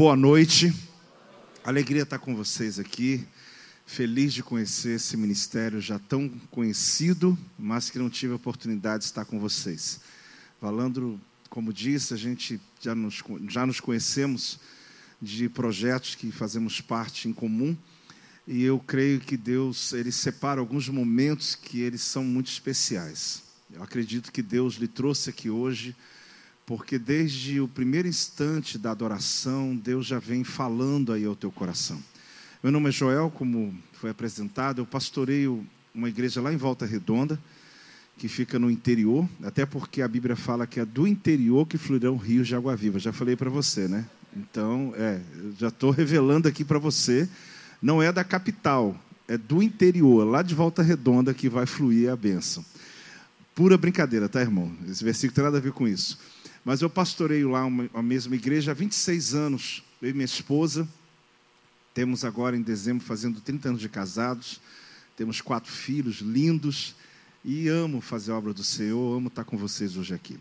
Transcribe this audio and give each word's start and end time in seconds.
Boa 0.00 0.16
noite. 0.16 0.72
Alegria 1.62 2.04
estar 2.04 2.18
com 2.18 2.34
vocês 2.34 2.78
aqui. 2.78 3.22
Feliz 3.84 4.32
de 4.32 4.42
conhecer 4.42 4.96
esse 4.96 5.14
ministério 5.14 5.78
já 5.78 5.98
tão 5.98 6.26
conhecido, 6.50 7.38
mas 7.58 7.90
que 7.90 7.98
não 7.98 8.08
tive 8.08 8.32
a 8.32 8.36
oportunidade 8.36 9.00
de 9.00 9.10
estar 9.10 9.26
com 9.26 9.38
vocês. 9.38 10.00
Valandro, 10.58 11.20
como 11.50 11.70
disse, 11.70 12.14
a 12.14 12.16
gente 12.16 12.58
já 12.80 12.94
nos, 12.94 13.22
já 13.50 13.66
nos 13.66 13.78
conhecemos 13.78 14.58
de 15.20 15.50
projetos 15.50 16.14
que 16.14 16.32
fazemos 16.32 16.80
parte 16.80 17.28
em 17.28 17.32
comum. 17.34 17.76
E 18.48 18.62
eu 18.62 18.78
creio 18.78 19.20
que 19.20 19.36
Deus, 19.36 19.92
ele 19.92 20.12
separa 20.12 20.60
alguns 20.60 20.88
momentos 20.88 21.54
que 21.54 21.78
eles 21.78 22.00
são 22.00 22.24
muito 22.24 22.50
especiais. 22.50 23.42
Eu 23.70 23.82
acredito 23.82 24.32
que 24.32 24.40
Deus 24.40 24.76
lhe 24.76 24.88
trouxe 24.88 25.28
aqui 25.28 25.50
hoje 25.50 25.94
porque 26.70 27.00
desde 27.00 27.60
o 27.60 27.66
primeiro 27.66 28.06
instante 28.06 28.78
da 28.78 28.92
adoração, 28.92 29.74
Deus 29.74 30.06
já 30.06 30.20
vem 30.20 30.44
falando 30.44 31.12
aí 31.12 31.24
ao 31.24 31.34
teu 31.34 31.50
coração. 31.50 32.00
Meu 32.62 32.70
nome 32.70 32.90
é 32.90 32.92
Joel, 32.92 33.28
como 33.28 33.76
foi 33.94 34.10
apresentado, 34.10 34.80
eu 34.80 34.86
pastoreio 34.86 35.66
uma 35.92 36.08
igreja 36.08 36.40
lá 36.40 36.52
em 36.52 36.56
Volta 36.56 36.86
Redonda, 36.86 37.36
que 38.16 38.28
fica 38.28 38.56
no 38.56 38.70
interior, 38.70 39.28
até 39.42 39.66
porque 39.66 40.00
a 40.00 40.06
Bíblia 40.06 40.36
fala 40.36 40.64
que 40.64 40.78
é 40.78 40.84
do 40.84 41.08
interior 41.08 41.66
que 41.66 41.76
fluirão 41.76 42.16
rios 42.16 42.46
de 42.46 42.54
água 42.54 42.76
viva. 42.76 43.00
Já 43.00 43.12
falei 43.12 43.34
para 43.34 43.50
você, 43.50 43.88
né? 43.88 44.06
Então, 44.36 44.94
é, 44.96 45.20
já 45.58 45.70
estou 45.70 45.90
revelando 45.90 46.46
aqui 46.46 46.64
para 46.64 46.78
você, 46.78 47.28
não 47.82 48.00
é 48.00 48.12
da 48.12 48.22
capital, 48.22 48.94
é 49.26 49.36
do 49.36 49.60
interior, 49.60 50.22
lá 50.22 50.40
de 50.40 50.54
Volta 50.54 50.84
Redonda, 50.84 51.34
que 51.34 51.48
vai 51.48 51.66
fluir 51.66 52.12
a 52.12 52.14
bênção. 52.14 52.64
Pura 53.56 53.76
brincadeira, 53.76 54.28
tá, 54.28 54.40
irmão? 54.40 54.72
Esse 54.88 55.02
versículo 55.02 55.34
tem 55.34 55.44
nada 55.44 55.58
a 55.58 55.60
ver 55.60 55.72
com 55.72 55.88
isso. 55.88 56.16
Mas 56.64 56.82
eu 56.82 56.90
pastoreio 56.90 57.50
lá 57.50 57.64
uma, 57.64 57.88
a 57.94 58.02
mesma 58.02 58.34
igreja 58.34 58.72
há 58.72 58.74
26 58.74 59.34
anos, 59.34 59.82
eu 60.00 60.10
e 60.10 60.12
minha 60.12 60.24
esposa. 60.24 60.86
Temos 61.94 62.24
agora 62.24 62.56
em 62.56 62.62
dezembro 62.62 63.04
fazendo 63.04 63.40
30 63.40 63.70
anos 63.70 63.80
de 63.80 63.88
casados. 63.88 64.60
Temos 65.16 65.40
quatro 65.40 65.70
filhos 65.70 66.20
lindos 66.20 66.94
e 67.44 67.68
amo 67.68 68.00
fazer 68.00 68.32
a 68.32 68.36
obra 68.36 68.52
do 68.52 68.62
Senhor, 68.62 69.16
amo 69.16 69.28
estar 69.28 69.44
com 69.44 69.56
vocês 69.56 69.96
hoje 69.96 70.14
aqui. 70.14 70.38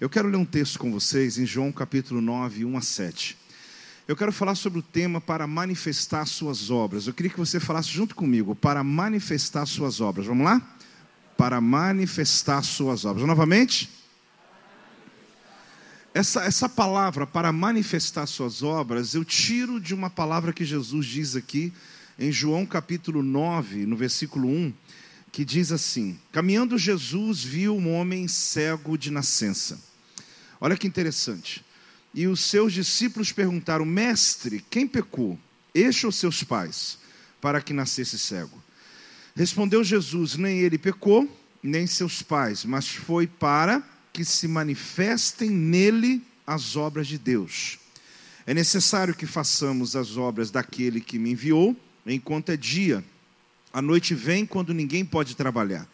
Eu 0.00 0.10
quero 0.10 0.28
ler 0.28 0.36
um 0.36 0.44
texto 0.44 0.78
com 0.78 0.90
vocês 0.90 1.38
em 1.38 1.46
João 1.46 1.70
capítulo 1.70 2.20
9, 2.20 2.64
1 2.64 2.76
a 2.76 2.80
7. 2.80 3.38
Eu 4.08 4.16
quero 4.16 4.32
falar 4.32 4.56
sobre 4.56 4.80
o 4.80 4.82
tema 4.82 5.20
para 5.20 5.46
manifestar 5.46 6.26
suas 6.26 6.68
obras. 6.68 7.06
Eu 7.06 7.14
queria 7.14 7.30
que 7.30 7.38
você 7.38 7.60
falasse 7.60 7.88
junto 7.90 8.16
comigo, 8.16 8.56
para 8.56 8.82
manifestar 8.82 9.64
suas 9.66 10.00
obras. 10.00 10.26
Vamos 10.26 10.44
lá? 10.44 10.60
Para 11.36 11.60
manifestar 11.60 12.62
suas 12.64 13.04
obras. 13.04 13.24
Novamente? 13.24 13.88
Essa, 16.12 16.42
essa 16.42 16.68
palavra, 16.68 17.24
para 17.24 17.52
manifestar 17.52 18.26
suas 18.26 18.64
obras, 18.64 19.14
eu 19.14 19.24
tiro 19.24 19.80
de 19.80 19.94
uma 19.94 20.10
palavra 20.10 20.52
que 20.52 20.64
Jesus 20.64 21.06
diz 21.06 21.36
aqui, 21.36 21.72
em 22.18 22.32
João 22.32 22.66
capítulo 22.66 23.22
9, 23.22 23.86
no 23.86 23.96
versículo 23.96 24.48
1, 24.48 24.72
que 25.30 25.44
diz 25.44 25.70
assim: 25.70 26.18
Caminhando 26.32 26.76
Jesus 26.76 27.44
viu 27.44 27.76
um 27.76 27.94
homem 27.94 28.26
cego 28.26 28.98
de 28.98 29.08
nascença. 29.08 29.80
Olha 30.60 30.76
que 30.76 30.86
interessante. 30.86 31.64
E 32.12 32.26
os 32.26 32.40
seus 32.40 32.72
discípulos 32.72 33.30
perguntaram: 33.30 33.84
Mestre, 33.84 34.64
quem 34.68 34.88
pecou? 34.88 35.38
Este 35.72 36.06
ou 36.06 36.10
seus 36.10 36.42
pais, 36.42 36.98
para 37.40 37.62
que 37.62 37.72
nascesse 37.72 38.18
cego? 38.18 38.60
Respondeu 39.36 39.84
Jesus: 39.84 40.34
Nem 40.34 40.58
ele 40.58 40.76
pecou, 40.76 41.30
nem 41.62 41.86
seus 41.86 42.20
pais, 42.20 42.64
mas 42.64 42.88
foi 42.88 43.28
para 43.28 43.80
que 44.12 44.24
se 44.24 44.48
manifestem 44.48 45.50
nele 45.50 46.22
as 46.46 46.76
obras 46.76 47.06
de 47.06 47.18
Deus. 47.18 47.78
É 48.46 48.54
necessário 48.54 49.14
que 49.14 49.26
façamos 49.26 49.94
as 49.94 50.16
obras 50.16 50.50
daquele 50.50 51.00
que 51.00 51.18
me 51.18 51.32
enviou, 51.32 51.76
enquanto 52.06 52.50
é 52.50 52.56
dia. 52.56 53.04
A 53.72 53.80
noite 53.80 54.14
vem 54.14 54.44
quando 54.44 54.74
ninguém 54.74 55.04
pode 55.04 55.36
trabalhar. 55.36 55.88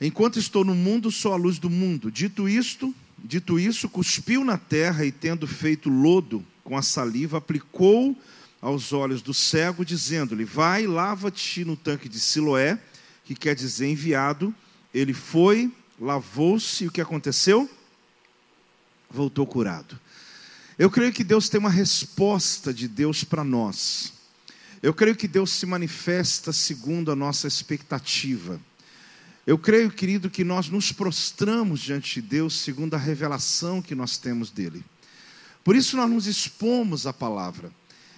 Enquanto 0.00 0.38
estou 0.38 0.64
no 0.64 0.74
mundo, 0.74 1.10
sou 1.10 1.32
a 1.32 1.36
luz 1.36 1.58
do 1.58 1.70
mundo. 1.70 2.10
Dito 2.10 2.48
isto, 2.48 2.94
dito 3.18 3.58
isso, 3.58 3.88
cuspiu 3.88 4.44
na 4.44 4.56
terra 4.56 5.04
e 5.04 5.12
tendo 5.12 5.46
feito 5.46 5.88
lodo 5.88 6.44
com 6.64 6.76
a 6.76 6.82
saliva, 6.82 7.38
aplicou 7.38 8.16
aos 8.60 8.92
olhos 8.92 9.22
do 9.22 9.32
cego, 9.32 9.84
dizendo-lhe: 9.84 10.44
Vai, 10.44 10.86
lava-te 10.86 11.64
no 11.64 11.76
tanque 11.76 12.08
de 12.08 12.18
Siloé, 12.18 12.78
que 13.24 13.34
quer 13.34 13.54
dizer 13.54 13.88
enviado. 13.88 14.54
Ele 14.92 15.12
foi, 15.12 15.70
lavou-se 16.00 16.84
e 16.84 16.86
o 16.88 16.90
que 16.90 17.00
aconteceu? 17.00 17.68
Voltou 19.10 19.46
curado. 19.46 19.98
Eu 20.78 20.90
creio 20.90 21.12
que 21.12 21.24
Deus 21.24 21.48
tem 21.48 21.58
uma 21.58 21.70
resposta 21.70 22.72
de 22.72 22.86
Deus 22.86 23.24
para 23.24 23.42
nós. 23.42 24.12
Eu 24.80 24.94
creio 24.94 25.16
que 25.16 25.26
Deus 25.26 25.50
se 25.50 25.66
manifesta 25.66 26.52
segundo 26.52 27.10
a 27.10 27.16
nossa 27.16 27.48
expectativa. 27.48 28.60
Eu 29.44 29.58
creio, 29.58 29.90
querido, 29.90 30.30
que 30.30 30.44
nós 30.44 30.68
nos 30.68 30.92
prostramos 30.92 31.80
diante 31.80 32.20
de 32.20 32.28
Deus 32.28 32.54
segundo 32.60 32.94
a 32.94 32.98
revelação 32.98 33.82
que 33.82 33.94
nós 33.94 34.18
temos 34.18 34.50
dele. 34.50 34.84
Por 35.64 35.74
isso 35.74 35.96
nós 35.96 36.08
nos 36.08 36.26
expomos 36.26 37.06
à 37.06 37.12
palavra. 37.12 37.72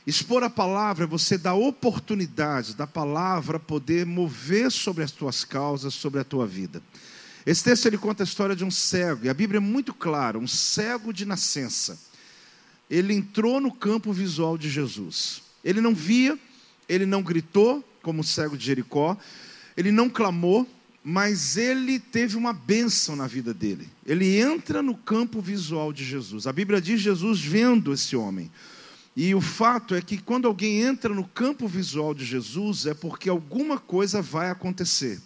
Expor 0.06 0.42
a 0.42 0.50
palavra 0.50 1.04
é 1.04 1.06
você 1.06 1.38
dar 1.38 1.54
oportunidade 1.54 2.74
da 2.74 2.86
palavra 2.86 3.60
poder 3.60 4.04
mover 4.04 4.70
sobre 4.70 5.04
as 5.04 5.12
tuas 5.12 5.44
causas, 5.44 5.94
sobre 5.94 6.20
a 6.20 6.24
tua 6.24 6.47
vida. 6.47 6.82
Esse 7.47 7.65
texto 7.65 7.87
ele 7.87 7.99
conta 7.99 8.23
a 8.23 8.25
história 8.25 8.55
de 8.55 8.65
um 8.65 8.71
cego, 8.71 9.25
e 9.25 9.28
a 9.28 9.34
Bíblia 9.34 9.59
é 9.59 9.61
muito 9.61 9.95
clara, 9.95 10.39
um 10.39 10.47
cego 10.47 11.12
de 11.12 11.25
nascença. 11.25 11.99
Ele 12.89 13.15
entrou 13.15 13.61
no 13.61 13.73
campo 13.73 14.12
visual 14.12 14.59
de 14.59 14.69
Jesus. 14.69 15.43
Ele 15.65 15.81
não 15.81 15.95
via, 15.95 16.39
ele 16.89 17.06
não 17.06 17.23
gritou, 17.23 17.84
como 18.03 18.21
o 18.21 18.25
cego 18.25 18.56
de 18.56 18.65
Jericó, 18.65 19.17
ele 19.77 19.93
não 19.93 20.09
clamou, 20.09 20.69
mas 21.03 21.56
ele 21.56 21.99
teve 21.99 22.37
uma 22.37 22.53
bênção 22.53 23.17
na 23.17 23.27
vida 23.27 23.55
dele. 23.55 23.89
Ele 24.05 24.39
entra 24.39 24.83
no 24.83 24.95
campo 24.95 25.41
visual 25.41 25.93
de 25.93 26.05
Jesus. 26.05 26.47
A 26.47 26.53
Bíblia 26.53 26.81
diz 26.81 27.01
Jesus 27.01 27.41
vendo 27.41 27.93
esse 27.93 28.17
homem. 28.17 28.51
E 29.17 29.34
o 29.34 29.41
fato 29.41 29.95
é 29.95 30.03
que 30.03 30.19
quando 30.19 30.47
alguém 30.47 30.81
entra 30.81 31.15
no 31.15 31.27
campo 31.27 31.67
visual 31.67 32.15
de 32.15 32.25
Jesus, 32.25 32.87
é 32.87 32.95
porque 32.95 33.28
alguma 33.28 33.78
coisa 33.78 34.22
vai 34.22 34.51
acontecer. 34.51 35.21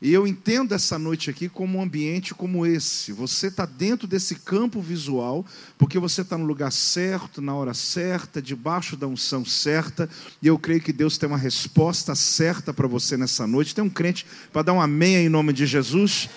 E 0.00 0.12
eu 0.12 0.28
entendo 0.28 0.74
essa 0.74 0.96
noite 0.96 1.28
aqui 1.28 1.48
como 1.48 1.78
um 1.78 1.82
ambiente 1.82 2.32
como 2.32 2.64
esse. 2.64 3.10
Você 3.12 3.48
está 3.48 3.66
dentro 3.66 4.06
desse 4.06 4.36
campo 4.36 4.80
visual, 4.80 5.44
porque 5.76 5.98
você 5.98 6.20
está 6.20 6.38
no 6.38 6.44
lugar 6.44 6.70
certo, 6.70 7.42
na 7.42 7.52
hora 7.52 7.74
certa, 7.74 8.40
debaixo 8.40 8.96
da 8.96 9.08
unção 9.08 9.44
certa. 9.44 10.08
E 10.40 10.46
eu 10.46 10.56
creio 10.56 10.80
que 10.80 10.92
Deus 10.92 11.18
tem 11.18 11.28
uma 11.28 11.36
resposta 11.36 12.14
certa 12.14 12.72
para 12.72 12.86
você 12.86 13.16
nessa 13.16 13.44
noite. 13.44 13.74
Tem 13.74 13.82
um 13.82 13.90
crente 13.90 14.24
para 14.52 14.62
dar 14.62 14.72
um 14.72 14.80
amém 14.80 15.16
em 15.16 15.28
nome 15.28 15.52
de 15.52 15.66
Jesus. 15.66 16.28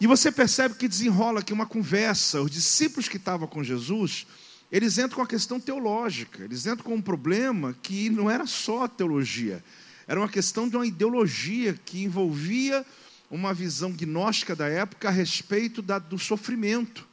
E 0.00 0.06
você 0.06 0.30
percebe 0.30 0.76
que 0.76 0.86
desenrola 0.86 1.40
aqui 1.40 1.52
uma 1.52 1.66
conversa. 1.66 2.40
Os 2.40 2.52
discípulos 2.52 3.08
que 3.08 3.16
estavam 3.16 3.48
com 3.48 3.64
Jesus, 3.64 4.28
eles 4.70 4.96
entram 4.96 5.16
com 5.16 5.22
a 5.22 5.26
questão 5.26 5.58
teológica. 5.58 6.44
Eles 6.44 6.66
entram 6.66 6.84
com 6.84 6.94
um 6.94 7.02
problema 7.02 7.74
que 7.82 8.08
não 8.10 8.30
era 8.30 8.46
só 8.46 8.84
a 8.84 8.88
teologia 8.88 9.60
era 10.06 10.20
uma 10.20 10.28
questão 10.28 10.68
de 10.68 10.76
uma 10.76 10.86
ideologia 10.86 11.78
que 11.84 12.02
envolvia 12.02 12.84
uma 13.30 13.54
visão 13.54 13.90
gnóstica 13.92 14.54
da 14.54 14.68
época 14.68 15.08
a 15.08 15.10
respeito 15.10 15.80
da, 15.80 15.98
do 15.98 16.18
sofrimento. 16.18 17.08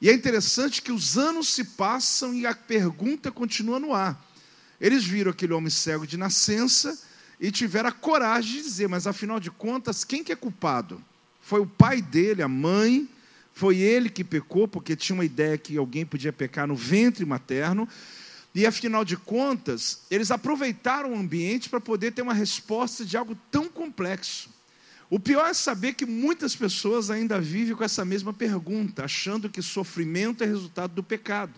E 0.00 0.08
é 0.08 0.12
interessante 0.12 0.82
que 0.82 0.90
os 0.90 1.16
anos 1.16 1.48
se 1.48 1.64
passam 1.64 2.34
e 2.34 2.46
a 2.46 2.54
pergunta 2.54 3.30
continua 3.30 3.78
no 3.78 3.92
ar. 3.94 4.20
Eles 4.80 5.04
viram 5.04 5.30
aquele 5.30 5.52
homem 5.52 5.70
cego 5.70 6.06
de 6.06 6.16
nascença 6.16 6.98
e 7.38 7.50
tiveram 7.50 7.88
a 7.88 7.92
coragem 7.92 8.56
de 8.56 8.62
dizer, 8.62 8.88
mas 8.88 9.06
afinal 9.06 9.38
de 9.38 9.50
contas, 9.50 10.02
quem 10.02 10.24
que 10.24 10.32
é 10.32 10.36
culpado? 10.36 11.02
Foi 11.40 11.60
o 11.60 11.66
pai 11.66 12.00
dele, 12.00 12.42
a 12.42 12.48
mãe, 12.48 13.08
foi 13.52 13.76
ele 13.76 14.08
que 14.08 14.24
pecou, 14.24 14.66
porque 14.66 14.96
tinha 14.96 15.14
uma 15.14 15.24
ideia 15.24 15.58
que 15.58 15.76
alguém 15.76 16.06
podia 16.06 16.32
pecar 16.32 16.66
no 16.66 16.74
ventre 16.74 17.24
materno, 17.24 17.88
e 18.54 18.66
afinal 18.66 19.04
de 19.04 19.16
contas, 19.16 20.02
eles 20.10 20.30
aproveitaram 20.30 21.12
o 21.12 21.18
ambiente 21.18 21.70
para 21.70 21.80
poder 21.80 22.12
ter 22.12 22.22
uma 22.22 22.34
resposta 22.34 23.04
de 23.04 23.16
algo 23.16 23.36
tão 23.50 23.68
complexo. 23.68 24.50
O 25.08 25.20
pior 25.20 25.46
é 25.46 25.54
saber 25.54 25.94
que 25.94 26.06
muitas 26.06 26.56
pessoas 26.56 27.10
ainda 27.10 27.40
vivem 27.40 27.74
com 27.74 27.84
essa 27.84 28.04
mesma 28.04 28.32
pergunta, 28.32 29.04
achando 29.04 29.48
que 29.48 29.60
sofrimento 29.62 30.42
é 30.42 30.46
resultado 30.46 30.94
do 30.94 31.02
pecado, 31.02 31.52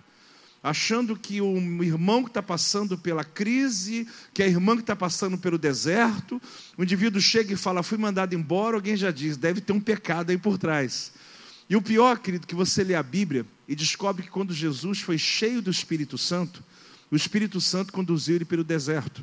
achando 0.63 1.17
que 1.17 1.41
o 1.41 1.83
irmão 1.83 2.23
que 2.23 2.31
está 2.31 2.43
passando 2.43 2.97
pela 2.97 3.23
crise, 3.23 4.09
que 4.33 4.43
a 4.43 4.47
irmã 4.47 4.75
que 4.75 4.83
está 4.83 4.97
passando 4.97 5.37
pelo 5.39 5.59
deserto, 5.59 6.41
o 6.77 6.83
indivíduo 6.83 7.21
chega 7.21 7.53
e 7.53 7.57
fala, 7.57 7.83
fui 7.83 7.99
mandado 7.99 8.35
embora, 8.35 8.77
alguém 8.77 8.97
já 8.97 9.11
diz, 9.11 9.37
deve 9.37 9.61
ter 9.61 9.73
um 9.73 9.81
pecado 9.81 10.31
aí 10.31 10.39
por 10.39 10.59
trás. 10.59 11.13
E 11.69 11.77
o 11.77 11.83
pior, 11.83 12.19
querido, 12.19 12.47
que 12.47 12.55
você 12.55 12.83
lê 12.83 12.95
a 12.95 13.03
Bíblia 13.03 13.47
e 13.69 13.75
descobre 13.75 14.25
que 14.25 14.31
quando 14.31 14.53
Jesus 14.53 15.01
foi 15.01 15.17
cheio 15.17 15.63
do 15.63 15.71
Espírito 15.71 16.19
Santo, 16.19 16.63
o 17.15 17.17
Espírito 17.17 17.61
Santo 17.61 17.93
conduziu 17.93 18.35
ele 18.35 18.45
pelo 18.45 18.65
deserto. 18.65 19.23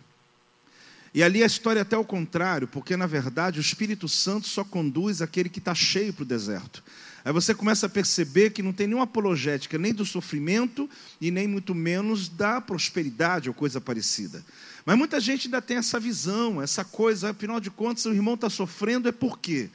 E 1.13 1.21
ali 1.21 1.43
a 1.43 1.45
história 1.45 1.79
é 1.79 1.81
até 1.81 1.97
o 1.97 2.05
contrário, 2.05 2.65
porque 2.65 2.95
na 2.95 3.05
verdade 3.05 3.59
o 3.59 3.61
Espírito 3.61 4.07
Santo 4.07 4.47
só 4.47 4.63
conduz 4.63 5.21
aquele 5.21 5.49
que 5.49 5.59
está 5.59 5.75
cheio 5.75 6.13
para 6.13 6.23
o 6.23 6.25
deserto. 6.25 6.81
Aí 7.25 7.33
você 7.33 7.53
começa 7.53 7.87
a 7.87 7.89
perceber 7.89 8.51
que 8.51 8.63
não 8.63 8.71
tem 8.71 8.87
nenhuma 8.87 9.03
apologética 9.03 9.77
nem 9.77 9.93
do 9.93 10.05
sofrimento 10.05 10.89
e 11.19 11.29
nem 11.31 11.49
muito 11.49 11.75
menos 11.75 12.29
da 12.29 12.61
prosperidade 12.61 13.49
ou 13.49 13.53
coisa 13.53 13.81
parecida. 13.81 14.41
Mas 14.85 14.97
muita 14.97 15.19
gente 15.19 15.47
ainda 15.47 15.61
tem 15.61 15.75
essa 15.75 15.99
visão, 15.99 16.61
essa 16.61 16.85
coisa, 16.85 17.31
afinal 17.31 17.59
de 17.59 17.69
contas, 17.69 18.05
o 18.05 18.13
irmão 18.13 18.35
está 18.35 18.49
sofrendo 18.49 19.09
é 19.09 19.11
por 19.11 19.37
quê? 19.37 19.69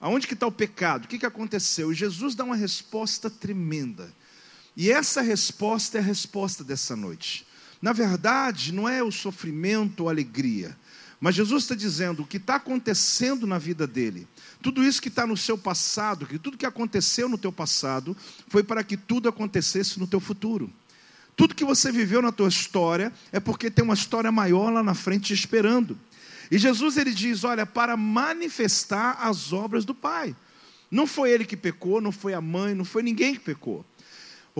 Aonde 0.00 0.26
que 0.26 0.34
está 0.34 0.48
o 0.48 0.52
pecado? 0.52 1.04
O 1.04 1.08
que, 1.08 1.20
que 1.20 1.26
aconteceu? 1.26 1.92
E 1.92 1.94
Jesus 1.94 2.34
dá 2.34 2.42
uma 2.42 2.56
resposta 2.56 3.30
tremenda. 3.30 4.12
E 4.76 4.90
essa 4.90 5.20
resposta 5.22 5.98
é 5.98 6.00
a 6.00 6.04
resposta 6.04 6.64
dessa 6.64 6.96
noite. 6.96 7.48
Na 7.80 7.92
verdade, 7.92 8.72
não 8.72 8.88
é 8.88 9.02
o 9.02 9.10
sofrimento 9.10 10.00
ou 10.00 10.08
alegria. 10.08 10.76
Mas 11.20 11.34
Jesus 11.34 11.64
está 11.64 11.74
dizendo 11.74 12.22
o 12.22 12.26
que 12.26 12.38
está 12.38 12.54
acontecendo 12.54 13.46
na 13.46 13.58
vida 13.58 13.86
dele. 13.86 14.26
Tudo 14.62 14.82
isso 14.82 15.02
que 15.02 15.08
está 15.08 15.26
no 15.26 15.36
seu 15.36 15.56
passado, 15.56 16.26
que 16.26 16.38
tudo 16.38 16.56
que 16.56 16.64
aconteceu 16.64 17.28
no 17.28 17.36
teu 17.36 17.52
passado, 17.52 18.16
foi 18.48 18.62
para 18.62 18.82
que 18.82 18.96
tudo 18.96 19.28
acontecesse 19.28 19.98
no 19.98 20.06
teu 20.06 20.18
futuro. 20.18 20.72
Tudo 21.36 21.54
que 21.54 21.64
você 21.64 21.92
viveu 21.92 22.22
na 22.22 22.32
tua 22.32 22.48
história 22.48 23.12
é 23.32 23.38
porque 23.38 23.70
tem 23.70 23.84
uma 23.84 23.94
história 23.94 24.32
maior 24.32 24.70
lá 24.70 24.82
na 24.82 24.94
frente 24.94 25.32
esperando. 25.32 25.98
E 26.50 26.58
Jesus 26.58 26.96
ele 26.96 27.12
diz, 27.12 27.44
olha, 27.44 27.64
para 27.64 27.96
manifestar 27.96 29.18
as 29.20 29.52
obras 29.52 29.84
do 29.84 29.94
Pai. 29.94 30.34
Não 30.90 31.06
foi 31.06 31.30
ele 31.30 31.44
que 31.44 31.56
pecou, 31.56 32.00
não 32.00 32.10
foi 32.10 32.34
a 32.34 32.40
mãe, 32.40 32.74
não 32.74 32.84
foi 32.84 33.02
ninguém 33.02 33.34
que 33.34 33.40
pecou. 33.40 33.84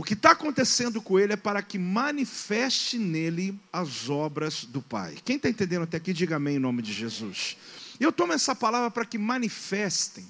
O 0.00 0.02
que 0.02 0.14
está 0.14 0.30
acontecendo 0.30 1.02
com 1.02 1.18
ele 1.18 1.34
é 1.34 1.36
para 1.36 1.60
que 1.60 1.78
manifeste 1.78 2.96
nele 2.96 3.60
as 3.70 4.08
obras 4.08 4.64
do 4.64 4.80
Pai. 4.80 5.18
Quem 5.22 5.36
está 5.36 5.46
entendendo 5.46 5.82
até 5.82 5.98
aqui, 5.98 6.14
diga 6.14 6.36
amém 6.36 6.56
em 6.56 6.58
nome 6.58 6.80
de 6.80 6.90
Jesus. 6.90 7.58
Eu 8.00 8.10
tomo 8.10 8.32
essa 8.32 8.56
palavra 8.56 8.90
para 8.90 9.04
que 9.04 9.18
manifestem. 9.18 10.26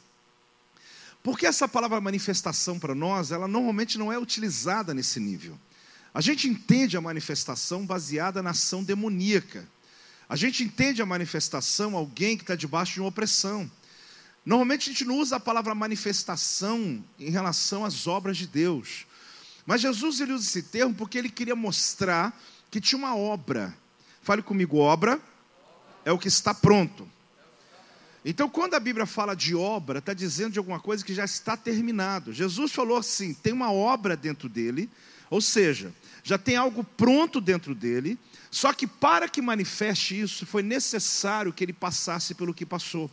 Porque 1.23 1.47
essa 1.47 1.69
palavra 1.69 2.01
manifestação 2.01 2.81
para 2.81 2.97
nós, 2.97 3.31
ela 3.31 3.47
normalmente 3.47 3.97
não 3.97 4.13
é 4.13 4.19
utilizada 4.19 4.93
nesse 4.93 5.21
nível. 5.21 5.57
A 6.13 6.21
gente 6.21 6.49
entende 6.49 6.97
a 6.97 7.01
manifestação 7.01 7.87
baseada 7.87 8.43
na 8.43 8.51
ação 8.51 8.83
demoníaca. 8.83 9.65
A 10.29 10.35
gente 10.35 10.65
entende 10.65 11.01
a 11.01 11.07
manifestação 11.07 11.95
alguém 11.95 12.37
que 12.37 12.43
está 12.43 12.57
debaixo 12.57 12.95
de 12.95 13.01
uma 13.03 13.11
opressão. 13.11 13.71
Normalmente 14.45 14.91
a 14.91 14.93
gente 14.93 15.05
não 15.05 15.17
usa 15.17 15.37
a 15.37 15.41
palavra 15.41 15.77
manifestação 15.77 17.05
em 17.21 17.31
relação 17.31 17.85
às 17.85 18.09
obras 18.09 18.37
de 18.37 18.49
Deus. 18.49 19.07
Mas 19.71 19.83
Jesus 19.83 20.19
ele 20.19 20.33
usa 20.33 20.45
esse 20.45 20.65
termo 20.65 20.93
porque 20.93 21.17
ele 21.17 21.29
queria 21.29 21.55
mostrar 21.55 22.37
que 22.73 22.81
tinha 22.81 22.99
uma 22.99 23.15
obra. 23.15 23.73
Fale 24.21 24.43
comigo, 24.43 24.79
obra 24.79 25.21
é 26.05 26.11
o 26.11 26.19
que 26.19 26.27
está 26.27 26.53
pronto. 26.53 27.09
Então, 28.25 28.49
quando 28.49 28.75
a 28.75 28.81
Bíblia 28.81 29.07
fala 29.07 29.37
de 29.37 29.55
obra, 29.55 30.01
está 30.01 30.13
dizendo 30.13 30.55
de 30.55 30.59
alguma 30.59 30.81
coisa 30.81 31.05
que 31.05 31.15
já 31.15 31.25
está 31.25 31.57
terminado. 31.57 32.33
Jesus 32.33 32.73
falou 32.73 32.97
assim: 32.97 33.33
tem 33.33 33.53
uma 33.53 33.71
obra 33.73 34.17
dentro 34.17 34.49
dele, 34.49 34.91
ou 35.31 35.41
seja, 35.41 35.95
já 36.25 36.37
tem 36.37 36.57
algo 36.57 36.83
pronto 36.83 37.41
dentro 37.41 37.73
dele, 37.73 38.19
só 38.51 38.73
que 38.73 38.89
para 38.89 39.29
que 39.29 39.41
manifeste 39.41 40.21
isso, 40.21 40.45
foi 40.47 40.65
necessário 40.65 41.53
que 41.53 41.63
ele 41.63 41.73
passasse 41.73 42.35
pelo 42.35 42.53
que 42.53 42.67
passou. 42.67 43.09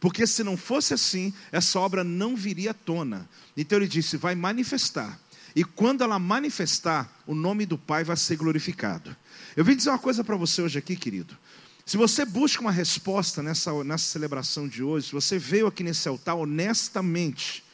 Porque 0.00 0.26
se 0.26 0.42
não 0.42 0.56
fosse 0.56 0.94
assim, 0.94 1.30
essa 1.52 1.78
obra 1.78 2.02
não 2.02 2.34
viria 2.34 2.70
à 2.70 2.74
tona. 2.74 3.28
Então 3.54 3.76
ele 3.76 3.86
disse: 3.86 4.16
vai 4.16 4.34
manifestar. 4.34 5.20
E 5.54 5.64
quando 5.64 6.02
ela 6.02 6.18
manifestar, 6.18 7.10
o 7.26 7.34
nome 7.34 7.66
do 7.66 7.76
Pai 7.76 8.04
vai 8.04 8.16
ser 8.16 8.36
glorificado. 8.36 9.14
Eu 9.56 9.64
vim 9.64 9.76
dizer 9.76 9.90
uma 9.90 9.98
coisa 9.98 10.22
para 10.22 10.36
você 10.36 10.62
hoje 10.62 10.78
aqui, 10.78 10.96
querido. 10.96 11.36
Se 11.84 11.96
você 11.96 12.24
busca 12.24 12.60
uma 12.60 12.70
resposta 12.70 13.42
nessa, 13.42 13.72
nessa 13.82 14.04
celebração 14.04 14.68
de 14.68 14.82
hoje, 14.82 15.08
se 15.08 15.12
você 15.12 15.38
veio 15.38 15.66
aqui 15.66 15.82
nesse 15.82 16.08
altar 16.08 16.36
honestamente, 16.36 17.64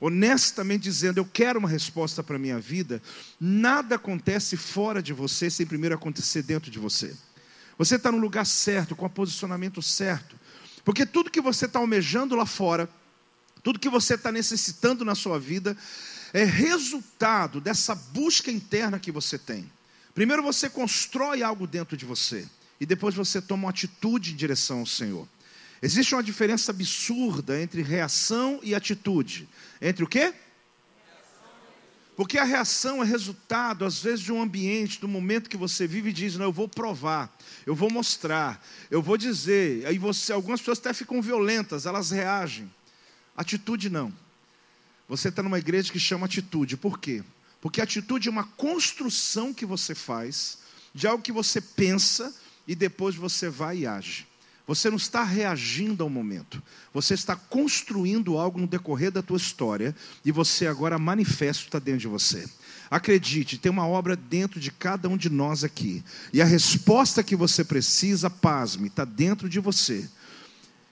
honestamente 0.00 0.82
dizendo, 0.82 1.18
eu 1.18 1.24
quero 1.24 1.58
uma 1.58 1.68
resposta 1.68 2.22
para 2.22 2.36
a 2.36 2.38
minha 2.38 2.60
vida, 2.60 3.02
nada 3.40 3.96
acontece 3.96 4.56
fora 4.56 5.02
de 5.02 5.12
você 5.12 5.50
sem 5.50 5.66
primeiro 5.66 5.94
acontecer 5.94 6.42
dentro 6.42 6.70
de 6.70 6.78
você. 6.78 7.14
Você 7.78 7.96
está 7.96 8.12
no 8.12 8.18
lugar 8.18 8.46
certo, 8.46 8.94
com 8.94 9.06
o 9.06 9.10
posicionamento 9.10 9.82
certo. 9.82 10.36
Porque 10.84 11.04
tudo 11.04 11.30
que 11.30 11.40
você 11.40 11.66
está 11.66 11.78
almejando 11.78 12.36
lá 12.36 12.46
fora, 12.46 12.88
tudo 13.62 13.80
que 13.80 13.88
você 13.88 14.14
está 14.14 14.30
necessitando 14.30 15.04
na 15.04 15.16
sua 15.16 15.40
vida, 15.40 15.76
é 16.36 16.44
resultado 16.44 17.62
dessa 17.62 17.94
busca 17.94 18.50
interna 18.50 18.98
que 18.98 19.10
você 19.10 19.38
tem. 19.38 19.72
Primeiro 20.14 20.42
você 20.42 20.68
constrói 20.68 21.42
algo 21.42 21.66
dentro 21.66 21.96
de 21.96 22.04
você 22.04 22.46
e 22.78 22.84
depois 22.84 23.14
você 23.14 23.40
toma 23.40 23.64
uma 23.64 23.70
atitude 23.70 24.32
em 24.32 24.36
direção 24.36 24.80
ao 24.80 24.86
Senhor. 24.86 25.26
Existe 25.80 26.14
uma 26.14 26.22
diferença 26.22 26.72
absurda 26.72 27.58
entre 27.58 27.80
reação 27.80 28.60
e 28.62 28.74
atitude. 28.74 29.48
Entre 29.80 30.04
o 30.04 30.06
quê? 30.06 30.34
Porque 32.14 32.36
a 32.36 32.44
reação 32.44 33.02
é 33.02 33.06
resultado, 33.06 33.86
às 33.86 34.02
vezes, 34.02 34.20
de 34.20 34.30
um 34.30 34.42
ambiente, 34.42 35.00
do 35.00 35.08
momento 35.08 35.48
que 35.48 35.56
você 35.56 35.86
vive 35.86 36.10
e 36.10 36.12
diz: 36.12 36.36
Não, 36.36 36.46
eu 36.46 36.52
vou 36.52 36.68
provar, 36.68 37.34
eu 37.64 37.74
vou 37.74 37.90
mostrar, 37.90 38.62
eu 38.90 39.00
vou 39.00 39.16
dizer. 39.16 39.86
Aí 39.86 39.96
você, 39.96 40.34
algumas 40.34 40.60
pessoas 40.60 40.78
até 40.78 40.92
ficam 40.92 41.22
violentas, 41.22 41.86
elas 41.86 42.10
reagem. 42.10 42.70
Atitude 43.34 43.88
não. 43.88 44.25
Você 45.08 45.28
está 45.28 45.42
numa 45.42 45.58
igreja 45.58 45.92
que 45.92 46.00
chama 46.00 46.26
atitude. 46.26 46.76
Por 46.76 46.98
quê? 46.98 47.22
Porque 47.60 47.80
atitude 47.80 48.28
é 48.28 48.30
uma 48.30 48.44
construção 48.44 49.52
que 49.52 49.64
você 49.64 49.94
faz 49.94 50.58
de 50.94 51.06
algo 51.06 51.22
que 51.22 51.32
você 51.32 51.60
pensa 51.60 52.34
e 52.66 52.74
depois 52.74 53.14
você 53.14 53.48
vai 53.48 53.78
e 53.78 53.86
age. 53.86 54.26
Você 54.66 54.90
não 54.90 54.96
está 54.96 55.22
reagindo 55.22 56.02
ao 56.02 56.10
momento. 56.10 56.60
Você 56.92 57.14
está 57.14 57.36
construindo 57.36 58.36
algo 58.36 58.58
no 58.58 58.66
decorrer 58.66 59.12
da 59.12 59.22
tua 59.22 59.36
história 59.36 59.94
e 60.24 60.32
você 60.32 60.66
agora 60.66 60.98
manifesta 60.98 61.64
está 61.64 61.78
dentro 61.78 62.00
de 62.00 62.08
você. 62.08 62.48
Acredite, 62.90 63.58
tem 63.58 63.70
uma 63.70 63.86
obra 63.86 64.16
dentro 64.16 64.58
de 64.58 64.72
cada 64.72 65.08
um 65.08 65.16
de 65.16 65.30
nós 65.30 65.62
aqui. 65.62 66.04
E 66.32 66.42
a 66.42 66.44
resposta 66.44 67.22
que 67.22 67.36
você 67.36 67.64
precisa, 67.64 68.28
pasme, 68.28 68.88
está 68.88 69.04
dentro 69.04 69.48
de 69.48 69.60
você. 69.60 70.08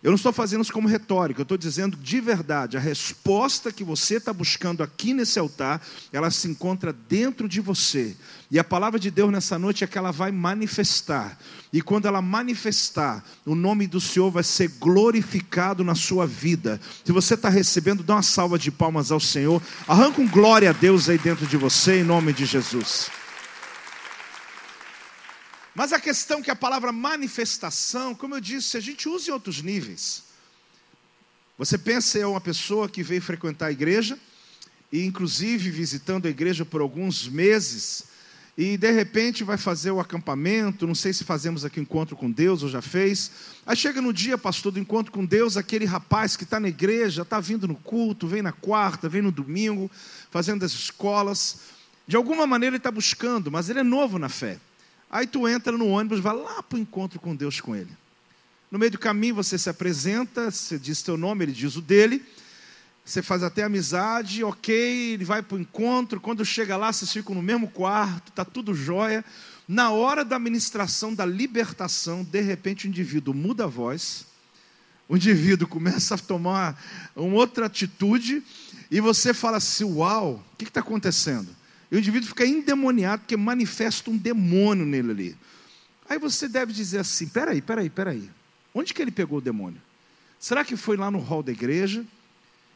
Eu 0.05 0.11
não 0.11 0.17
estou 0.17 0.35
fazendo 0.35 0.61
isso 0.61 0.71
como 0.71 0.87
retórica, 0.87 1.41
eu 1.41 1.45
estou 1.45 1.57
dizendo 1.57 1.97
de 1.97 2.21
verdade, 2.21 2.77
a 2.77 2.81
resposta 2.81 3.73
que 3.73 3.83
você 3.83 4.17
está 4.17 4.35
buscando 4.35 4.83
aqui 4.83 5.15
nesse 5.15 5.39
altar, 5.39 5.81
ela 6.13 6.31
se 6.31 6.47
encontra 6.47 6.93
dentro 6.93 7.49
de 7.49 7.59
você. 7.59 8.15
E 8.51 8.59
a 8.59 8.63
palavra 8.63 9.01
de 9.01 9.11
Deus 9.11 9.33
nessa 9.33 9.59
noite 9.59 9.83
é 9.83 9.87
que 9.87 9.97
ela 9.97 10.11
vai 10.11 10.31
manifestar. 10.31 11.39
E 11.73 11.81
quando 11.81 12.07
ela 12.07 12.21
manifestar, 12.21 13.25
o 13.47 13.55
nome 13.55 13.87
do 13.87 13.99
Senhor 13.99 14.31
vai 14.31 14.43
ser 14.43 14.69
glorificado 14.79 15.83
na 15.83 15.95
sua 15.95 16.27
vida. 16.27 16.79
Se 17.03 17.11
você 17.11 17.33
está 17.33 17.49
recebendo, 17.49 18.03
dá 18.03 18.17
uma 18.17 18.23
salva 18.23 18.59
de 18.59 18.71
palmas 18.71 19.11
ao 19.11 19.19
Senhor. 19.19 19.63
Arranca 19.89 20.21
um 20.21 20.29
glória 20.29 20.69
a 20.69 20.75
Deus 20.75 21.09
aí 21.09 21.17
dentro 21.17 21.47
de 21.47 21.57
você, 21.57 22.01
em 22.01 22.05
nome 22.05 22.35
de 22.35 22.45
Jesus. 22.45 23.09
Mas 25.75 25.93
a 25.93 25.99
questão 25.99 26.41
que 26.41 26.51
a 26.51 26.57
palavra 26.57 26.93
manifestação, 26.93 28.15
como 28.15 28.37
eu 28.37 28.41
disse, 28.41 28.77
a 28.77 28.81
gente 28.81 29.09
usa 29.09 29.31
em 29.31 29.33
outros 29.33 29.61
níveis. 29.61 30.23
Você 31.59 31.77
pensa 31.77 32.19
em 32.19 32.25
uma 32.25 32.41
pessoa 32.41 32.89
que 32.89 33.03
veio 33.03 33.23
frequentar 33.23 33.67
a 33.67 33.73
igreja, 33.73 34.19
e 34.93 35.05
inclusive 35.05 35.71
visitando 35.71 36.27
a 36.27 36.31
igreja 36.31 36.65
por 36.65 36.81
alguns 36.81 37.29
meses, 37.29 38.05
e 38.57 38.77
de 38.77 38.91
repente 38.93 39.43
vai 39.43 39.57
fazer 39.57 39.91
o 39.91 39.99
acampamento, 39.99 40.87
não 40.87 40.95
sei 40.95 41.13
se 41.13 41.25
fazemos 41.25 41.65
aqui 41.65 41.81
encontro 41.81 42.15
com 42.15 42.31
Deus 42.31 42.63
ou 42.63 42.69
já 42.69 42.81
fez. 42.81 43.31
Aí 43.67 43.77
chega 43.77 44.01
no 44.01 44.13
dia, 44.13 44.39
pastor, 44.39 44.71
do 44.71 44.79
encontro 44.79 45.11
com 45.11 45.25
Deus, 45.25 45.57
aquele 45.57 45.85
rapaz 45.85 46.37
que 46.37 46.45
está 46.45 46.61
na 46.61 46.69
igreja, 46.69 47.23
está 47.23 47.41
vindo 47.41 47.67
no 47.67 47.75
culto, 47.75 48.29
vem 48.29 48.43
na 48.43 48.53
quarta, 48.53 49.09
vem 49.09 49.23
no 49.23 49.33
domingo, 49.33 49.91
fazendo 50.31 50.65
as 50.65 50.73
escolas. 50.73 51.63
De 52.07 52.15
alguma 52.15 52.47
maneira 52.47 52.77
ele 52.77 52.81
está 52.81 52.93
buscando, 52.93 53.51
mas 53.51 53.69
ele 53.69 53.81
é 53.81 53.85
novo 53.85 54.21
na 54.21 54.29
fé. 54.29 54.61
Aí 55.15 55.29
tu 55.29 55.47
entra 55.47 55.79
no 55.79 55.87
ônibus, 55.87 56.19
vai 56.19 56.35
lá 56.35 56.61
para 56.61 56.75
o 56.75 56.81
encontro 56.81 57.21
com 57.21 57.37
Deus 57.37 57.61
com 57.61 57.77
ele. 57.77 57.97
No 58.69 58.81
meio 58.81 58.91
do 58.91 58.99
caminho 58.99 59.37
você 59.37 59.57
se 59.57 59.71
apresenta, 59.71 60.51
você 60.51 60.77
diz 60.77 61.03
teu 61.03 61.17
nome, 61.17 61.45
ele 61.45 61.53
diz 61.53 61.77
o 61.77 61.81
dele. 61.81 62.21
Você 63.05 63.23
faz 63.23 63.45
até 63.45 63.63
amizade, 63.63 64.43
ok, 64.43 65.13
ele 65.13 65.25
vai 65.25 65.41
para 65.41 65.57
o 65.57 65.61
encontro. 65.61 66.21
Quando 66.21 66.45
chega 66.45 66.77
lá, 66.77 66.93
vocês 66.93 67.13
ficam 67.13 67.33
no 67.33 67.43
mesmo 67.43 67.69
quarto, 67.69 68.31
está 68.31 68.45
tudo 68.45 68.75
jóia. 68.75 69.25
Na 69.69 69.93
hora 69.93 70.25
da 70.25 70.37
ministração 70.37 71.15
da 71.15 71.25
libertação, 71.25 72.25
de 72.25 72.41
repente 72.41 72.85
o 72.85 72.89
indivíduo 72.89 73.33
muda 73.33 73.65
a 73.65 73.69
voz, 73.69 74.27
o 75.09 75.15
indivíduo 75.17 75.69
começa 75.69 76.17
a 76.17 76.19
tomar 76.19 76.77
uma 77.15 77.37
outra 77.37 77.67
atitude, 77.67 78.43
e 78.91 79.01
você 79.01 79.33
fala 79.33 79.59
assim: 79.59 79.85
Uau, 79.85 80.45
o 80.53 80.57
que 80.57 80.65
está 80.65 80.81
acontecendo? 80.81 81.55
E 81.95 81.97
o 81.97 82.01
indivíduo 82.01 82.29
fica 82.29 82.45
endemoniado 82.45 83.21
porque 83.21 83.37
manifesta 83.37 84.11
um 84.11 84.17
demônio 84.17 84.85
nele 84.85 85.11
ali. 85.13 85.37
Aí 86.09 86.19
você 86.19 86.49
deve 86.49 86.73
dizer 86.73 86.99
assim: 86.99 87.29
peraí, 87.29 87.63
peraí, 87.63 87.89
peraí. 87.89 88.29
Onde 88.75 88.93
que 88.93 89.01
ele 89.01 89.13
pegou 89.13 89.39
o 89.39 89.41
demônio? 89.41 89.81
Será 90.41 90.65
que 90.65 90.77
foi 90.77 90.97
lá 90.97 91.09
no 91.09 91.21
hall 91.21 91.41
da 91.41 91.53
igreja? 91.53 92.05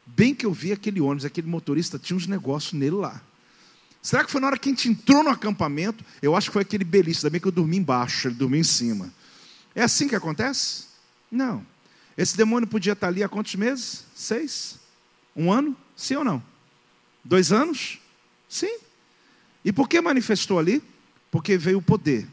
Bem 0.06 0.32
que 0.32 0.46
eu 0.46 0.52
vi 0.52 0.70
aquele 0.70 1.00
ônibus, 1.00 1.24
aquele 1.24 1.48
motorista 1.48 1.98
tinha 1.98 2.16
uns 2.16 2.28
negócios 2.28 2.74
nele 2.74 2.94
lá. 2.94 3.20
Será 4.00 4.22
que 4.22 4.30
foi 4.30 4.40
na 4.40 4.46
hora 4.46 4.56
que 4.56 4.68
a 4.68 4.72
gente 4.72 4.88
entrou 4.88 5.24
no 5.24 5.30
acampamento? 5.30 6.04
Eu 6.22 6.36
acho 6.36 6.50
que 6.50 6.52
foi 6.52 6.62
aquele 6.62 6.84
belista, 6.84 7.26
também 7.26 7.40
que 7.40 7.48
eu 7.48 7.52
dormi 7.52 7.76
embaixo, 7.76 8.28
ele 8.28 8.36
dormiu 8.36 8.60
em 8.60 8.64
cima. 8.64 9.12
É 9.74 9.82
assim 9.82 10.06
que 10.06 10.14
acontece? 10.14 10.84
Não. 11.28 11.66
Esse 12.16 12.36
demônio 12.36 12.68
podia 12.68 12.92
estar 12.92 13.08
ali 13.08 13.24
há 13.24 13.28
quantos 13.28 13.56
meses? 13.56 14.04
Seis? 14.14 14.78
Um 15.34 15.52
ano? 15.52 15.76
Sim 15.96 16.14
ou 16.14 16.24
não? 16.24 16.40
Dois 17.24 17.50
anos? 17.50 17.98
Sim. 18.48 18.86
E 19.64 19.72
por 19.72 19.88
que 19.88 20.00
manifestou 20.00 20.58
ali? 20.58 20.82
Porque 21.30 21.58
veio 21.58 21.78
o 21.78 21.82
poder, 21.82 22.26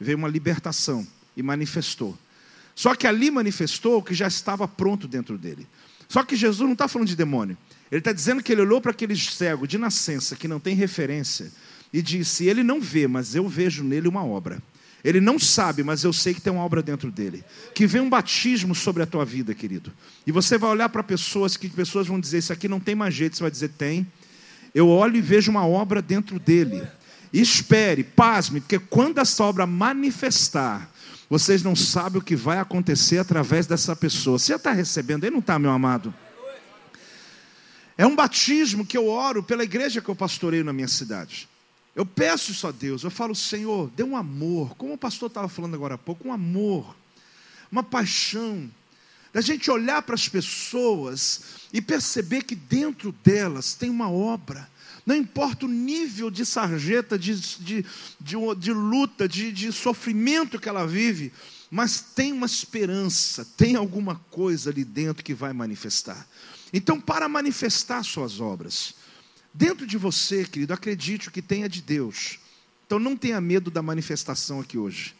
veio 0.00 0.16
uma 0.16 0.28
libertação 0.28 1.06
e 1.36 1.42
manifestou. 1.42 2.16
Só 2.74 2.94
que 2.94 3.06
ali 3.06 3.30
manifestou 3.30 3.98
o 3.98 4.02
que 4.02 4.14
já 4.14 4.28
estava 4.28 4.68
pronto 4.68 5.08
dentro 5.08 5.36
dele. 5.36 5.66
Só 6.08 6.22
que 6.22 6.36
Jesus 6.36 6.60
não 6.60 6.72
está 6.72 6.88
falando 6.88 7.08
de 7.08 7.16
demônio. 7.16 7.56
Ele 7.90 7.98
está 8.00 8.12
dizendo 8.12 8.42
que 8.42 8.52
ele 8.52 8.62
olhou 8.62 8.80
para 8.80 8.92
aquele 8.92 9.16
cego 9.16 9.66
de 9.66 9.76
nascença 9.76 10.36
que 10.36 10.48
não 10.48 10.60
tem 10.60 10.74
referência 10.74 11.50
e 11.92 12.00
disse: 12.00 12.46
Ele 12.46 12.62
não 12.62 12.80
vê, 12.80 13.06
mas 13.06 13.34
eu 13.34 13.48
vejo 13.48 13.82
nele 13.82 14.08
uma 14.08 14.24
obra. 14.24 14.62
Ele 15.04 15.20
não 15.20 15.38
sabe, 15.38 15.82
mas 15.82 16.02
eu 16.02 16.12
sei 16.12 16.34
que 16.34 16.40
tem 16.40 16.52
uma 16.52 16.64
obra 16.64 16.82
dentro 16.82 17.10
dele. 17.10 17.44
Que 17.74 17.86
vem 17.86 18.00
um 18.00 18.08
batismo 18.10 18.74
sobre 18.74 19.02
a 19.02 19.06
tua 19.06 19.24
vida, 19.24 19.54
querido. 19.54 19.92
E 20.26 20.32
você 20.32 20.58
vai 20.58 20.70
olhar 20.70 20.88
para 20.88 21.02
pessoas 21.02 21.56
que 21.56 21.68
pessoas 21.68 22.06
vão 22.06 22.18
dizer: 22.18 22.38
Isso 22.38 22.52
aqui 22.52 22.68
não 22.68 22.80
tem 22.80 22.94
mais 22.94 23.14
jeito. 23.14 23.36
Você 23.36 23.42
vai 23.42 23.50
dizer: 23.50 23.68
Tem. 23.70 24.06
Eu 24.74 24.88
olho 24.88 25.16
e 25.16 25.20
vejo 25.20 25.50
uma 25.50 25.66
obra 25.66 26.00
dentro 26.02 26.38
dele. 26.38 26.86
Espere, 27.32 28.02
pasme, 28.04 28.60
porque 28.60 28.78
quando 28.78 29.18
essa 29.18 29.44
obra 29.44 29.66
manifestar, 29.66 30.90
vocês 31.28 31.62
não 31.62 31.76
sabem 31.76 32.20
o 32.20 32.24
que 32.24 32.34
vai 32.34 32.58
acontecer 32.58 33.18
através 33.18 33.66
dessa 33.66 33.94
pessoa. 33.94 34.38
Você 34.38 34.54
está 34.54 34.72
recebendo? 34.72 35.24
Ele 35.24 35.32
não 35.32 35.40
está, 35.40 35.58
meu 35.58 35.70
amado? 35.70 36.14
É 37.98 38.06
um 38.06 38.14
batismo 38.14 38.86
que 38.86 38.96
eu 38.96 39.08
oro 39.08 39.42
pela 39.42 39.64
igreja 39.64 40.00
que 40.00 40.08
eu 40.08 40.16
pastoreio 40.16 40.64
na 40.64 40.72
minha 40.72 40.88
cidade. 40.88 41.48
Eu 41.94 42.06
peço 42.06 42.52
isso 42.52 42.64
a 42.66 42.70
Deus, 42.70 43.02
eu 43.02 43.10
falo, 43.10 43.34
Senhor, 43.34 43.90
dê 43.96 44.04
um 44.04 44.16
amor, 44.16 44.76
como 44.76 44.92
o 44.92 44.98
pastor 44.98 45.26
estava 45.26 45.48
falando 45.48 45.74
agora 45.74 45.96
há 45.96 45.98
pouco, 45.98 46.28
um 46.28 46.32
amor, 46.32 46.94
uma 47.72 47.82
paixão, 47.82 48.70
da 49.32 49.40
gente 49.40 49.70
olhar 49.70 50.02
para 50.02 50.14
as 50.14 50.28
pessoas 50.28 51.42
e 51.72 51.80
perceber 51.80 52.42
que 52.42 52.54
dentro 52.54 53.12
delas 53.12 53.74
tem 53.74 53.90
uma 53.90 54.10
obra, 54.10 54.68
não 55.04 55.16
importa 55.16 55.64
o 55.64 55.68
nível 55.68 56.30
de 56.30 56.44
sarjeta, 56.44 57.18
de, 57.18 57.34
de, 57.34 57.86
de, 58.20 58.36
de 58.58 58.72
luta, 58.72 59.26
de, 59.26 59.50
de 59.52 59.72
sofrimento 59.72 60.58
que 60.58 60.68
ela 60.68 60.86
vive, 60.86 61.32
mas 61.70 62.00
tem 62.00 62.32
uma 62.32 62.46
esperança, 62.46 63.46
tem 63.56 63.74
alguma 63.74 64.16
coisa 64.30 64.70
ali 64.70 64.84
dentro 64.84 65.24
que 65.24 65.32
vai 65.32 65.52
manifestar. 65.52 66.26
Então, 66.72 67.00
para 67.00 67.28
manifestar 67.28 68.02
suas 68.02 68.40
obras, 68.40 68.94
dentro 69.52 69.86
de 69.86 69.96
você, 69.96 70.44
querido, 70.44 70.74
acredite 70.74 71.28
o 71.28 71.32
que 71.32 71.40
tenha 71.40 71.68
de 71.68 71.80
Deus. 71.80 72.38
Então, 72.86 72.98
não 72.98 73.16
tenha 73.16 73.40
medo 73.40 73.70
da 73.70 73.80
manifestação 73.82 74.60
aqui 74.60 74.76
hoje, 74.76 75.14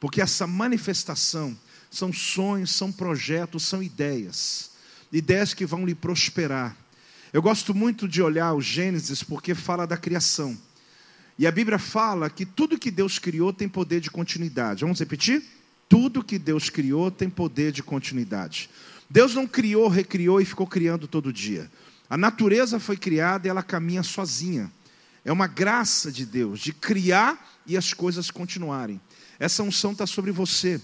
porque 0.00 0.20
essa 0.20 0.46
manifestação 0.46 1.54
são 1.96 2.12
sonhos, 2.12 2.70
são 2.72 2.90
projetos, 2.90 3.64
são 3.64 3.82
ideias, 3.82 4.72
ideias 5.12 5.54
que 5.54 5.64
vão 5.64 5.86
lhe 5.86 5.94
prosperar. 5.94 6.76
Eu 7.32 7.42
gosto 7.42 7.74
muito 7.74 8.06
de 8.06 8.22
olhar 8.22 8.52
o 8.54 8.60
Gênesis 8.60 9.22
porque 9.22 9.54
fala 9.54 9.86
da 9.86 9.96
criação. 9.96 10.56
E 11.38 11.46
a 11.46 11.50
Bíblia 11.50 11.78
fala 11.78 12.30
que 12.30 12.46
tudo 12.46 12.78
que 12.78 12.90
Deus 12.90 13.18
criou 13.18 13.52
tem 13.52 13.68
poder 13.68 14.00
de 14.00 14.10
continuidade. 14.10 14.82
Vamos 14.82 15.00
repetir? 15.00 15.42
Tudo 15.88 16.22
que 16.22 16.38
Deus 16.38 16.70
criou 16.70 17.10
tem 17.10 17.28
poder 17.28 17.72
de 17.72 17.82
continuidade. 17.82 18.70
Deus 19.10 19.34
não 19.34 19.46
criou, 19.46 19.88
recriou 19.88 20.40
e 20.40 20.44
ficou 20.44 20.66
criando 20.66 21.08
todo 21.08 21.32
dia. 21.32 21.70
A 22.08 22.16
natureza 22.16 22.78
foi 22.78 22.96
criada 22.96 23.46
e 23.46 23.50
ela 23.50 23.62
caminha 23.62 24.02
sozinha. 24.02 24.70
É 25.24 25.32
uma 25.32 25.46
graça 25.46 26.12
de 26.12 26.24
Deus 26.24 26.60
de 26.60 26.72
criar 26.72 27.60
e 27.66 27.76
as 27.76 27.92
coisas 27.92 28.30
continuarem. 28.30 29.00
Essa 29.38 29.62
unção 29.62 29.92
está 29.92 30.06
sobre 30.06 30.30
você. 30.30 30.80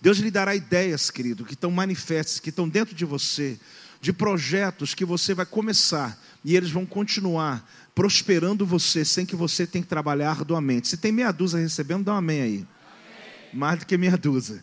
Deus 0.00 0.18
lhe 0.18 0.30
dará 0.30 0.54
ideias, 0.54 1.10
querido, 1.10 1.44
que 1.44 1.54
estão 1.54 1.70
manifestas, 1.70 2.40
que 2.40 2.50
estão 2.50 2.68
dentro 2.68 2.94
de 2.94 3.04
você, 3.04 3.58
de 4.00 4.12
projetos 4.12 4.94
que 4.94 5.04
você 5.04 5.34
vai 5.34 5.46
começar 5.46 6.18
e 6.44 6.56
eles 6.56 6.70
vão 6.70 6.84
continuar 6.84 7.68
prosperando 7.94 8.66
você 8.66 9.04
sem 9.04 9.24
que 9.24 9.36
você 9.36 9.66
tenha 9.66 9.82
que 9.82 9.88
trabalhar 9.88 10.30
arduamente. 10.30 10.88
Se 10.88 10.96
tem 10.96 11.12
meia 11.12 11.32
dúzia 11.32 11.58
recebendo, 11.58 12.04
dá 12.04 12.14
um 12.14 12.16
amém 12.16 12.42
aí. 12.42 12.54
Amém. 12.56 12.66
Mais 13.54 13.78
do 13.78 13.86
que 13.86 13.96
meia 13.96 14.16
dúzia. 14.16 14.62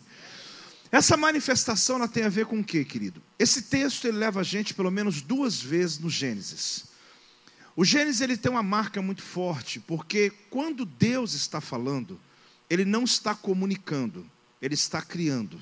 Essa 0.92 1.16
manifestação 1.16 1.96
ela 1.96 2.06
tem 2.06 2.24
a 2.24 2.28
ver 2.28 2.44
com 2.44 2.60
o 2.60 2.64
que, 2.64 2.84
querido? 2.84 3.22
Esse 3.38 3.62
texto 3.62 4.06
ele 4.06 4.18
leva 4.18 4.40
a 4.40 4.44
gente 4.44 4.74
pelo 4.74 4.90
menos 4.90 5.22
duas 5.22 5.60
vezes 5.60 5.98
no 5.98 6.10
Gênesis. 6.10 6.84
O 7.74 7.84
Gênesis 7.84 8.20
ele 8.20 8.36
tem 8.36 8.52
uma 8.52 8.62
marca 8.62 9.00
muito 9.00 9.22
forte, 9.22 9.80
porque 9.80 10.30
quando 10.50 10.84
Deus 10.84 11.32
está 11.32 11.60
falando, 11.62 12.20
ele 12.68 12.84
não 12.84 13.04
está 13.04 13.34
comunicando, 13.34 14.30
ele 14.62 14.74
está 14.74 15.02
criando. 15.02 15.60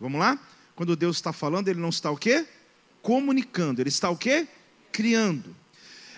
Vamos 0.00 0.18
lá? 0.18 0.38
Quando 0.74 0.96
Deus 0.96 1.16
está 1.16 1.32
falando, 1.32 1.68
ele 1.68 1.78
não 1.78 1.90
está 1.90 2.10
o 2.10 2.16
quê? 2.16 2.46
Comunicando, 3.02 3.82
ele 3.82 3.90
está 3.90 4.08
o 4.08 4.16
quê? 4.16 4.48
Criando. 4.90 5.54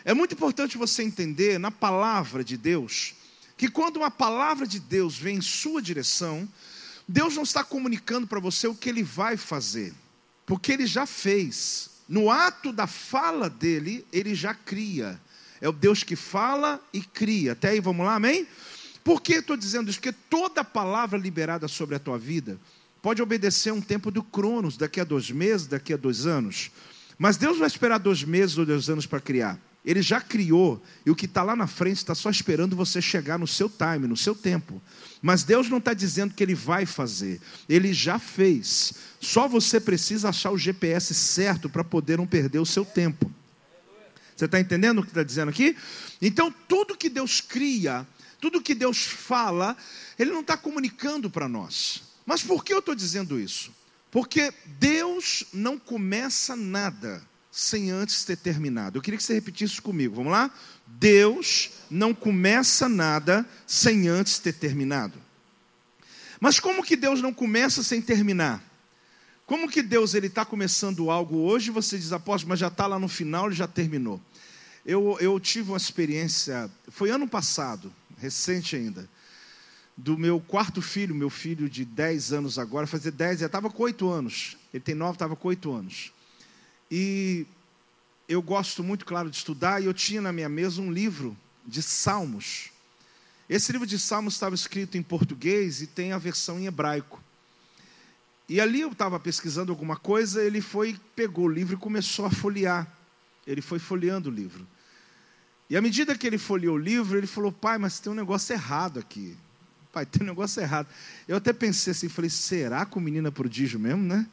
É 0.05 0.15
muito 0.15 0.35
importante 0.35 0.79
você 0.79 1.03
entender 1.03 1.59
na 1.59 1.71
palavra 1.71 2.45
de 2.45 2.57
Deus 2.57 3.15
que 3.57 3.69
quando 3.69 3.99
uma 3.99 4.11
palavra 4.11 4.67
de 4.67 4.81
Deus 4.81 5.19
vem 5.19 5.37
em 5.37 5.43
sua 5.43 5.83
direção, 5.83 6.49
Deus 7.07 7.35
não 7.35 7.43
está 7.43 7.63
comunicando 7.63 8.27
para 8.27 8.41
você 8.41 8.67
o 8.67 8.75
que 8.75 8.89
ele 8.89 9.03
vai 9.03 9.37
fazer, 9.37 9.93
porque 10.47 10.73
ele 10.73 10.87
já 10.87 11.05
fez. 11.05 11.91
No 12.09 12.31
ato 12.31 12.73
da 12.73 12.87
fala 12.87 13.51
dele, 13.51 14.07
ele 14.11 14.35
já 14.35 14.55
cria. 14.55 15.21
É 15.61 15.69
o 15.69 15.73
Deus 15.73 16.03
que 16.03 16.17
fala 16.17 16.83
e 16.93 17.03
cria. 17.03 17.53
Até 17.53 17.71
aí, 17.71 17.81
vamos 17.81 18.07
lá, 18.07 18.15
amém? 18.15 18.49
Por 19.03 19.21
que 19.21 19.35
estou 19.35 19.57
dizendo 19.57 19.91
isso? 19.91 19.99
Porque 19.99 20.17
toda 20.29 20.63
palavra 20.63 21.19
liberada 21.19 21.67
sobre 21.69 21.97
a 21.97 21.99
tua 21.99 22.19
vida 22.19 22.59
pode 23.03 23.23
obedecer 23.23 23.73
um 23.73 23.81
tempo 23.81 24.11
do 24.11 24.23
Cronos, 24.23 24.77
daqui 24.77 25.01
a 25.01 25.05
dois 25.05 25.31
meses, 25.31 25.67
daqui 25.67 25.93
a 25.93 25.97
dois 25.97 26.27
anos. 26.27 26.71
Mas 27.19 27.37
Deus 27.37 27.59
vai 27.59 27.67
esperar 27.67 27.99
dois 27.99 28.23
meses 28.23 28.59
ou 28.59 28.67
dois 28.67 28.89
anos 28.89 29.07
para 29.07 29.21
criar. 29.21 29.59
Ele 29.85 30.03
já 30.03 30.21
criou, 30.21 30.83
e 31.07 31.11
o 31.11 31.17
que 31.17 31.25
está 31.25 31.43
lá 31.43 31.57
na 31.57 31.67
frente 31.67 31.97
está 31.97 32.15
só 32.15 32.29
esperando 32.29 32.77
você 32.77 33.01
chegar 33.01 33.39
no 33.39 33.47
seu 33.47 33.69
time, 33.69 34.07
no 34.07 34.17
seu 34.17 34.35
tempo. 34.35 34.81
Mas 35.23 35.43
Deus 35.43 35.71
não 35.71 35.79
está 35.79 35.95
dizendo 35.95 36.35
que 36.35 36.43
Ele 36.43 36.55
vai 36.55 36.85
fazer, 36.85 37.41
Ele 37.67 37.93
já 37.95 38.19
fez. 38.19 38.93
Só 39.21 39.49
você 39.49 39.81
precisa 39.81 40.29
achar 40.29 40.51
o 40.51 40.59
GPS 40.59 41.15
certo 41.15 41.69
para 41.69 41.83
poder 41.83 42.19
não 42.19 42.27
perder 42.27 42.59
o 42.59 42.67
seu 42.67 42.85
tempo. 42.85 43.33
Você 44.37 44.45
está 44.45 44.61
entendendo 44.61 44.99
o 44.99 45.03
que 45.03 45.09
está 45.09 45.23
dizendo 45.23 45.49
aqui? 45.49 45.77
Então, 46.21 46.55
tudo 46.69 46.97
que 46.97 47.09
Deus 47.09 47.41
cria, 47.41 48.07
tudo 48.41 48.63
que 48.63 48.75
Deus 48.75 49.05
fala, 49.05 49.77
Ele 50.19 50.31
não 50.31 50.41
está 50.41 50.57
comunicando 50.57 51.31
para 51.31 51.49
nós. 51.49 52.03
Mas 52.25 52.43
por 52.43 52.65
que 52.65 52.73
eu 52.73 52.79
estou 52.79 52.95
dizendo 52.95 53.39
isso? 53.39 53.73
Porque 54.11 54.53
Deus 54.79 55.45
não 55.53 55.79
começa 55.79 56.57
nada 56.57 57.23
sem 57.51 57.91
antes 57.91 58.25
ter 58.25 58.37
terminado. 58.37 58.99
Eu 58.99 59.03
queria 59.03 59.19
que 59.19 59.25
você 59.25 59.35
repetisse 59.35 59.75
isso 59.75 59.83
comigo. 59.83 60.17
Vamos 60.17 60.33
lá? 60.33 60.51
Deus 60.87 61.71
não 61.91 62.15
começa 62.15 62.89
nada 62.89 63.47
sem 63.67 64.09
antes 64.09 64.39
ter 64.39 64.53
terminado. 64.53 65.19
Mas 66.41 66.59
como 66.59 66.83
que 66.83 66.97
Deus 66.97 67.21
não 67.21 67.35
começa 67.35 67.83
sem 67.83 68.01
terminar? 68.01 68.65
Como 69.47 69.69
que 69.69 69.83
Deus 69.83 70.15
ele 70.15 70.29
está 70.29 70.45
começando 70.45 71.11
algo 71.11 71.39
hoje 71.39 71.71
você 71.71 71.99
diz, 71.99 72.13
apóstolo, 72.13 72.51
mas 72.51 72.61
já 72.61 72.69
está 72.69 72.87
lá 72.87 72.99
no 72.99 73.09
final, 73.09 73.47
ele 73.47 73.57
já 73.57 73.67
terminou. 73.67 74.21
Eu, 74.87 75.19
eu 75.21 75.39
tive 75.41 75.71
uma 75.71 75.77
experiência, 75.77 76.71
foi 76.89 77.11
ano 77.11 77.29
passado, 77.29 77.93
recente 78.21 78.77
ainda, 78.77 79.09
do 79.97 80.17
meu 80.17 80.41
quarto 80.41 80.81
filho, 80.81 81.15
meu 81.15 81.31
filho 81.31 81.69
de 81.69 81.85
10 81.85 82.33
anos 82.33 82.59
agora, 82.59 82.87
fazer 82.87 83.11
10, 83.11 83.41
já 83.41 83.47
estava 83.47 83.71
com 83.71 83.83
8 83.83 84.09
anos. 84.09 84.57
Ele 84.73 84.83
tem 84.83 84.95
9, 84.95 85.13
estava 85.13 85.37
com 85.37 85.49
8 85.49 85.73
anos. 85.73 86.13
E 86.91 87.47
eu 88.29 88.41
gosto 88.41 88.83
muito, 88.83 89.05
claro, 89.05 89.31
de 89.31 89.37
estudar, 89.37 89.83
e 89.83 89.87
eu 89.87 89.95
tinha 89.95 90.21
na 90.21 90.33
minha 90.33 90.49
mesa 90.49 90.81
um 90.81 90.93
livro 90.93 91.37
de 91.67 91.83
Salmos. 91.83 92.71
Esse 93.49 93.73
livro 93.73 93.87
de 93.87 93.99
Salmos 93.99 94.35
estava 94.35 94.55
escrito 94.55 94.97
em 94.97 95.03
português 95.03 95.83
e 95.83 95.87
tem 95.87 96.13
a 96.13 96.19
versão 96.19 96.59
em 96.59 96.67
hebraico. 96.67 97.23
E 98.49 98.61
ali 98.61 98.81
eu 98.81 98.91
estava 98.91 99.21
pesquisando 99.21 99.71
alguma 99.71 99.97
coisa, 99.97 100.43
ele 100.43 100.61
foi, 100.61 100.99
pegou 101.15 101.45
o 101.45 101.53
livro 101.53 101.75
e 101.75 101.79
começou 101.79 102.25
a 102.25 102.31
folhear. 102.31 102.87
Ele 103.47 103.61
foi 103.61 103.79
folheando 103.79 104.29
o 104.29 104.33
livro. 104.33 104.67
E 105.71 105.77
à 105.77 105.81
medida 105.81 106.19
que 106.19 106.27
ele 106.27 106.37
folheou 106.37 106.75
o 106.75 106.79
livro, 106.79 107.17
ele 107.17 107.27
falou: 107.27 107.51
Pai, 107.53 107.79
mas 107.79 107.99
tem 108.01 108.13
um 108.13 108.17
negócio 108.17 108.53
errado 108.53 108.99
aqui. 108.99 109.37
Pai, 109.93 110.05
tem 110.05 110.23
um 110.23 110.27
negócio 110.27 110.61
errado. 110.61 110.89
Eu 111.27 111.37
até 111.37 111.53
pensei 111.53 111.93
assim, 111.93 112.09
falei: 112.09 112.29
será 112.29 112.85
que 112.85 112.99
o 112.99 113.01
menino 113.01 113.29
é 113.29 113.31
prodígio 113.31 113.79
mesmo, 113.79 114.03
né? 114.03 114.27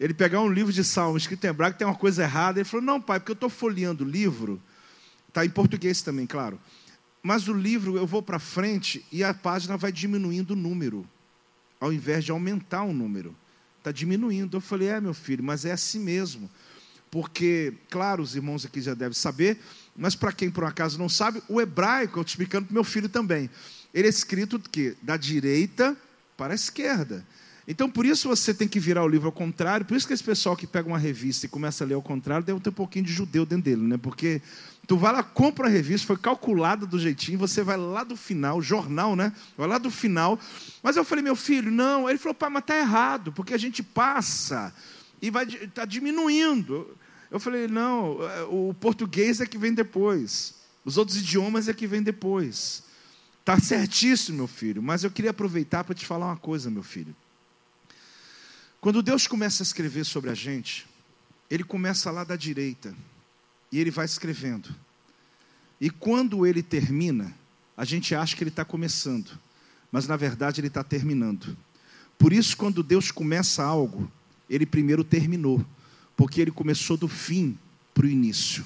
ele 0.00 0.14
pegar 0.14 0.40
um 0.40 0.50
livro 0.50 0.72
de 0.72 0.82
salmos 0.82 1.24
escrito 1.24 1.44
em 1.44 1.48
hebraico, 1.48 1.76
tem 1.76 1.86
uma 1.86 1.94
coisa 1.94 2.22
errada. 2.22 2.58
Ele 2.58 2.64
falou: 2.64 2.84
Não, 2.84 2.98
pai, 2.98 3.20
porque 3.20 3.32
eu 3.32 3.34
estou 3.34 3.50
folheando 3.50 4.02
o 4.02 4.08
livro, 4.08 4.60
está 5.28 5.44
em 5.44 5.50
português 5.50 6.00
também, 6.00 6.26
claro. 6.26 6.58
Mas 7.22 7.46
o 7.48 7.52
livro 7.52 7.98
eu 7.98 8.06
vou 8.06 8.22
para 8.22 8.38
frente 8.38 9.04
e 9.12 9.22
a 9.22 9.34
página 9.34 9.76
vai 9.76 9.92
diminuindo 9.92 10.52
o 10.52 10.56
número, 10.56 11.06
ao 11.78 11.92
invés 11.92 12.24
de 12.24 12.30
aumentar 12.30 12.82
o 12.82 12.94
número. 12.94 13.36
Está 13.76 13.92
diminuindo. 13.92 14.56
Eu 14.56 14.60
falei: 14.62 14.88
É, 14.88 15.00
meu 15.02 15.12
filho, 15.12 15.44
mas 15.44 15.66
é 15.66 15.72
assim 15.72 16.00
mesmo. 16.00 16.50
Porque, 17.10 17.74
claro, 17.90 18.22
os 18.22 18.34
irmãos 18.34 18.64
aqui 18.64 18.80
já 18.80 18.94
devem 18.94 19.12
saber, 19.12 19.60
mas 20.00 20.14
para 20.14 20.32
quem 20.32 20.50
por 20.50 20.64
um 20.64 20.66
acaso 20.66 20.98
não 20.98 21.08
sabe, 21.08 21.42
o 21.46 21.60
hebraico, 21.60 22.18
eu 22.18 22.22
estou 22.22 22.32
explicando 22.32 22.66
para 22.66 22.74
meu 22.74 22.82
filho 22.82 23.08
também, 23.08 23.50
ele 23.92 24.06
é 24.06 24.10
escrito 24.10 24.58
que 24.58 24.96
da 25.02 25.16
direita 25.16 25.96
para 26.36 26.54
a 26.54 26.56
esquerda. 26.56 27.24
Então, 27.68 27.88
por 27.88 28.04
isso 28.06 28.26
você 28.26 28.52
tem 28.52 28.66
que 28.66 28.80
virar 28.80 29.04
o 29.04 29.08
livro 29.08 29.28
ao 29.28 29.32
contrário. 29.32 29.86
Por 29.86 29.96
isso 29.96 30.06
que 30.06 30.12
esse 30.12 30.24
pessoal 30.24 30.56
que 30.56 30.66
pega 30.66 30.88
uma 30.88 30.98
revista 30.98 31.46
e 31.46 31.48
começa 31.48 31.84
a 31.84 31.86
ler 31.86 31.94
ao 31.94 32.02
contrário, 32.02 32.44
deve 32.44 32.58
ter 32.58 32.70
um 32.70 32.72
pouquinho 32.72 33.04
de 33.04 33.12
judeu 33.12 33.46
dentro 33.46 33.64
dele, 33.64 33.82
né? 33.82 33.96
Porque 33.96 34.42
tu 34.88 34.96
vai 34.96 35.12
lá, 35.12 35.22
compra 35.22 35.68
a 35.68 35.70
revista, 35.70 36.06
foi 36.06 36.16
calculada 36.16 36.84
do 36.84 36.98
jeitinho, 36.98 37.38
você 37.38 37.62
vai 37.62 37.76
lá 37.76 38.02
do 38.02 38.16
final, 38.16 38.60
jornal, 38.60 39.14
né? 39.14 39.32
Vai 39.56 39.68
lá 39.68 39.78
do 39.78 39.90
final. 39.90 40.36
Mas 40.82 40.96
eu 40.96 41.04
falei, 41.04 41.22
meu 41.22 41.36
filho, 41.36 41.70
não. 41.70 42.08
Ele 42.08 42.18
falou, 42.18 42.34
pai, 42.34 42.50
mas 42.50 42.64
tá 42.64 42.76
errado, 42.76 43.32
porque 43.32 43.54
a 43.54 43.58
gente 43.58 43.82
passa 43.82 44.74
e 45.22 45.30
vai 45.30 45.46
tá 45.46 45.84
diminuindo. 45.84 46.96
Eu 47.30 47.38
falei, 47.38 47.68
não, 47.68 48.18
é, 48.22 48.42
o 48.44 48.74
português 48.78 49.40
é 49.40 49.46
que 49.46 49.56
vem 49.56 49.72
depois. 49.72 50.54
Os 50.84 50.96
outros 50.96 51.18
idiomas 51.18 51.68
é 51.68 51.74
que 51.74 51.86
vem 51.86 52.02
depois. 52.02 52.82
Tá 53.44 53.58
certíssimo, 53.58 54.38
meu 54.38 54.46
filho, 54.46 54.82
mas 54.82 55.04
eu 55.04 55.10
queria 55.10 55.30
aproveitar 55.30 55.84
para 55.84 55.94
te 55.94 56.04
falar 56.04 56.26
uma 56.26 56.36
coisa, 56.36 56.70
meu 56.70 56.82
filho. 56.82 57.14
Quando 58.80 59.02
Deus 59.02 59.26
começa 59.26 59.62
a 59.62 59.64
escrever 59.64 60.04
sobre 60.04 60.30
a 60.30 60.34
gente, 60.34 60.86
Ele 61.50 61.62
começa 61.62 62.10
lá 62.10 62.24
da 62.24 62.36
direita 62.36 62.94
e 63.70 63.78
Ele 63.78 63.90
vai 63.90 64.04
escrevendo. 64.04 64.74
E 65.80 65.90
quando 65.90 66.46
Ele 66.46 66.62
termina, 66.62 67.34
a 67.76 67.84
gente 67.84 68.14
acha 68.14 68.36
que 68.36 68.42
Ele 68.42 68.50
está 68.50 68.64
começando, 68.64 69.38
mas 69.92 70.06
na 70.06 70.16
verdade 70.16 70.60
Ele 70.60 70.68
está 70.68 70.82
terminando. 70.82 71.56
Por 72.18 72.32
isso, 72.32 72.56
quando 72.56 72.82
Deus 72.82 73.10
começa 73.10 73.62
algo, 73.62 74.10
Ele 74.48 74.66
primeiro 74.66 75.04
terminou, 75.04 75.64
porque 76.20 76.38
Ele 76.38 76.50
começou 76.50 76.98
do 76.98 77.08
fim 77.08 77.56
para 77.94 78.04
o 78.04 78.10
início. 78.10 78.62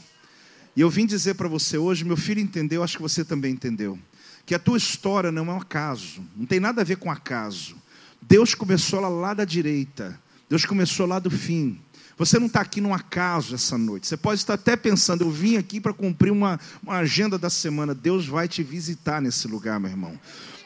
E 0.74 0.80
eu 0.80 0.90
vim 0.90 1.06
dizer 1.06 1.34
para 1.34 1.46
você 1.46 1.78
hoje, 1.78 2.04
meu 2.04 2.16
filho 2.16 2.40
entendeu, 2.40 2.82
acho 2.82 2.96
que 2.96 3.02
você 3.02 3.24
também 3.24 3.52
entendeu, 3.52 3.96
que 4.44 4.56
a 4.56 4.58
tua 4.58 4.76
história 4.76 5.30
não 5.30 5.48
é 5.48 5.54
um 5.54 5.60
acaso, 5.60 6.20
não 6.36 6.46
tem 6.46 6.58
nada 6.58 6.80
a 6.80 6.84
ver 6.84 6.96
com 6.96 7.12
acaso. 7.12 7.76
Deus 8.20 8.56
começou 8.56 8.98
lá, 8.98 9.08
lá 9.08 9.34
da 9.34 9.44
direita, 9.44 10.20
Deus 10.50 10.64
começou 10.64 11.06
lá 11.06 11.20
do 11.20 11.30
fim. 11.30 11.78
Você 12.18 12.40
não 12.40 12.48
está 12.48 12.60
aqui 12.60 12.80
num 12.80 12.92
acaso 12.92 13.54
essa 13.54 13.78
noite. 13.78 14.08
Você 14.08 14.16
pode 14.16 14.40
estar 14.40 14.54
até 14.54 14.74
pensando, 14.74 15.22
eu 15.22 15.30
vim 15.30 15.56
aqui 15.56 15.80
para 15.80 15.94
cumprir 15.94 16.32
uma, 16.32 16.58
uma 16.82 16.96
agenda 16.96 17.38
da 17.38 17.50
semana. 17.50 17.94
Deus 17.94 18.26
vai 18.26 18.48
te 18.48 18.64
visitar 18.64 19.22
nesse 19.22 19.46
lugar, 19.46 19.78
meu 19.78 19.90
irmão. 19.90 20.18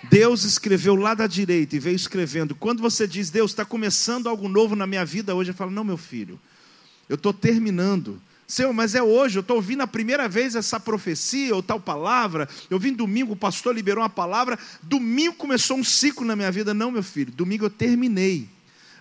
Deus 0.09 0.45
escreveu 0.45 0.97
lá 0.97 1.13
da 1.13 1.27
direita 1.27 1.77
e 1.77 1.79
veio 1.79 1.97
escrevendo. 1.97 2.55
Quando 2.55 2.81
você 2.81 3.07
diz, 3.07 3.29
Deus 3.29 3.51
está 3.51 3.67
começando 3.67 4.27
algo 4.27 4.49
novo 4.49 4.75
na 4.75 4.87
minha 4.87 5.05
vida 5.05 5.35
hoje, 5.35 5.51
eu 5.51 5.55
falo, 5.55 5.71
não, 5.71 5.85
meu 5.85 5.99
filho, 5.99 6.41
eu 7.09 7.15
estou 7.15 7.33
terminando. 7.33 8.21
Senhor, 8.47 8.73
mas 8.73 8.95
é 8.95 9.03
hoje, 9.03 9.39
eu 9.39 9.43
estou 9.43 9.57
ouvindo 9.57 9.83
a 9.83 9.87
primeira 9.87 10.27
vez 10.27 10.55
essa 10.55 10.81
profecia 10.81 11.55
ou 11.55 11.63
tal 11.63 11.79
palavra. 11.79 12.49
Eu 12.71 12.79
vim 12.79 12.95
domingo, 12.95 13.35
o 13.35 13.37
pastor 13.37 13.75
liberou 13.75 14.03
uma 14.03 14.09
palavra. 14.09 14.59
Domingo 14.83 15.35
começou 15.35 15.77
um 15.77 15.85
ciclo 15.85 16.27
na 16.27 16.35
minha 16.35 16.51
vida. 16.51 16.73
Não, 16.73 16.91
meu 16.91 17.03
filho, 17.03 17.31
domingo 17.31 17.67
eu 17.67 17.71
terminei. 17.71 18.49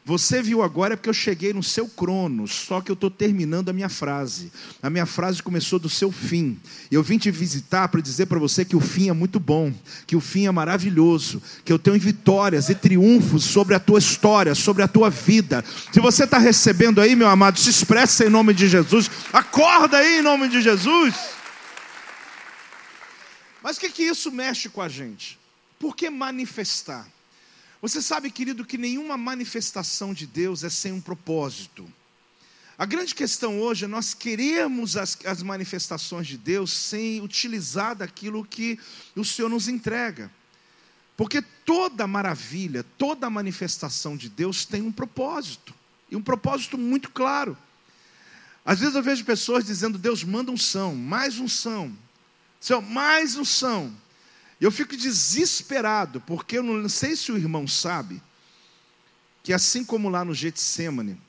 Você 0.08 0.42
viu 0.42 0.64
agora 0.64 0.94
é 0.94 0.96
porque 0.96 1.10
eu 1.10 1.14
cheguei 1.14 1.52
no 1.52 1.62
seu 1.62 1.86
crono, 1.86 2.48
só 2.48 2.80
que 2.80 2.90
eu 2.90 2.94
estou 2.94 3.12
terminando 3.12 3.68
a 3.68 3.74
minha 3.74 3.90
frase. 3.90 4.50
A 4.82 4.90
minha 4.90 5.06
frase 5.06 5.44
começou 5.44 5.78
do 5.80 5.90
seu 5.90 6.14
fim. 6.14 6.58
Eu 6.90 7.04
vim 7.04 7.18
te 7.18 7.30
visitar 7.30 7.90
para 7.90 8.00
dizer 8.00 8.26
para 8.28 8.40
você 8.40 8.64
que 8.64 8.78
o 8.78 8.80
fim 8.80 9.10
é 9.10 9.14
muito 9.14 9.38
bom, 9.38 9.74
que 10.06 10.16
o 10.16 10.22
fim 10.22 10.48
é 10.48 10.52
maravilhoso, 10.52 11.42
que 11.66 11.74
eu 11.74 11.78
tenho 11.78 12.00
vitórias 12.00 12.70
e 12.70 12.76
triunfos 12.76 13.44
sobre 13.44 13.76
a 13.76 13.82
tua 13.82 14.00
história, 14.00 14.56
sobre 14.56 14.82
a 14.82 14.88
tua 14.88 15.10
vida. 15.10 15.62
Se 15.92 16.00
você 16.00 16.24
está 16.24 16.38
recebendo 16.38 17.02
aí, 17.02 17.14
meu 17.14 17.28
amado, 17.28 17.60
se 17.60 17.70
expressa 17.70 18.26
em 18.26 18.30
nome 18.30 18.54
de 18.54 18.70
Jesus. 18.70 19.12
Acorda 19.34 19.98
aí 19.98 20.20
em 20.20 20.22
nome 20.22 20.48
de 20.48 20.62
Jesus. 20.62 21.16
Mas 23.62 23.76
o 23.76 23.82
que, 23.82 23.90
que 23.90 24.04
isso 24.04 24.32
mexe 24.32 24.70
com 24.70 24.82
a 24.82 24.88
gente? 24.88 25.38
Por 25.78 25.98
que 25.98 26.10
manifestar? 26.10 27.06
Você 27.82 28.02
sabe, 28.02 28.32
querido, 28.32 28.66
que 28.66 28.78
nenhuma 28.78 29.18
manifestação 29.18 30.14
de 30.14 30.26
Deus 30.26 30.64
é 30.64 30.70
sem 30.70 30.92
um 30.92 31.02
propósito. 31.02 31.88
A 32.78 32.86
grande 32.86 33.16
questão 33.16 33.60
hoje 33.60 33.86
é 33.86 33.88
nós 33.88 34.14
queremos 34.14 34.98
as, 34.98 35.18
as 35.26 35.42
manifestações 35.42 36.28
de 36.28 36.38
Deus 36.38 36.72
sem 36.72 37.22
utilizar 37.22 37.96
daquilo 37.96 38.46
que 38.46 38.80
o 39.16 39.26
Senhor 39.26 39.50
nos 39.50 39.68
entrega. 39.68 40.32
Porque 41.16 41.42
toda 41.42 42.06
maravilha, 42.06 42.86
toda 42.98 43.30
manifestação 43.30 44.16
de 44.16 44.30
Deus 44.30 44.66
tem 44.66 44.82
um 44.84 44.92
propósito, 44.92 45.74
e 46.10 46.16
um 46.16 46.22
propósito 46.22 46.78
muito 46.78 47.10
claro. 47.10 47.58
Às 48.64 48.80
vezes 48.80 48.96
eu 48.96 49.02
vejo 49.02 49.26
pessoas 49.26 49.66
dizendo: 49.66 49.98
Deus 49.98 50.24
manda 50.24 50.52
um 50.52 50.58
são, 50.58 50.96
mais 50.96 51.40
um 51.40 51.48
são, 51.48 51.98
Senhor, 52.60 52.82
mais 52.82 53.36
um 53.36 53.46
são. 53.46 53.92
Eu 54.60 54.72
fico 54.72 54.98
desesperado, 54.98 56.20
porque 56.22 56.58
eu 56.58 56.64
não 56.64 56.90
sei 56.90 57.16
se 57.16 57.32
o 57.32 57.38
irmão 57.38 57.68
sabe 57.68 58.22
que 59.44 59.54
assim 59.54 59.86
como 59.86 60.10
lá 60.10 60.26
no 60.26 60.34
Getsemane, 60.34 61.20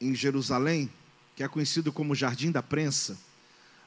em 0.00 0.14
Jerusalém, 0.14 0.90
que 1.34 1.42
é 1.42 1.48
conhecido 1.48 1.92
como 1.92 2.14
Jardim 2.14 2.50
da 2.50 2.62
Prensa, 2.62 3.18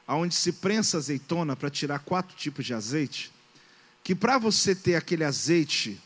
aonde 0.06 0.34
se 0.34 0.52
prensa 0.52 0.98
azeitona 0.98 1.56
para 1.56 1.70
tirar 1.70 2.00
quatro 2.00 2.36
tipos 2.36 2.64
de 2.66 2.74
azeite, 2.74 3.32
que 4.04 4.14
para 4.14 4.38
você 4.38 4.74
ter 4.74 4.94
aquele 4.94 5.24
azeite, 5.24 6.00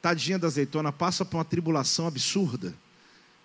tadinha 0.00 0.38
da 0.38 0.46
azeitona, 0.46 0.92
passa 0.92 1.24
por 1.24 1.38
uma 1.38 1.44
tribulação 1.44 2.06
absurda. 2.06 2.74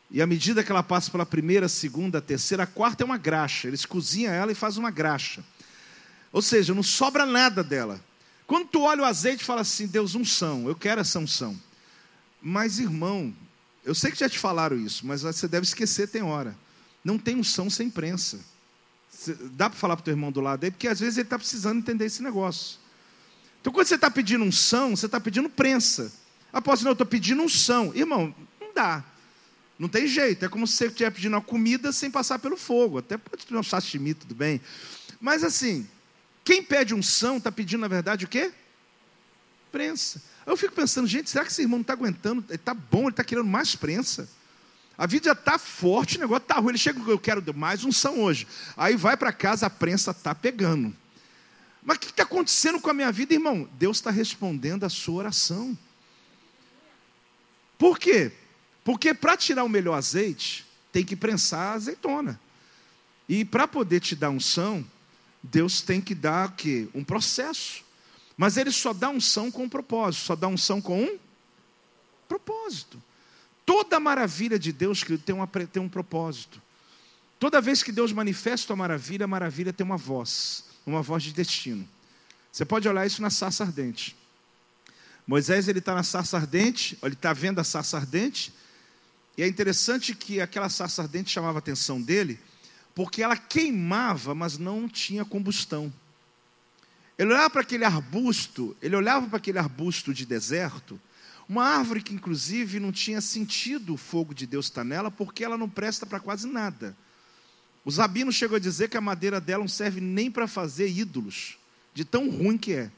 E 0.09 0.21
à 0.21 0.27
medida 0.27 0.63
que 0.63 0.71
ela 0.71 0.83
passa 0.83 1.11
pela 1.11 1.25
primeira, 1.25 1.67
segunda, 1.67 2.21
terceira, 2.21 2.65
quarta 2.65 3.03
é 3.03 3.05
uma 3.05 3.17
graxa. 3.17 3.67
Eles 3.67 3.85
cozinham 3.85 4.33
ela 4.33 4.51
e 4.51 4.55
fazem 4.55 4.79
uma 4.79 4.91
graxa. 4.91 5.43
Ou 6.37 6.41
seja, 6.43 6.71
não 6.71 6.83
sobra 6.83 7.25
nada 7.25 7.63
dela. 7.63 7.99
Quando 8.45 8.67
tu 8.67 8.81
olha 8.81 9.01
o 9.01 9.05
azeite 9.05 9.41
e 9.41 9.43
fala 9.43 9.61
assim, 9.61 9.87
Deus, 9.87 10.13
unção, 10.13 10.67
eu 10.67 10.75
quero 10.75 11.01
essa 11.01 11.17
unção. 11.17 11.59
Mas, 12.39 12.77
irmão, 12.77 13.33
eu 13.83 13.95
sei 13.95 14.11
que 14.11 14.19
já 14.19 14.29
te 14.29 14.37
falaram 14.37 14.77
isso, 14.77 15.03
mas 15.07 15.23
você 15.23 15.47
deve 15.47 15.65
esquecer, 15.65 16.07
tem 16.07 16.21
hora. 16.21 16.55
Não 17.03 17.17
tem 17.17 17.35
unção 17.35 17.71
sem 17.71 17.89
prensa. 17.89 18.39
Dá 19.53 19.67
para 19.67 19.79
falar 19.79 19.95
para 19.95 20.01
o 20.01 20.05
teu 20.05 20.11
irmão 20.11 20.31
do 20.31 20.39
lado 20.39 20.63
aí, 20.63 20.69
porque 20.69 20.87
às 20.87 20.99
vezes 20.99 21.17
ele 21.17 21.25
está 21.25 21.39
precisando 21.39 21.79
entender 21.79 22.05
esse 22.05 22.21
negócio. 22.21 22.77
Então, 23.59 23.73
quando 23.73 23.87
você 23.87 23.95
está 23.95 24.11
pedindo 24.11 24.43
unção, 24.45 24.95
você 24.95 25.07
está 25.07 25.19
pedindo 25.19 25.49
prensa. 25.49 26.13
Após 26.53 26.83
não, 26.83 26.91
eu 26.91 26.93
estou 26.93 27.07
pedindo 27.07 27.41
unção. 27.41 27.91
Irmão, 27.95 28.31
não 28.61 28.75
dá. 28.75 29.03
Não 29.79 29.89
tem 29.89 30.05
jeito. 30.05 30.45
É 30.45 30.47
como 30.47 30.67
se 30.67 30.75
você 30.75 30.85
estivesse 30.85 31.15
pedindo 31.15 31.33
uma 31.33 31.41
comida 31.41 31.91
sem 31.91 32.11
passar 32.11 32.37
pelo 32.37 32.55
fogo. 32.55 32.99
Até 32.99 33.17
pode 33.17 33.43
pedir 33.43 33.57
um 33.57 33.63
sashimi, 33.63 34.13
tudo 34.13 34.35
bem. 34.35 34.61
Mas 35.19 35.43
assim, 35.43 35.87
quem 36.47 36.63
pede 36.63 36.95
unção 36.95 37.35
está 37.35 37.51
pedindo, 37.51 37.81
na 37.81 37.89
verdade, 37.89 38.23
o 38.23 38.27
quê? 38.29 38.53
Prensa. 39.69 40.23
Eu 40.45 40.55
fico 40.55 40.73
pensando, 40.73 41.05
gente, 41.05 41.29
será 41.29 41.43
que 41.43 41.51
esse 41.51 41.61
irmão 41.61 41.79
não 41.79 41.81
está 41.81 41.91
aguentando? 41.91 42.41
Ele 42.47 42.55
está 42.55 42.73
bom, 42.73 43.01
ele 43.01 43.09
está 43.09 43.21
querendo 43.21 43.49
mais 43.49 43.75
prensa. 43.75 44.29
A 44.97 45.05
vida 45.05 45.25
já 45.25 45.33
está 45.33 45.59
forte, 45.59 46.15
o 46.15 46.21
negócio 46.21 46.43
está 46.43 46.55
ruim. 46.55 46.69
Ele 46.69 46.77
chega, 46.77 47.01
eu 47.01 47.19
quero 47.19 47.43
mais 47.53 47.83
unção 47.83 48.21
hoje. 48.21 48.47
Aí 48.77 48.95
vai 48.95 49.17
para 49.17 49.33
casa, 49.33 49.65
a 49.65 49.69
prensa 49.69 50.11
está 50.11 50.33
pegando. 50.33 50.95
Mas 51.83 51.97
o 51.97 51.99
que 51.99 52.05
está 52.05 52.23
acontecendo 52.23 52.79
com 52.79 52.89
a 52.89 52.93
minha 52.93 53.11
vida, 53.11 53.33
irmão? 53.33 53.69
Deus 53.73 53.97
está 53.97 54.09
respondendo 54.09 54.85
a 54.85 54.89
sua 54.89 55.15
oração. 55.15 55.77
Por 57.77 57.99
quê? 57.99 58.31
Porque 58.85 59.13
para 59.13 59.35
tirar 59.35 59.65
o 59.65 59.69
melhor 59.69 59.95
azeite, 59.95 60.65
tem 60.93 61.03
que 61.03 61.17
prensar 61.17 61.73
a 61.73 61.73
azeitona. 61.73 62.39
E 63.27 63.43
para 63.43 63.67
poder 63.67 63.99
te 63.99 64.15
dar 64.15 64.29
unção, 64.29 64.89
Deus 65.41 65.81
tem 65.81 66.01
que 66.01 66.15
dar 66.15 66.49
o 66.49 66.51
quê? 66.53 66.87
Um 66.93 67.03
processo. 67.03 67.83
Mas 68.35 68.57
ele 68.57 68.71
só 68.71 68.93
dá 68.93 69.09
unção 69.09 69.49
com 69.51 69.63
um 69.63 69.69
propósito, 69.69 70.25
só 70.25 70.35
dá 70.35 70.47
unção 70.47 70.81
com 70.81 71.03
um 71.03 71.17
propósito. 72.27 73.01
Toda 73.65 73.99
maravilha 73.99 74.59
de 74.59 74.71
Deus 74.71 75.03
tem, 75.25 75.35
uma, 75.35 75.47
tem 75.47 75.81
um 75.81 75.89
propósito. 75.89 76.61
Toda 77.39 77.61
vez 77.61 77.83
que 77.83 77.91
Deus 77.91 78.11
manifesta 78.11 78.73
a 78.73 78.75
maravilha, 78.75 79.25
a 79.25 79.27
maravilha 79.27 79.73
tem 79.73 79.85
uma 79.85 79.97
voz, 79.97 80.65
uma 80.85 81.01
voz 81.01 81.23
de 81.23 81.33
destino. 81.33 81.87
Você 82.51 82.65
pode 82.65 82.87
olhar 82.87 83.05
isso 83.05 83.21
na 83.21 83.29
sarça 83.29 83.63
ardente. 83.63 84.15
Moisés 85.25 85.67
ele 85.67 85.79
está 85.79 85.93
na 85.93 86.03
sarça 86.03 86.37
ardente, 86.37 86.97
ele 87.03 87.13
está 87.13 87.33
vendo 87.33 87.59
a 87.59 87.63
sarça 87.63 87.97
ardente, 87.97 88.53
e 89.37 89.43
é 89.43 89.47
interessante 89.47 90.15
que 90.15 90.39
aquela 90.41 90.69
sarça 90.69 91.01
ardente 91.01 91.29
chamava 91.29 91.57
a 91.57 91.59
atenção 91.59 92.01
dele, 92.01 92.39
porque 92.97 93.21
ela 93.21 93.37
queimava, 93.37 94.33
mas 94.33 94.57
não 94.57 94.89
tinha 94.89 95.23
combustão. 95.23 95.93
Ele 97.15 97.31
olhava 97.31 97.51
para 97.51 97.61
aquele 97.61 97.85
arbusto, 97.85 98.75
ele 98.81 98.95
olhava 98.95 99.27
para 99.27 99.37
aquele 99.37 99.59
arbusto 99.59 100.11
de 100.11 100.25
deserto, 100.25 100.99
uma 101.47 101.63
árvore 101.63 102.01
que 102.01 102.11
inclusive 102.11 102.79
não 102.79 102.91
tinha 102.91 103.21
sentido 103.21 103.93
o 103.93 103.97
fogo 103.97 104.33
de 104.33 104.47
Deus 104.47 104.65
estar 104.65 104.83
nela, 104.83 105.11
porque 105.11 105.43
ela 105.43 105.59
não 105.59 105.69
presta 105.69 106.07
para 106.07 106.19
quase 106.19 106.47
nada. 106.47 106.97
O 107.85 107.91
Zabino 107.91 108.31
chegou 108.31 108.55
a 108.55 108.59
dizer 108.59 108.89
que 108.89 108.97
a 108.97 109.01
madeira 109.01 109.39
dela 109.39 109.61
não 109.61 109.67
serve 109.67 110.01
nem 110.01 110.31
para 110.31 110.47
fazer 110.47 110.89
ídolos, 110.89 111.55
de 111.93 112.03
tão 112.03 112.31
ruim 112.31 112.57
que 112.57 112.73
é. 112.73 112.91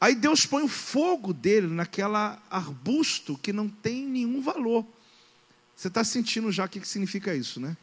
Aí 0.00 0.14
Deus 0.14 0.46
põe 0.46 0.62
o 0.62 0.68
fogo 0.68 1.34
dele 1.34 1.66
naquela 1.66 2.42
arbusto 2.50 3.36
que 3.36 3.52
não 3.52 3.68
tem 3.68 4.06
nenhum 4.06 4.40
valor. 4.40 4.86
Você 5.76 5.88
está 5.88 6.02
sentindo 6.02 6.50
já 6.50 6.64
o 6.64 6.68
que 6.70 6.82
significa 6.88 7.34
isso, 7.34 7.60
né? 7.60 7.76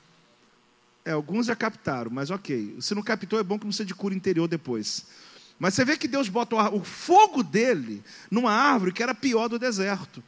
É, 1.06 1.12
alguns 1.12 1.48
já 1.48 1.56
captaram, 1.56 2.10
mas 2.10 2.30
ok. 2.30 2.78
Se 2.80 2.96
não 2.96 3.04
captou, 3.04 3.40
é 3.40 3.44
bom 3.44 3.60
que 3.60 3.66
não 3.66 3.72
seja 3.72 3.88
de 3.88 3.96
cura 3.96 4.16
interior 4.16 4.48
depois. 4.48 5.06
Mas 5.60 5.74
você 5.74 5.86
vê 5.86 5.98
que 5.98 6.08
Deus 6.08 6.30
bota 6.30 6.56
o 6.56 6.84
fogo 6.84 7.44
dele 7.44 8.04
numa 8.32 8.52
árvore 8.52 8.92
que 8.92 9.04
era 9.04 9.14
pior 9.14 9.48
do 9.48 9.60
deserto. 9.60 10.24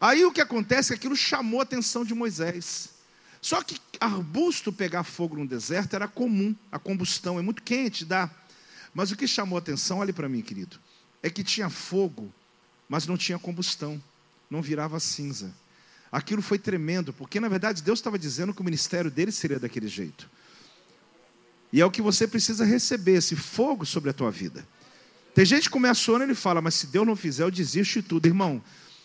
Aí 0.00 0.24
o 0.24 0.32
que 0.32 0.40
acontece 0.40 0.92
é 0.92 0.96
que 0.96 1.00
aquilo 1.00 1.16
chamou 1.16 1.60
a 1.60 1.62
atenção 1.62 2.04
de 2.04 2.14
Moisés. 2.14 2.90
Só 3.42 3.62
que 3.62 3.78
arbusto 3.98 4.72
pegar 4.72 5.02
fogo 5.04 5.36
no 5.36 5.46
deserto 5.46 5.94
era 5.94 6.08
comum, 6.08 6.54
a 6.70 6.78
combustão 6.78 7.38
é 7.38 7.42
muito 7.42 7.62
quente, 7.62 8.04
dá. 8.04 8.30
Mas 8.94 9.10
o 9.10 9.16
que 9.16 9.26
chamou 9.26 9.56
a 9.56 9.60
atenção, 9.60 9.98
olhe 9.98 10.12
para 10.12 10.28
mim, 10.28 10.42
querido, 10.42 10.78
é 11.22 11.30
que 11.30 11.44
tinha 11.44 11.70
fogo, 11.70 12.32
mas 12.88 13.06
não 13.06 13.16
tinha 13.16 13.38
combustão, 13.38 14.02
não 14.50 14.60
virava 14.60 14.98
cinza. 15.00 15.54
Aquilo 16.10 16.42
foi 16.42 16.58
tremendo, 16.58 17.12
porque 17.12 17.38
na 17.38 17.48
verdade 17.48 17.82
Deus 17.82 17.98
estava 17.98 18.18
dizendo 18.18 18.52
que 18.52 18.60
o 18.60 18.64
ministério 18.64 19.10
dele 19.10 19.30
seria 19.30 19.58
daquele 19.58 19.88
jeito. 19.88 20.28
E 21.72 21.80
é 21.80 21.86
o 21.86 21.90
que 21.90 22.02
você 22.02 22.26
precisa 22.26 22.64
receber, 22.64 23.12
esse 23.12 23.36
fogo 23.36 23.86
sobre 23.86 24.10
a 24.10 24.12
tua 24.12 24.30
vida. 24.30 24.66
Tem 25.34 25.44
gente 25.44 25.64
que 25.64 25.70
começa 25.70 26.10
a 26.10 26.18
e 26.18 26.22
ele 26.22 26.34
fala, 26.34 26.60
mas 26.60 26.74
se 26.74 26.88
Deus 26.88 27.06
não 27.06 27.14
fizer, 27.14 27.44
eu 27.44 27.50
desisto 27.50 28.00
de 28.00 28.08
tudo. 28.08 28.26
Irmão, 28.26 28.62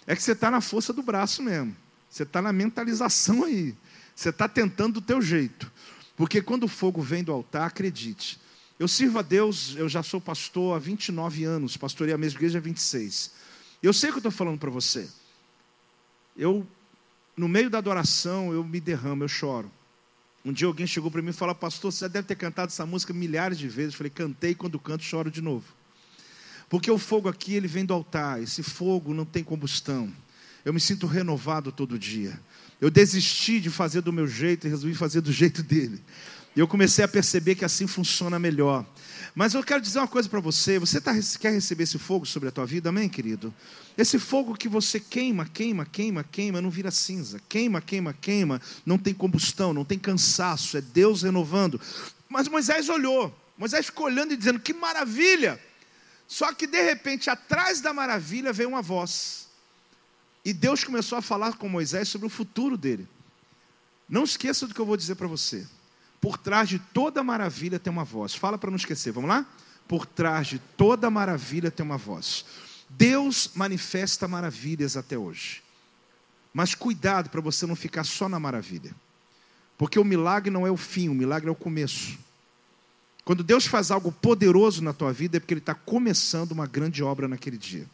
é 0.08 0.15
que 0.15 0.24
você 0.24 0.32
está 0.32 0.50
na 0.50 0.62
força 0.62 0.91
do 0.91 1.04
braço 1.04 1.44
mesmo. 1.44 1.76
Você 2.10 2.24
está 2.24 2.41
na 2.41 2.52
mentalização 2.52 3.44
aí. 3.44 3.76
Você 4.15 4.30
está 4.30 4.48
tentando 4.48 4.94
do 4.94 5.02
teu 5.02 5.22
jeito. 5.22 5.72
Porque 6.15 6.41
quando 6.41 6.63
o 6.63 6.68
fogo 6.68 7.02
vem 7.02 7.24
do 7.24 7.32
altar, 7.32 7.68
acredite. 7.68 8.39
Eu 8.80 8.88
sirvo 8.88 9.20
a 9.20 9.22
Deus, 9.22 9.76
eu 9.78 9.88
já 9.88 10.02
sou 10.02 10.20
pastor 10.20 10.76
há 10.76 10.80
29 10.80 11.44
anos, 11.44 11.78
pastorei 11.78 12.13
a 12.13 12.18
mesma 12.18 12.38
igreja 12.38 12.58
há 12.58 12.62
26. 12.62 13.32
Eu 13.82 13.94
sei 13.94 14.10
o 14.10 14.13
que 14.13 14.18
eu 14.18 14.20
estou 14.20 14.32
falando 14.32 14.58
para 14.58 14.70
você. 14.70 15.08
Eu, 16.36 16.65
no 17.36 17.48
meio 17.48 17.69
da 17.69 17.78
adoração, 17.78 18.54
eu 18.54 18.63
me 18.63 18.80
derramo, 18.80 19.24
eu 19.24 19.28
choro. 19.28 19.71
Um 20.43 20.54
dia 20.54 20.67
alguém 20.67 20.86
chegou 20.86 21.10
para 21.10 21.21
mim 21.21 21.32
e 21.32 21.34
falou, 21.34 21.56
pastor, 21.56 21.91
você 21.91 22.06
já 22.06 22.08
deve 22.08 22.28
ter 22.28 22.36
cantado 22.36 22.67
essa 22.67 22.86
música 22.86 23.12
milhares 23.13 23.58
de 23.58 23.67
vezes. 23.67 23.93
Eu 23.93 23.98
falei, 23.98 24.12
cantei, 24.12 24.54
quando 24.54 24.80
canto, 24.80 25.04
choro 25.04 25.32
de 25.32 25.41
novo. 25.41 25.65
Porque 26.69 26.89
o 26.89 26.98
fogo 26.98 27.28
aqui, 27.28 27.56
ele 27.56 27.67
vem 27.67 27.84
do 27.84 27.93
altar. 27.93 28.41
Esse 28.41 28.62
fogo 28.62 29.13
não 29.13 29.26
tem 29.26 29.43
combustão. 29.43 30.12
Eu 30.63 30.74
me 30.74 30.80
sinto 30.80 31.08
renovado 31.08 31.71
todo 31.71 31.98
dia. 31.98 32.39
Eu 32.80 32.91
desisti 32.91 33.60
de 33.60 33.69
fazer 33.69 34.02
do 34.02 34.13
meu 34.13 34.28
jeito 34.28 34.67
e 34.67 34.69
resolvi 34.69 34.95
fazer 34.95 35.21
do 35.21 35.32
jeito 35.34 35.63
dele. 35.63 36.02
E 36.56 36.60
eu 36.60 36.67
comecei 36.67 37.04
a 37.04 37.08
perceber 37.08 37.56
que 37.56 37.65
assim 37.65 37.88
funciona 37.88 38.39
melhor. 38.39 38.86
Mas 39.36 39.54
eu 39.54 39.62
quero 39.62 39.82
dizer 39.82 40.00
uma 40.00 40.08
coisa 40.08 40.30
para 40.30 40.39
você: 40.39 40.80
você 40.80 41.02
tá, 41.02 41.13
quer 41.39 41.52
receber 41.52 41.84
esse 41.84 42.00
fogo 42.00 42.26
sobre 42.26 42.48
a 42.48 42.52
tua 42.52 42.65
vida, 42.65 42.88
amém, 42.88 43.10
querido? 43.10 43.54
Esse 43.98 44.17
fogo 44.17 44.56
que 44.56 44.69
você 44.69 44.98
queima, 44.98 45.45
queima, 45.45 45.86
queima, 45.86 46.24
queima, 46.24 46.62
não 46.62 46.69
vira 46.69 46.89
cinza. 46.89 47.41
Queima, 47.50 47.82
queima, 47.82 48.13
queima, 48.13 48.62
não 48.86 48.98
tem 48.98 49.13
combustão, 49.13 49.74
não 49.74 49.84
tem 49.84 50.00
cansaço, 50.00 50.78
é 50.78 50.82
Deus 50.82 51.24
renovando. 51.24 51.80
Mas 52.30 52.48
Moisés 52.48 52.88
olhou, 52.88 53.38
Moisés 53.58 53.88
ficou 53.88 54.06
olhando 54.06 54.34
e 54.34 54.38
dizendo: 54.38 54.60
que 54.60 54.74
maravilha! 54.74 55.60
Só 56.28 56.54
que 56.54 56.65
de 56.65 56.82
repente, 56.82 57.30
atrás 57.30 57.82
da 57.82 57.93
maravilha 57.93 58.54
veio 58.54 58.69
uma 58.69 58.82
voz. 58.82 59.48
E 60.45 60.54
Deus 60.54 60.84
começou 60.84 61.17
a 61.17 61.21
falar 61.21 61.58
com 61.58 61.67
Moisés 61.67 62.08
sobre 62.08 62.26
o 62.26 62.30
futuro 62.30 62.78
dele. 62.78 63.08
Não 64.08 64.24
esqueça 64.24 64.65
do 64.65 64.74
que 64.74 64.80
eu 64.80 64.86
vou 64.86 64.95
dizer 64.95 65.15
para 65.15 65.28
você. 65.28 65.67
Por 66.26 66.40
trás 66.40 66.68
de 66.68 66.80
toda 66.80 67.24
maravilha 67.24 67.78
tem 67.78 67.94
uma 67.94 68.04
voz. 68.04 68.34
Fala 68.34 68.58
para 68.58 68.72
não 68.72 68.78
esquecer, 68.78 69.12
vamos 69.12 69.30
lá? 69.30 69.46
Por 69.88 70.08
trás 70.08 70.48
de 70.48 70.58
toda 70.58 71.08
maravilha 71.08 71.70
tem 71.70 71.86
uma 71.86 72.00
voz. 72.00 72.44
Deus 72.90 73.52
manifesta 73.54 74.28
maravilhas 74.28 74.98
até 74.98 75.16
hoje. 75.16 75.62
Mas 76.52 76.74
cuidado 76.74 77.30
para 77.30 77.42
você 77.42 77.68
não 77.68 77.76
ficar 77.76 78.04
só 78.06 78.28
na 78.28 78.40
maravilha. 78.40 78.92
Porque 79.78 80.00
o 80.00 80.04
milagre 80.04 80.50
não 80.50 80.66
é 80.66 80.72
o 80.72 80.78
fim, 80.78 81.10
o 81.10 81.14
milagre 81.14 81.48
é 81.48 81.52
o 81.52 81.56
começo. 81.56 82.18
Quando 83.24 83.44
Deus 83.44 83.68
faz 83.68 83.92
algo 83.92 84.12
poderoso 84.12 84.84
na 84.84 84.94
tua 84.94 85.14
vida, 85.14 85.38
é 85.38 85.40
porque 85.40 85.54
Ele 85.54 85.62
está 85.62 85.76
começando 85.76 86.54
uma 86.54 86.66
grande 86.66 87.04
obra 87.04 87.28
naquele 87.28 87.60
dia. 87.60 87.86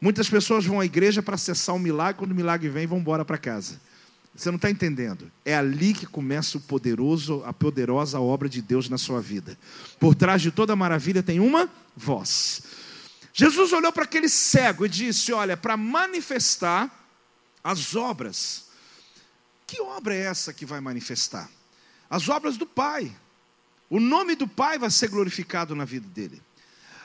Muitas 0.00 0.30
pessoas 0.30 0.64
vão 0.64 0.78
à 0.78 0.84
igreja 0.84 1.20
para 1.20 1.34
acessar 1.34 1.74
o 1.74 1.78
um 1.78 1.82
milagre, 1.82 2.16
quando 2.20 2.30
o 2.30 2.36
milagre 2.36 2.68
vem, 2.68 2.86
vão 2.86 2.98
embora 3.00 3.24
para 3.24 3.36
casa. 3.36 3.80
Você 4.34 4.50
não 4.50 4.56
está 4.56 4.70
entendendo. 4.70 5.30
É 5.44 5.54
ali 5.54 5.92
que 5.92 6.06
começa 6.06 6.56
o 6.56 6.60
poderoso, 6.60 7.42
a 7.44 7.52
poderosa 7.52 8.20
obra 8.20 8.48
de 8.48 8.62
Deus 8.62 8.88
na 8.88 8.96
sua 8.96 9.20
vida. 9.20 9.58
Por 9.98 10.14
trás 10.14 10.40
de 10.40 10.50
toda 10.50 10.76
maravilha 10.76 11.22
tem 11.22 11.40
uma 11.40 11.68
voz. 11.96 12.62
Jesus 13.32 13.72
olhou 13.72 13.92
para 13.92 14.04
aquele 14.04 14.28
cego 14.28 14.86
e 14.86 14.88
disse: 14.88 15.32
Olha, 15.32 15.56
para 15.56 15.76
manifestar 15.76 16.90
as 17.62 17.94
obras. 17.94 18.68
Que 19.66 19.80
obra 19.80 20.14
é 20.14 20.22
essa 20.22 20.52
que 20.52 20.66
vai 20.66 20.80
manifestar? 20.80 21.48
As 22.08 22.28
obras 22.28 22.56
do 22.56 22.66
Pai. 22.66 23.14
O 23.88 24.00
nome 24.00 24.34
do 24.34 24.48
Pai 24.48 24.78
vai 24.78 24.90
ser 24.90 25.08
glorificado 25.08 25.74
na 25.74 25.84
vida 25.84 26.08
dele. 26.08 26.42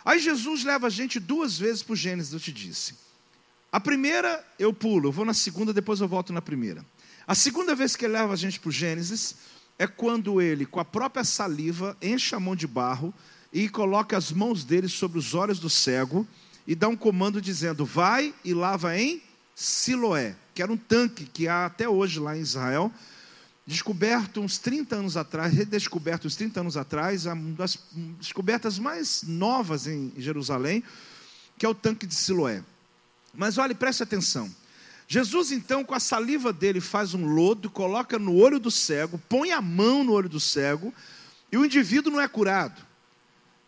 Aí 0.03 0.19
Jesus 0.19 0.63
leva 0.63 0.87
a 0.87 0.89
gente 0.89 1.19
duas 1.19 1.57
vezes 1.57 1.81
para 1.81 1.93
o 1.93 1.95
Gênesis, 1.95 2.33
eu 2.33 2.39
te 2.39 2.51
disse. 2.51 2.95
A 3.71 3.79
primeira 3.79 4.45
eu 4.57 4.71
pulo, 4.71 5.09
eu 5.09 5.11
vou 5.11 5.25
na 5.25 5.33
segunda, 5.33 5.73
depois 5.73 5.99
eu 5.99 6.07
volto 6.07 6.31
na 6.31 6.41
primeira. 6.41 6.85
A 7.27 7.33
segunda 7.33 7.73
vez 7.73 7.95
que 7.95 8.05
ele 8.05 8.13
leva 8.13 8.33
a 8.33 8.35
gente 8.35 8.59
para 8.59 8.69
o 8.69 8.71
Gênesis 8.71 9.35
é 9.77 9.87
quando 9.87 10.41
ele, 10.41 10.65
com 10.65 10.79
a 10.79 10.85
própria 10.85 11.23
saliva, 11.23 11.97
enche 12.01 12.35
a 12.35 12.39
mão 12.39 12.55
de 12.55 12.67
barro 12.67 13.13
e 13.51 13.67
coloca 13.67 14.15
as 14.17 14.31
mãos 14.31 14.63
dele 14.63 14.87
sobre 14.87 15.17
os 15.17 15.33
olhos 15.33 15.59
do 15.59 15.69
cego 15.69 16.27
e 16.67 16.75
dá 16.75 16.87
um 16.87 16.95
comando 16.95 17.41
dizendo: 17.41 17.85
Vai 17.85 18.33
e 18.43 18.53
lava 18.53 18.97
em 18.97 19.21
Siloé, 19.55 20.35
que 20.53 20.61
era 20.61 20.71
um 20.71 20.77
tanque 20.77 21.25
que 21.25 21.47
há 21.47 21.65
até 21.65 21.89
hoje 21.89 22.19
lá 22.19 22.37
em 22.37 22.41
Israel 22.41 22.91
descoberto 23.65 24.41
uns 24.41 24.59
30 24.59 24.95
anos 24.95 25.17
atrás, 25.17 25.51
redescoberto 25.51 26.27
uns 26.27 26.35
30 26.35 26.59
anos 26.59 26.77
atrás, 26.77 27.25
uma 27.25 27.55
das 27.55 27.79
descobertas 28.19 28.77
mais 28.77 29.23
novas 29.23 29.87
em 29.87 30.13
Jerusalém, 30.17 30.83
que 31.57 31.65
é 31.65 31.69
o 31.69 31.73
tanque 31.73 32.05
de 32.05 32.13
Siloé. 32.13 32.63
Mas 33.33 33.57
olhe, 33.57 33.73
preste 33.73 34.03
atenção. 34.03 34.53
Jesus, 35.07 35.51
então, 35.51 35.83
com 35.83 35.93
a 35.93 35.99
saliva 35.99 36.51
dele, 36.51 36.81
faz 36.81 37.13
um 37.13 37.25
lodo, 37.27 37.69
coloca 37.69 38.17
no 38.17 38.35
olho 38.35 38.59
do 38.59 38.71
cego, 38.71 39.21
põe 39.29 39.51
a 39.51 39.61
mão 39.61 40.03
no 40.03 40.13
olho 40.13 40.27
do 40.27 40.39
cego, 40.39 40.93
e 41.51 41.57
o 41.57 41.65
indivíduo 41.65 42.11
não 42.11 42.19
é 42.19 42.27
curado. 42.27 42.81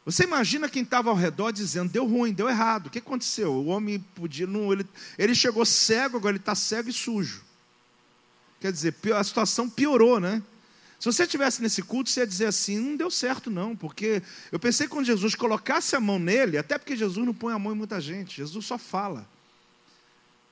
Você 0.04 0.24
imagina 0.24 0.70
quem 0.70 0.84
estava 0.84 1.10
ao 1.10 1.16
redor 1.16 1.52
dizendo: 1.52 1.92
deu 1.92 2.06
ruim, 2.06 2.34
deu 2.34 2.50
errado, 2.50 2.88
o 2.88 2.90
que 2.90 3.00
aconteceu? 3.00 3.52
O 3.52 3.66
homem 3.68 4.00
podia. 4.16 4.48
Não, 4.48 4.72
ele, 4.72 4.86
ele 5.18 5.36
chegou 5.36 5.66
cego, 5.66 6.18
agora 6.18 6.32
ele 6.32 6.42
está 6.42 6.56
cego 6.56 6.90
e 6.90 6.94
sujo. 6.94 7.44
Quer 8.60 8.72
dizer, 8.72 8.96
a 9.16 9.24
situação 9.24 9.70
piorou, 9.70 10.20
né? 10.20 10.42
Se 11.00 11.06
você 11.06 11.24
estivesse 11.24 11.62
nesse 11.62 11.84
culto, 11.84 12.10
você 12.10 12.22
ia 12.22 12.28
dizer 12.28 12.46
assim: 12.46 12.80
não 12.80 12.96
deu 12.98 13.12
certo, 13.12 13.52
não, 13.52 13.76
porque 13.76 14.24
eu 14.52 14.58
pensei 14.58 14.88
que 14.88 14.94
quando 14.94 15.06
Jesus 15.06 15.36
colocasse 15.36 15.96
a 15.96 16.00
mão 16.00 16.18
nele, 16.18 16.58
até 16.58 16.78
porque 16.78 16.96
Jesus 16.96 17.24
não 17.26 17.34
põe 17.34 17.54
a 17.54 17.60
mão 17.60 17.74
em 17.74 17.78
muita 17.78 18.02
gente, 18.02 18.38
Jesus 18.38 18.66
só 18.66 18.78
fala. 18.78 19.28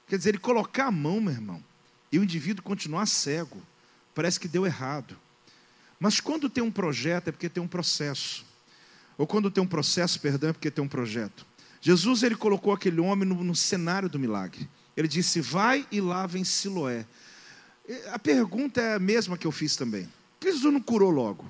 Quer 0.08 0.18
dizer, 0.18 0.30
ele 0.30 0.38
colocar 0.38 0.86
a 0.88 0.92
mão, 0.92 1.20
meu 1.20 1.34
irmão, 1.34 1.64
e 2.12 2.20
o 2.20 2.24
indivíduo 2.24 2.64
continuar 2.64 3.06
cego, 3.06 3.62
parece 4.14 4.40
que 4.40 4.48
deu 4.48 4.66
errado. 4.66 5.18
Mas 6.00 6.20
quando 6.20 6.50
tem 6.50 6.64
um 6.64 6.72
projeto, 6.72 7.30
é 7.30 7.32
porque 7.32 7.50
tem 7.50 7.62
um 7.62 7.68
processo. 7.68 8.46
Ou 9.18 9.26
quando 9.26 9.50
tem 9.50 9.64
um 9.64 9.68
processo, 9.68 10.20
perdão, 10.20 10.50
é 10.50 10.54
porque 10.54 10.70
tem 10.70 10.84
um 10.84 10.88
projeto. 10.88 11.46
Jesus, 11.82 12.24
ele 12.24 12.36
colocou 12.36 12.74
aquele 12.74 13.00
homem 13.00 13.28
no, 13.28 13.44
no 13.44 13.56
cenário 13.56 14.10
do 14.10 14.20
milagre. 14.20 14.68
Ele 14.96 15.08
disse: 15.08 15.42
Vai 15.42 15.86
e 15.92 16.02
lava 16.02 16.38
em 16.38 16.44
Siloé. 16.44 17.06
A 18.12 18.20
pergunta 18.20 18.82
é 18.82 18.96
a 18.96 19.00
mesma 19.00 19.38
que 19.38 19.46
eu 19.46 19.52
fiz 19.52 19.76
também. 19.76 20.10
Jesus 20.42 20.74
não 20.74 20.82
curou 20.82 21.12
logo? 21.12 21.48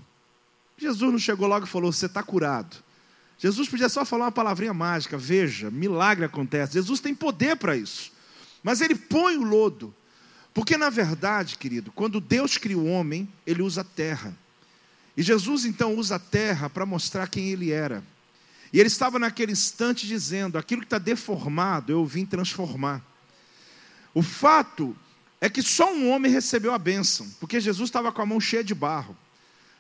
Jesus 0.77 1.11
não 1.11 1.19
chegou 1.19 1.47
logo 1.47 1.65
e 1.65 1.69
falou: 1.69 1.91
Você 1.91 2.05
está 2.05 2.21
curado. 2.21 2.83
Jesus 3.37 3.67
podia 3.67 3.89
só 3.89 4.05
falar 4.05 4.25
uma 4.25 4.31
palavrinha 4.31 4.73
mágica, 4.73 5.17
veja, 5.17 5.69
milagre 5.69 6.25
acontece. 6.25 6.73
Jesus 6.73 6.99
tem 6.99 7.13
poder 7.13 7.57
para 7.57 7.75
isso. 7.75 8.11
Mas 8.65 8.81
ele 8.81 8.95
põe 8.95 9.37
o 9.37 9.43
lodo. 9.43 9.93
Porque 10.51 10.75
na 10.75 10.89
verdade, 10.89 11.55
querido, 11.55 11.91
quando 11.91 12.19
Deus 12.19 12.57
cria 12.57 12.79
o 12.79 12.87
homem, 12.87 13.29
ele 13.45 13.61
usa 13.61 13.81
a 13.81 13.83
terra. 13.83 14.35
E 15.15 15.21
Jesus 15.21 15.65
então 15.65 15.93
usa 15.93 16.15
a 16.15 16.19
terra 16.19 16.67
para 16.67 16.83
mostrar 16.83 17.29
quem 17.29 17.51
ele 17.51 17.69
era. 17.69 18.03
E 18.73 18.79
ele 18.79 18.87
estava 18.87 19.19
naquele 19.19 19.51
instante 19.51 20.07
dizendo: 20.07 20.57
aquilo 20.57 20.81
que 20.81 20.87
está 20.87 20.97
deformado, 20.97 21.91
eu 21.91 22.03
vim 22.03 22.25
transformar. 22.25 23.05
O 24.15 24.23
fato 24.23 24.97
é 25.39 25.47
que 25.47 25.61
só 25.61 25.93
um 25.93 26.09
homem 26.09 26.31
recebeu 26.31 26.73
a 26.73 26.79
bênção, 26.79 27.29
porque 27.39 27.59
Jesus 27.59 27.87
estava 27.87 28.11
com 28.11 28.23
a 28.23 28.25
mão 28.25 28.41
cheia 28.41 28.63
de 28.63 28.73
barro, 28.73 29.15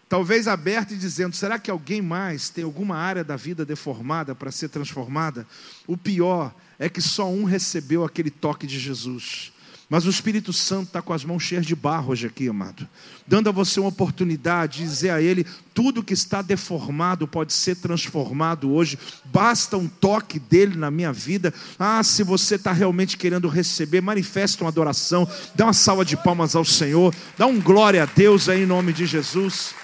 talvez 0.09 0.47
aberta 0.47 0.93
e 0.93 0.97
dizendo: 0.97 1.35
será 1.35 1.57
que 1.59 1.71
alguém 1.71 2.01
mais 2.01 2.49
tem 2.49 2.63
alguma 2.63 2.97
área 2.97 3.23
da 3.23 3.35
vida 3.35 3.65
deformada 3.65 4.35
para 4.35 4.51
ser 4.51 4.69
transformada? 4.69 5.45
O 5.87 5.97
pior 5.97 6.53
é 6.77 6.89
que 6.89 7.01
só 7.01 7.29
um 7.29 7.43
recebeu 7.43 8.03
aquele 8.03 8.29
toque 8.29 8.67
de 8.67 8.79
Jesus. 8.79 9.51
Mas 9.87 10.05
o 10.07 10.09
Espírito 10.09 10.51
Santo 10.51 10.87
está 10.87 11.01
com 11.01 11.13
as 11.13 11.23
mãos 11.23 11.43
cheias 11.43 11.63
de 11.63 11.75
barro 11.75 12.11
hoje 12.11 12.25
aqui, 12.25 12.49
amado. 12.49 12.87
Dando 13.27 13.49
a 13.49 13.51
você 13.51 13.79
uma 13.79 13.89
oportunidade 13.89 14.79
de 14.79 14.83
dizer 14.83 15.11
a 15.11 15.21
Ele: 15.21 15.45
tudo 15.75 16.03
que 16.03 16.13
está 16.13 16.41
deformado 16.41 17.27
pode 17.27 17.53
ser 17.53 17.75
transformado 17.75 18.71
hoje. 18.71 18.97
Basta 19.25 19.77
um 19.77 19.87
toque 19.87 20.39
dele 20.39 20.75
na 20.75 20.89
minha 20.89 21.13
vida. 21.13 21.53
Ah, 21.77 22.01
se 22.03 22.23
você 22.23 22.55
está 22.55 22.71
realmente 22.71 23.15
querendo 23.15 23.47
receber, 23.47 24.01
manifesta 24.01 24.63
uma 24.63 24.71
adoração. 24.71 25.29
Dá 25.53 25.65
uma 25.65 25.73
salva 25.73 26.03
de 26.03 26.17
palmas 26.17 26.55
ao 26.55 26.65
Senhor. 26.65 27.13
Dá 27.37 27.45
um 27.45 27.61
glória 27.61 28.01
a 28.01 28.05
Deus 28.07 28.49
aí 28.49 28.63
em 28.63 28.65
nome 28.65 28.91
de 28.91 29.05
Jesus. 29.05 29.75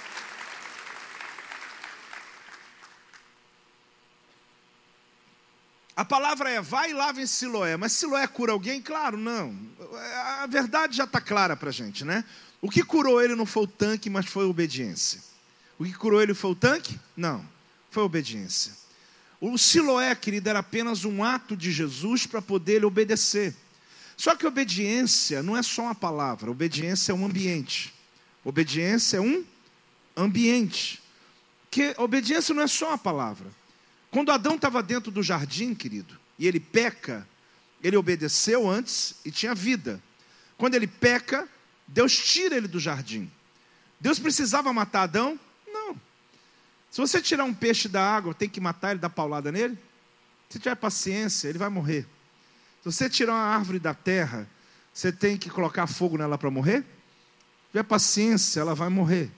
A 5.96 6.06
palavra 6.06 6.50
é 6.50 6.62
vai 6.62 6.92
e 6.92 6.94
lava 6.94 7.22
em 7.22 7.28
Siloé, 7.28 7.76
mas 7.76 7.92
Siloé 7.92 8.26
cura 8.28 8.54
alguém? 8.54 8.82
Claro, 8.82 9.18
não. 9.18 9.56
A 10.42 10.48
verdade 10.48 10.96
já 10.96 11.04
está 11.04 11.20
clara 11.20 11.56
para 11.56 11.70
a 11.70 11.74
gente, 11.74 12.06
né? 12.06 12.24
O 12.62 12.70
que 12.70 12.84
curou 12.84 13.22
ele 13.22 13.36
não 13.36 13.46
foi 13.46 13.64
o 13.64 13.68
tanque, 13.68 14.10
mas 14.10 14.26
foi 14.26 14.46
a 14.46 14.48
obediência. 14.48 15.22
O 15.78 15.84
que 15.84 15.94
curou 15.94 16.22
ele 16.22 16.34
foi 16.34 16.52
o 16.52 16.56
tanque? 16.56 16.98
Não, 17.18 17.44
foi 17.90 18.04
a 18.04 18.06
obediência. 18.06 18.74
O 19.40 19.58
Siloé, 19.58 20.14
querido, 20.14 20.48
era 20.50 20.60
apenas 20.60 21.04
um 21.04 21.24
ato 21.24 21.58
de 21.58 21.72
Jesus 21.72 22.28
para 22.28 22.42
poder 22.42 22.76
ele 22.76 22.86
obedecer. 22.86 23.56
Só 24.16 24.36
que 24.36 24.46
obediência 24.46 25.42
não 25.42 25.58
é 25.58 25.64
só 25.64 25.84
uma 25.84 25.96
palavra, 25.96 26.52
obediência 26.52 27.12
é 27.12 27.16
um 27.16 27.26
ambiente. 27.26 27.92
Obediência 28.46 29.18
é 29.18 29.22
um 29.22 29.44
ambiente. 30.16 31.02
Que 31.72 31.96
obediência 31.98 32.54
não 32.54 32.62
é 32.62 32.68
só 32.68 32.90
uma 32.90 32.98
palavra. 32.98 33.48
Quando 34.12 34.32
Adão 34.32 34.56
estava 34.56 34.84
dentro 34.84 35.10
do 35.10 35.24
jardim, 35.24 35.74
querido, 35.74 36.20
e 36.38 36.46
ele 36.46 36.60
peca, 36.60 37.26
ele 37.82 37.96
obedeceu 37.96 38.70
antes 38.70 39.16
e 39.24 39.32
tinha 39.32 39.56
vida. 39.56 40.04
Quando 40.58 40.76
ele 40.76 40.86
peca, 40.86 41.48
Deus 41.88 42.16
tira 42.16 42.58
ele 42.58 42.68
do 42.68 42.80
jardim. 42.80 43.32
Deus 44.00 44.20
precisava 44.20 44.74
matar 44.74 45.04
Adão? 45.04 45.40
Não. 45.66 45.96
Se 46.92 47.00
você 47.00 47.22
tirar 47.22 47.46
um 47.46 47.54
peixe 47.54 47.88
da 47.88 48.04
água, 48.04 48.34
tem 48.34 48.50
que 48.50 48.60
matar 48.60 48.92
ele, 48.92 49.00
dar 49.00 49.10
paulada 49.10 49.52
nele? 49.52 49.78
Se 50.50 50.60
tiver 50.60 50.76
paciência, 50.76 51.48
ele 51.48 51.58
vai 51.58 51.70
morrer. 51.70 52.06
Se 52.84 52.92
você 52.92 53.10
tirar 53.10 53.34
uma 53.34 53.56
árvore 53.56 53.80
da 53.80 53.94
terra, 53.94 54.48
você 54.94 55.12
tem 55.12 55.38
que 55.38 55.50
colocar 55.50 55.88
fogo 55.88 56.18
nela 56.18 56.38
para 56.38 56.52
morrer? 56.52 56.82
Se 56.82 57.72
tiver 57.72 57.84
paciência, 57.84 58.60
ela 58.60 58.76
vai 58.76 58.90
morrer. 58.90 59.32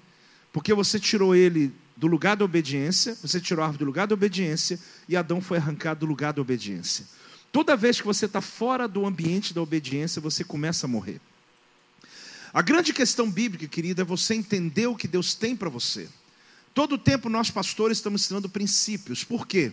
Porque 0.52 0.74
você 0.74 1.00
tirou 1.00 1.36
ele 1.36 1.72
do 1.96 2.08
lugar 2.08 2.36
da 2.36 2.44
obediência, 2.44 3.16
você 3.22 3.40
tirou 3.40 3.64
a 3.64 3.68
árvore 3.68 3.80
do 3.80 3.86
lugar 3.86 4.08
da 4.08 4.14
obediência 4.14 4.80
e 5.08 5.16
Adão 5.16 5.40
foi 5.40 5.58
arrancado 5.58 6.02
do 6.02 6.06
lugar 6.06 6.34
da 6.34 6.42
obediência. 6.42 7.06
Toda 7.52 7.78
vez 7.78 8.02
que 8.02 8.06
você 8.06 8.26
está 8.26 8.42
fora 8.42 8.88
do 8.88 9.06
ambiente 9.06 9.54
da 9.54 9.62
obediência, 9.62 10.20
você 10.20 10.44
começa 10.44 10.88
a 10.88 10.90
morrer. 10.90 11.22
A 12.52 12.62
grande 12.62 12.94
questão 12.94 13.30
bíblica, 13.30 13.68
querida, 13.68 14.02
é 14.02 14.06
você 14.06 14.34
entender 14.34 14.88
o 14.88 14.96
que 14.96 15.08
Deus 15.08 15.34
tem 15.36 15.56
para 15.56 15.70
você. 15.70 16.10
Todo 16.74 16.98
tempo 16.98 17.30
nós 17.30 17.52
pastores 17.52 17.98
estamos 17.98 18.24
ensinando 18.24 18.50
princípios. 18.50 19.24
Por 19.24 19.46
quê? 19.46 19.72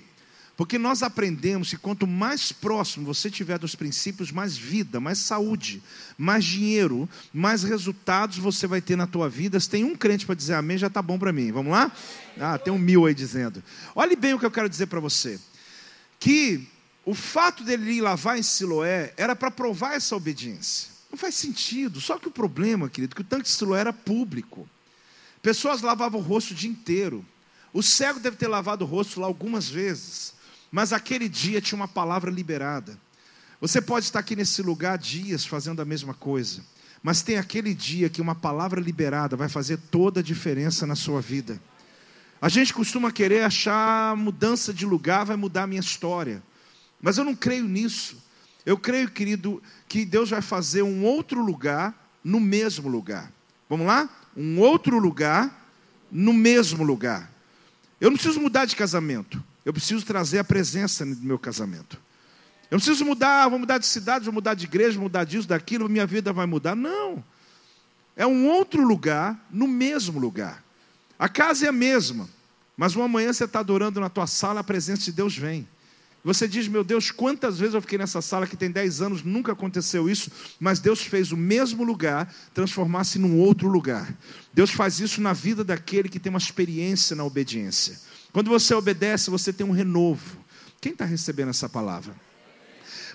Porque 0.61 0.77
nós 0.77 1.03
aprendemos 1.03 1.70
que 1.70 1.79
quanto 1.79 2.07
mais 2.07 2.53
próximo 2.53 3.07
você 3.07 3.31
tiver 3.31 3.59
dos 3.59 3.75
princípios, 3.75 4.31
mais 4.31 4.59
vida, 4.59 5.01
mais 5.01 5.16
saúde, 5.16 5.83
mais 6.18 6.44
dinheiro, 6.44 7.09
mais 7.33 7.62
resultados 7.62 8.37
você 8.37 8.66
vai 8.66 8.83
ter 8.83 8.94
na 8.94 9.07
tua 9.07 9.27
vida. 9.27 9.59
Se 9.59 9.70
tem 9.70 9.85
um 9.85 9.96
crente 9.96 10.27
para 10.27 10.35
dizer 10.35 10.53
amém, 10.53 10.77
já 10.77 10.88
está 10.88 11.01
bom 11.01 11.18
para 11.18 11.33
mim. 11.33 11.51
Vamos 11.51 11.73
lá? 11.73 11.90
Ah, 12.38 12.59
tem 12.59 12.70
um 12.70 12.79
mil 12.79 13.07
aí 13.07 13.14
dizendo. 13.14 13.64
Olhe 13.94 14.14
bem 14.14 14.35
o 14.35 14.38
que 14.38 14.44
eu 14.44 14.51
quero 14.51 14.68
dizer 14.68 14.88
para 14.88 15.01
você. 15.01 15.40
Que 16.18 16.68
o 17.07 17.14
fato 17.14 17.64
dele 17.64 17.92
ir 17.92 18.03
lavar 18.03 18.38
em 18.38 18.42
Siloé 18.42 19.14
era 19.16 19.35
para 19.35 19.51
provar 19.51 19.94
essa 19.94 20.14
obediência. 20.14 20.90
Não 21.11 21.16
faz 21.16 21.37
sentido. 21.37 22.03
Só 22.03 22.18
que 22.18 22.29
o 22.29 22.31
problema, 22.31 22.87
querido, 22.90 23.14
que 23.14 23.23
o 23.23 23.25
tanque 23.25 23.44
de 23.44 23.49
Siloé 23.49 23.81
era 23.81 23.94
público. 23.94 24.68
Pessoas 25.40 25.81
lavavam 25.81 26.20
o 26.20 26.23
rosto 26.23 26.51
o 26.51 26.55
dia 26.55 26.68
inteiro. 26.68 27.25
O 27.73 27.83
cego 27.83 28.20
deve 28.20 28.37
ter 28.37 28.46
lavado 28.46 28.85
o 28.85 28.87
rosto 28.87 29.20
lá 29.20 29.27
algumas 29.27 29.66
vezes. 29.66 30.38
Mas 30.71 30.93
aquele 30.93 31.29
dia 31.29 31.61
tinha 31.61 31.77
uma 31.77 31.89
palavra 31.89 32.31
liberada. 32.31 32.99
Você 33.61 33.81
pode 33.81 34.07
estar 34.07 34.21
aqui 34.21 34.35
nesse 34.35 34.63
lugar 34.63 34.97
dias 34.97 35.45
fazendo 35.45 35.83
a 35.83 35.85
mesma 35.85 36.15
coisa, 36.15 36.65
mas 37.03 37.23
tem 37.23 37.37
aquele 37.37 37.75
dia 37.75 38.09
que 38.09 38.21
uma 38.21 38.35
palavra 38.35 38.81
liberada 38.81 39.37
vai 39.37 39.49
fazer 39.49 39.77
toda 39.91 40.21
a 40.21 40.23
diferença 40.23 40.87
na 40.87 40.95
sua 40.95 41.21
vida. 41.21 41.61
A 42.41 42.49
gente 42.49 42.73
costuma 42.73 43.13
querer 43.13 43.43
achar 43.43 44.17
mudança 44.17 44.73
de 44.73 44.87
lugar 44.87 45.27
vai 45.27 45.37
mudar 45.37 45.65
a 45.65 45.67
minha 45.67 45.81
história, 45.81 46.43
mas 47.03 47.19
eu 47.19 47.25
não 47.25 47.35
creio 47.35 47.65
nisso. 47.65 48.17
Eu 48.65 48.79
creio, 48.79 49.11
querido, 49.11 49.63
que 49.89 50.05
Deus 50.05 50.31
vai 50.31 50.43
fazer 50.43 50.83
um 50.83 51.05
outro 51.05 51.43
lugar 51.43 51.95
no 52.23 52.39
mesmo 52.41 52.89
lugar. 52.89 53.31
Vamos 53.69 53.87
lá? 53.87 54.09
Um 54.37 54.59
outro 54.59 54.99
lugar 54.99 55.69
no 56.11 56.33
mesmo 56.33 56.83
lugar. 56.83 57.31
Eu 58.01 58.11
não 58.11 58.17
preciso 58.17 58.41
mudar 58.41 58.65
de 58.65 58.77
casamento. 58.77 59.43
Eu 59.64 59.73
preciso 59.73 60.05
trazer 60.05 60.38
a 60.38 60.44
presença 60.44 61.05
no 61.05 61.16
meu 61.16 61.38
casamento. 61.38 61.99
Eu 62.70 62.79
preciso 62.79 63.05
mudar, 63.05 63.49
vou 63.49 63.59
mudar 63.59 63.79
de 63.79 63.87
cidade, 63.87 64.25
vou 64.25 64.35
mudar 64.35 64.55
de 64.55 64.64
igreja, 64.64 64.92
vou 64.92 65.05
mudar 65.05 65.25
disso, 65.25 65.49
daquilo, 65.49 65.88
minha 65.88 66.07
vida 66.07 66.33
vai 66.33 66.46
mudar. 66.46 66.77
Não. 66.77 67.23
É 68.16 68.27
um 68.27 68.46
outro 68.46 68.83
lugar, 68.83 69.38
no 69.51 69.66
mesmo 69.66 70.20
lugar. 70.20 70.62
A 71.18 71.29
casa 71.29 71.66
é 71.66 71.68
a 71.68 71.73
mesma, 71.73 72.29
mas 72.77 72.94
uma 72.94 73.09
manhã 73.09 73.33
você 73.33 73.44
está 73.44 73.61
adorando 73.61 74.01
na 74.01 74.09
tua 74.09 74.27
sala, 74.27 74.61
a 74.61 74.64
presença 74.64 75.03
de 75.03 75.12
Deus 75.12 75.37
vem. 75.37 75.68
Você 76.23 76.46
diz, 76.46 76.68
meu 76.68 76.85
Deus, 76.85 77.11
quantas 77.11 77.59
vezes 77.59 77.75
eu 77.75 77.81
fiquei 77.81 77.96
nessa 77.96 78.20
sala 78.20 78.46
que 78.46 78.57
tem 78.57 78.70
10 78.70 79.01
anos, 79.01 79.23
nunca 79.23 79.53
aconteceu 79.53 80.09
isso, 80.09 80.31
mas 80.61 80.79
Deus 80.79 81.01
fez 81.01 81.33
o 81.33 81.37
mesmo 81.37 81.83
lugar 81.83 82.33
transformar-se 82.53 83.18
num 83.18 83.38
outro 83.38 83.68
lugar. 83.68 84.14
Deus 84.53 84.70
faz 84.70 85.01
isso 85.01 85.20
na 85.20 85.33
vida 85.33 85.64
daquele 85.64 86.11
que 86.11 86.20
tem 86.20 86.29
uma 86.29 86.38
experiência 86.38 87.16
na 87.16 87.25
obediência. 87.25 87.99
Quando 88.33 88.49
você 88.49 88.75
obedece, 88.75 89.31
você 89.31 89.53
tem 89.53 89.66
um 89.66 89.73
renovo. 89.73 90.38
Quem 90.81 90.93
está 90.93 91.05
recebendo 91.05 91.51
essa 91.51 91.69
palavra? 91.69 92.14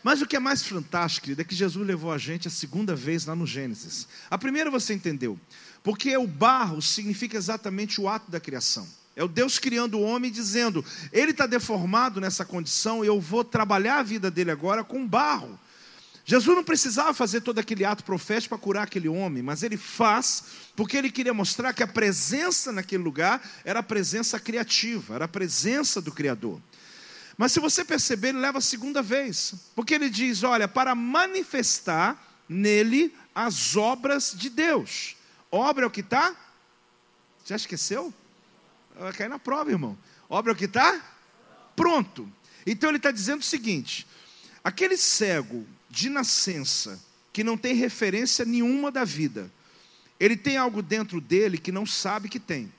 Mas 0.03 0.21
o 0.21 0.27
que 0.27 0.35
é 0.35 0.39
mais 0.39 0.63
fantástico, 0.63 1.25
querido, 1.25 1.41
é 1.41 1.45
que 1.45 1.55
Jesus 1.55 1.85
levou 1.85 2.11
a 2.11 2.17
gente 2.17 2.47
a 2.47 2.51
segunda 2.51 2.95
vez 2.95 3.25
lá 3.25 3.35
no 3.35 3.47
Gênesis. 3.47 4.07
A 4.29 4.37
primeira 4.37 4.69
você 4.69 4.93
entendeu, 4.93 5.39
porque 5.81 6.15
o 6.15 6.27
barro 6.27 6.79
significa 6.81 7.35
exatamente 7.35 7.99
o 7.99 8.07
ato 8.07 8.29
da 8.29 8.39
criação. 8.39 8.87
É 9.15 9.23
o 9.23 9.27
Deus 9.27 9.57
criando 9.57 9.97
o 9.97 10.01
homem 10.03 10.29
dizendo: 10.29 10.85
ele 11.11 11.31
está 11.31 11.47
deformado 11.47 12.21
nessa 12.21 12.45
condição, 12.45 13.03
eu 13.03 13.19
vou 13.19 13.43
trabalhar 13.43 13.99
a 13.99 14.03
vida 14.03 14.29
dele 14.29 14.51
agora 14.51 14.83
com 14.83 15.07
barro. 15.07 15.57
Jesus 16.27 16.55
não 16.55 16.63
precisava 16.63 17.13
fazer 17.13 17.41
todo 17.41 17.59
aquele 17.59 17.85
ato 17.85 18.03
profético 18.03 18.55
para 18.55 18.63
curar 18.63 18.83
aquele 18.83 19.07
homem, 19.07 19.43
mas 19.43 19.61
ele 19.61 19.77
faz 19.77 20.43
porque 20.75 20.97
ele 20.97 21.11
queria 21.11 21.35
mostrar 21.35 21.71
que 21.71 21.83
a 21.83 21.87
presença 21.87 22.71
naquele 22.71 23.03
lugar 23.03 23.47
era 23.63 23.79
a 23.79 23.83
presença 23.83 24.39
criativa, 24.39 25.13
era 25.13 25.25
a 25.25 25.27
presença 25.27 26.01
do 26.01 26.11
Criador. 26.11 26.59
Mas 27.37 27.51
se 27.51 27.59
você 27.59 27.85
perceber, 27.85 28.29
ele 28.29 28.39
leva 28.39 28.57
a 28.57 28.61
segunda 28.61 29.03
vez, 29.03 29.53
porque 29.75 29.93
ele 29.93 30.09
diz: 30.09 30.41
olha, 30.41 30.67
para 30.67 30.95
manifestar 30.95 32.19
nele 32.49 33.13
as 33.33 33.75
obras 33.75 34.33
de 34.35 34.49
Deus. 34.49 35.15
Obra 35.51 35.83
é 35.83 35.87
o 35.87 35.91
que 35.91 36.01
está? 36.01 36.35
Já 37.45 37.55
esqueceu? 37.55 38.13
Vai 38.97 39.13
cair 39.13 39.29
na 39.29 39.37
prova, 39.37 39.69
irmão. 39.69 39.97
Obra 40.27 40.51
é 40.51 40.55
o 40.55 40.57
que 40.57 40.65
está? 40.65 41.01
Pronto. 41.75 42.27
Então 42.65 42.89
ele 42.89 42.97
está 42.97 43.11
dizendo 43.11 43.41
o 43.41 43.45
seguinte: 43.45 44.07
aquele 44.63 44.97
cego 44.97 45.67
de 45.95 46.09
nascença, 46.09 46.99
que 47.31 47.41
não 47.41 47.57
tem 47.57 47.73
referência 47.73 48.43
nenhuma 48.43 48.91
da 48.91 49.05
vida, 49.05 49.49
ele 50.19 50.35
tem 50.35 50.57
algo 50.57 50.81
dentro 50.81 51.21
dele 51.21 51.57
que 51.57 51.71
não 51.71 51.85
sabe 51.85 52.27
que 52.27 52.39
tem. 52.39 52.69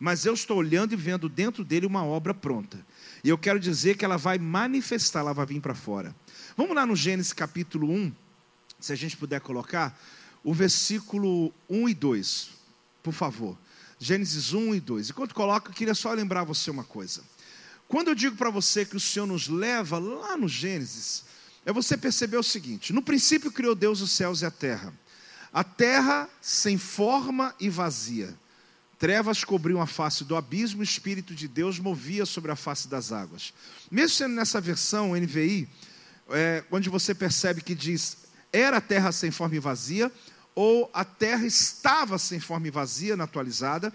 Mas 0.00 0.24
eu 0.24 0.32
estou 0.32 0.56
olhando 0.56 0.94
e 0.94 0.96
vendo 0.96 1.28
dentro 1.28 1.62
dele 1.62 1.84
uma 1.84 2.06
obra 2.06 2.32
pronta. 2.32 2.84
E 3.22 3.28
eu 3.28 3.36
quero 3.36 3.60
dizer 3.60 3.98
que 3.98 4.04
ela 4.04 4.16
vai 4.16 4.38
manifestar, 4.38 5.20
ela 5.20 5.34
vai 5.34 5.44
vir 5.44 5.60
para 5.60 5.74
fora. 5.74 6.16
Vamos 6.56 6.74
lá 6.74 6.86
no 6.86 6.96
Gênesis 6.96 7.34
capítulo 7.34 7.90
1, 7.90 8.10
se 8.80 8.92
a 8.94 8.96
gente 8.96 9.14
puder 9.14 9.42
colocar, 9.42 9.98
o 10.42 10.54
versículo 10.54 11.52
1 11.68 11.90
e 11.90 11.94
2, 11.94 12.50
por 13.02 13.12
favor. 13.12 13.58
Gênesis 13.98 14.54
1 14.54 14.74
e 14.74 14.80
2. 14.80 15.10
Enquanto 15.10 15.34
coloca, 15.34 15.70
eu 15.70 15.74
queria 15.74 15.94
só 15.94 16.12
lembrar 16.14 16.44
você 16.44 16.70
uma 16.70 16.84
coisa. 16.84 17.22
Quando 17.86 18.08
eu 18.08 18.14
digo 18.14 18.36
para 18.36 18.48
você 18.48 18.86
que 18.86 18.96
o 18.96 19.00
Senhor 19.00 19.26
nos 19.26 19.48
leva 19.48 19.98
lá 19.98 20.34
no 20.36 20.48
Gênesis, 20.48 21.24
é 21.64 21.72
você 21.72 21.96
perceber 21.96 22.36
o 22.36 22.42
seguinte: 22.42 22.92
no 22.92 23.02
princípio 23.02 23.50
criou 23.50 23.74
Deus 23.74 24.00
os 24.00 24.10
céus 24.10 24.42
e 24.42 24.46
a 24.46 24.50
terra. 24.50 24.92
A 25.52 25.62
terra 25.62 26.28
sem 26.40 26.76
forma 26.76 27.54
e 27.60 27.70
vazia. 27.70 28.34
Trevas 28.98 29.44
cobriam 29.44 29.80
a 29.80 29.86
face 29.86 30.24
do 30.24 30.36
abismo, 30.36 30.80
o 30.80 30.84
Espírito 30.84 31.34
de 31.34 31.46
Deus 31.46 31.78
movia 31.78 32.24
sobre 32.24 32.50
a 32.50 32.56
face 32.56 32.88
das 32.88 33.12
águas. 33.12 33.52
Mesmo 33.90 34.10
sendo 34.10 34.34
nessa 34.34 34.60
versão 34.60 35.14
NVI, 35.14 35.68
é, 36.30 36.64
onde 36.70 36.88
você 36.88 37.14
percebe 37.14 37.60
que 37.60 37.74
diz 37.74 38.16
era 38.52 38.78
a 38.78 38.80
terra 38.80 39.12
sem 39.12 39.30
forma 39.30 39.56
e 39.56 39.58
vazia, 39.58 40.10
ou 40.54 40.88
a 40.94 41.04
terra 41.04 41.44
estava 41.44 42.18
sem 42.18 42.38
forma 42.38 42.68
e 42.68 42.70
vazia 42.70 43.16
na 43.16 43.24
atualizada, 43.24 43.92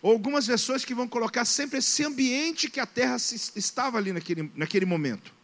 ou 0.00 0.12
algumas 0.12 0.46
versões 0.46 0.84
que 0.84 0.94
vão 0.94 1.06
colocar 1.06 1.44
sempre 1.44 1.78
esse 1.78 2.04
ambiente 2.04 2.70
que 2.70 2.80
a 2.80 2.86
terra 2.86 3.16
estava 3.16 3.98
ali 3.98 4.12
naquele, 4.12 4.50
naquele 4.54 4.86
momento. 4.86 5.37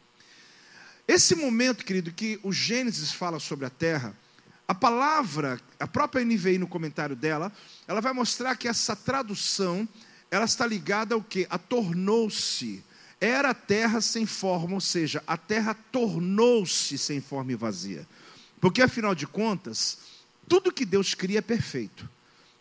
Esse 1.06 1.34
momento, 1.34 1.84
querido, 1.84 2.12
que 2.12 2.40
o 2.42 2.52
Gênesis 2.52 3.12
fala 3.12 3.38
sobre 3.38 3.66
a 3.66 3.70
terra, 3.70 4.16
a 4.66 4.74
palavra, 4.74 5.60
a 5.78 5.86
própria 5.86 6.24
NVI 6.24 6.58
no 6.58 6.66
comentário 6.66 7.14
dela, 7.14 7.52
ela 7.86 8.00
vai 8.00 8.12
mostrar 8.14 8.56
que 8.56 8.66
essa 8.66 8.96
tradução, 8.96 9.86
ela 10.30 10.46
está 10.46 10.66
ligada 10.66 11.14
ao 11.14 11.22
que? 11.22 11.46
A 11.50 11.58
tornou-se. 11.58 12.82
Era 13.20 13.50
a 13.50 13.54
terra 13.54 14.00
sem 14.00 14.24
forma, 14.24 14.74
ou 14.74 14.80
seja, 14.80 15.22
a 15.26 15.36
terra 15.36 15.74
tornou-se 15.92 16.96
sem 16.96 17.20
forma 17.20 17.52
e 17.52 17.56
vazia. 17.56 18.06
Porque 18.58 18.80
afinal 18.80 19.14
de 19.14 19.26
contas, 19.26 19.98
tudo 20.48 20.72
que 20.72 20.86
Deus 20.86 21.14
cria 21.14 21.38
é 21.38 21.42
perfeito. 21.42 22.08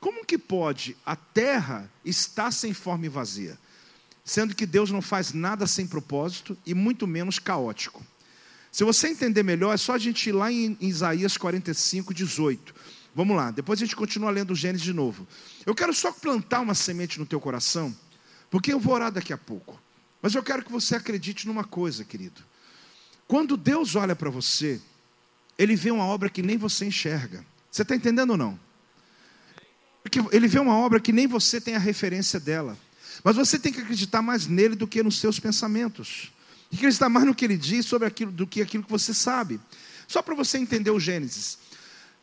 Como 0.01 0.25
que 0.25 0.37
pode 0.37 0.97
a 1.05 1.15
terra 1.15 1.89
estar 2.03 2.51
sem 2.51 2.73
forma 2.73 3.05
e 3.05 3.09
vazia? 3.09 3.57
sendo 4.23 4.55
que 4.55 4.65
Deus 4.65 4.89
não 4.89 5.01
faz 5.01 5.33
nada 5.33 5.67
sem 5.67 5.85
propósito 5.85 6.57
e 6.65 6.73
muito 6.73 7.05
menos 7.05 7.39
caótico. 7.39 8.03
Se 8.73 8.83
você 8.83 9.07
entender 9.07 9.43
melhor, 9.43 9.71
é 9.71 9.77
só 9.77 9.93
a 9.93 9.99
gente 9.99 10.29
ir 10.29 10.31
lá 10.31 10.51
em 10.51 10.75
Isaías 10.81 11.37
45, 11.37 12.11
18. 12.11 12.73
Vamos 13.13 13.37
lá, 13.37 13.51
depois 13.51 13.79
a 13.79 13.85
gente 13.85 13.95
continua 13.95 14.31
lendo 14.31 14.49
o 14.49 14.55
Gênesis 14.55 14.83
de 14.83 14.91
novo. 14.91 15.27
Eu 15.63 15.75
quero 15.75 15.93
só 15.93 16.11
plantar 16.11 16.59
uma 16.61 16.73
semente 16.73 17.19
no 17.19 17.25
teu 17.27 17.39
coração, 17.39 17.95
porque 18.49 18.73
eu 18.73 18.79
vou 18.79 18.95
orar 18.95 19.11
daqui 19.11 19.31
a 19.31 19.37
pouco. 19.37 19.79
Mas 20.19 20.33
eu 20.33 20.41
quero 20.41 20.65
que 20.65 20.71
você 20.71 20.95
acredite 20.95 21.45
numa 21.45 21.63
coisa, 21.63 22.03
querido. 22.03 22.41
Quando 23.27 23.55
Deus 23.55 23.95
olha 23.95 24.15
para 24.15 24.31
você, 24.31 24.81
Ele 25.55 25.75
vê 25.75 25.91
uma 25.91 26.05
obra 26.05 26.27
que 26.27 26.41
nem 26.41 26.57
você 26.57 26.83
enxerga. 26.83 27.45
Você 27.69 27.83
está 27.83 27.95
entendendo 27.95 28.31
ou 28.31 28.37
não? 28.37 28.59
Porque 30.01 30.19
Ele 30.31 30.47
vê 30.47 30.57
uma 30.57 30.75
obra 30.75 30.99
que 30.99 31.13
nem 31.13 31.27
você 31.27 31.61
tem 31.61 31.75
a 31.75 31.79
referência 31.79 32.39
dela. 32.39 32.75
Mas 33.23 33.35
você 33.35 33.59
tem 33.59 33.71
que 33.71 33.81
acreditar 33.81 34.23
mais 34.23 34.47
nele 34.47 34.75
do 34.75 34.87
que 34.87 35.03
nos 35.03 35.19
seus 35.19 35.39
pensamentos. 35.39 36.31
Acreditar 36.73 37.09
mais 37.09 37.25
no 37.25 37.35
que 37.35 37.45
ele 37.45 37.57
diz 37.57 37.85
sobre 37.85 38.07
aquilo 38.07 38.31
do 38.31 38.47
que 38.47 38.61
aquilo 38.61 38.83
que 38.83 38.91
você 38.91 39.13
sabe. 39.13 39.59
Só 40.07 40.21
para 40.21 40.35
você 40.35 40.57
entender 40.57 40.91
o 40.91 40.99
Gênesis. 40.99 41.57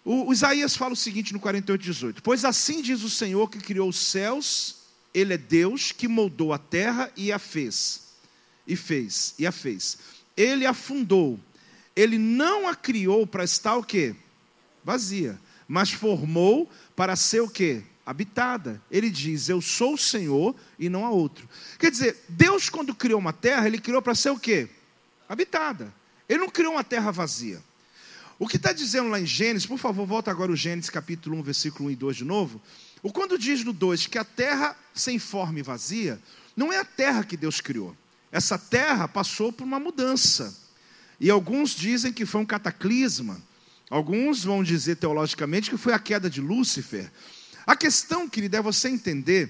O, 0.05 0.29
o 0.29 0.33
Isaías 0.33 0.77
fala 0.77 0.93
o 0.95 0.97
seguinte 0.97 1.33
no 1.33 1.41
48, 1.41 1.81
18: 1.83 2.23
Pois 2.23 2.45
assim 2.45 2.83
diz 2.83 3.03
o 3.03 3.11
Senhor 3.11 3.49
que 3.49 3.59
criou 3.59 3.89
os 3.89 3.99
céus, 3.99 4.77
Ele 5.15 5.35
é 5.35 5.39
Deus 5.39 5.93
que 5.93 6.09
moldou 6.09 6.53
a 6.53 6.59
terra 6.59 7.11
e 7.17 7.33
a 7.33 7.39
fez. 7.39 8.09
E 8.67 8.77
fez, 8.77 9.35
e 9.39 9.47
a 9.47 9.53
fez. 9.53 9.99
Ele 10.37 10.67
a 10.67 10.73
fundou. 10.75 11.39
Ele 11.95 12.19
não 12.19 12.69
a 12.69 12.75
criou 12.75 13.27
para 13.27 13.45
estar 13.45 13.77
o 13.77 13.83
quê? 13.83 14.15
Vazia. 14.85 15.41
Mas 15.67 15.91
formou 15.91 16.71
para 16.97 17.15
ser 17.17 17.41
o 17.41 17.49
quê? 17.49 17.83
Habitada. 18.11 18.83
Ele 18.91 19.09
diz: 19.09 19.49
Eu 19.49 19.61
sou 19.61 19.95
o 19.95 19.99
Senhor 19.99 20.55
e 20.79 20.89
não 20.89 21.07
há 21.07 21.11
outro. 21.11 21.49
Quer 21.79 21.91
dizer, 21.91 22.17
Deus, 22.29 22.69
quando 22.69 22.95
criou 22.95 23.19
uma 23.19 23.33
terra, 23.33 23.67
ele 23.67 23.79
criou 23.79 24.03
para 24.03 24.15
ser 24.15 24.31
o 24.31 24.39
quê? 24.39 24.69
Habitada. 25.29 25.93
Ele 26.29 26.41
não 26.41 26.49
criou 26.49 26.75
uma 26.75 26.85
terra 26.85 27.11
vazia. 27.11 27.63
O 28.39 28.49
que 28.49 28.57
está 28.57 28.73
dizendo 28.73 29.11
lá 29.11 29.21
em 29.21 29.27
Gênesis, 29.27 29.67
por 29.67 29.79
favor, 29.79 30.07
volta 30.07 30.31
agora 30.31 30.51
o 30.51 30.57
Gênesis 30.57 30.91
capítulo 30.91 31.37
1, 31.39 31.43
versículo 31.43 31.89
1 31.89 31.93
e 31.93 31.97
2 31.97 32.17
de 32.17 32.25
novo. 32.25 32.61
O 33.03 33.13
quando 33.13 33.39
diz 33.39 33.65
no 33.65 33.73
2 33.73 34.07
que 34.07 34.19
a 34.19 34.25
terra 34.25 34.77
sem 34.95 35.19
forma 35.19 35.59
e 35.59 35.63
vazia, 35.63 36.21
não 36.57 36.73
é 36.73 36.79
a 36.79 36.85
terra 36.85 37.23
que 37.23 37.37
Deus 37.37 37.61
criou. 37.61 37.97
Essa 38.33 38.59
terra 38.59 39.07
passou 39.07 39.53
por 39.53 39.65
uma 39.65 39.81
mudança. 39.81 40.57
E 41.19 41.31
alguns 41.31 41.71
dizem 41.71 42.13
que 42.13 42.25
foi 42.25 42.41
um 42.41 42.47
cataclisma. 42.47 43.41
Alguns 43.91 44.45
vão 44.45 44.63
dizer 44.63 44.97
teologicamente 44.97 45.69
que 45.69 45.77
foi 45.77 45.93
a 45.93 45.99
queda 45.99 46.31
de 46.31 46.41
Lúcifer. 46.41 47.11
A 47.71 47.77
questão, 47.77 48.29
querida, 48.29 48.59
é 48.59 48.61
você 48.61 48.89
entender 48.89 49.49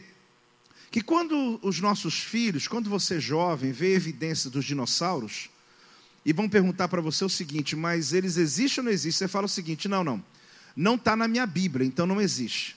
que 0.91 1.01
quando 1.01 1.59
os 1.63 1.81
nossos 1.81 2.21
filhos, 2.21 2.69
quando 2.69 2.91
você 2.91 3.17
é 3.17 3.19
jovem, 3.19 3.73
vê 3.73 3.95
evidência 3.95 4.51
dos 4.51 4.67
dinossauros, 4.67 5.49
e 6.23 6.31
vão 6.31 6.47
perguntar 6.47 6.87
para 6.89 7.01
você 7.01 7.25
o 7.25 7.31
seguinte, 7.31 7.75
mas 7.75 8.13
eles 8.13 8.37
existem 8.37 8.83
ou 8.83 8.85
não 8.85 8.93
existem? 8.93 9.27
Você 9.27 9.33
fala 9.33 9.47
o 9.47 9.49
seguinte, 9.49 9.89
não, 9.89 10.05
não, 10.05 10.23
não 10.77 10.97
está 10.97 11.17
na 11.17 11.27
minha 11.27 11.47
Bíblia, 11.47 11.87
então 11.87 12.07
não 12.07 12.21
existe. 12.21 12.77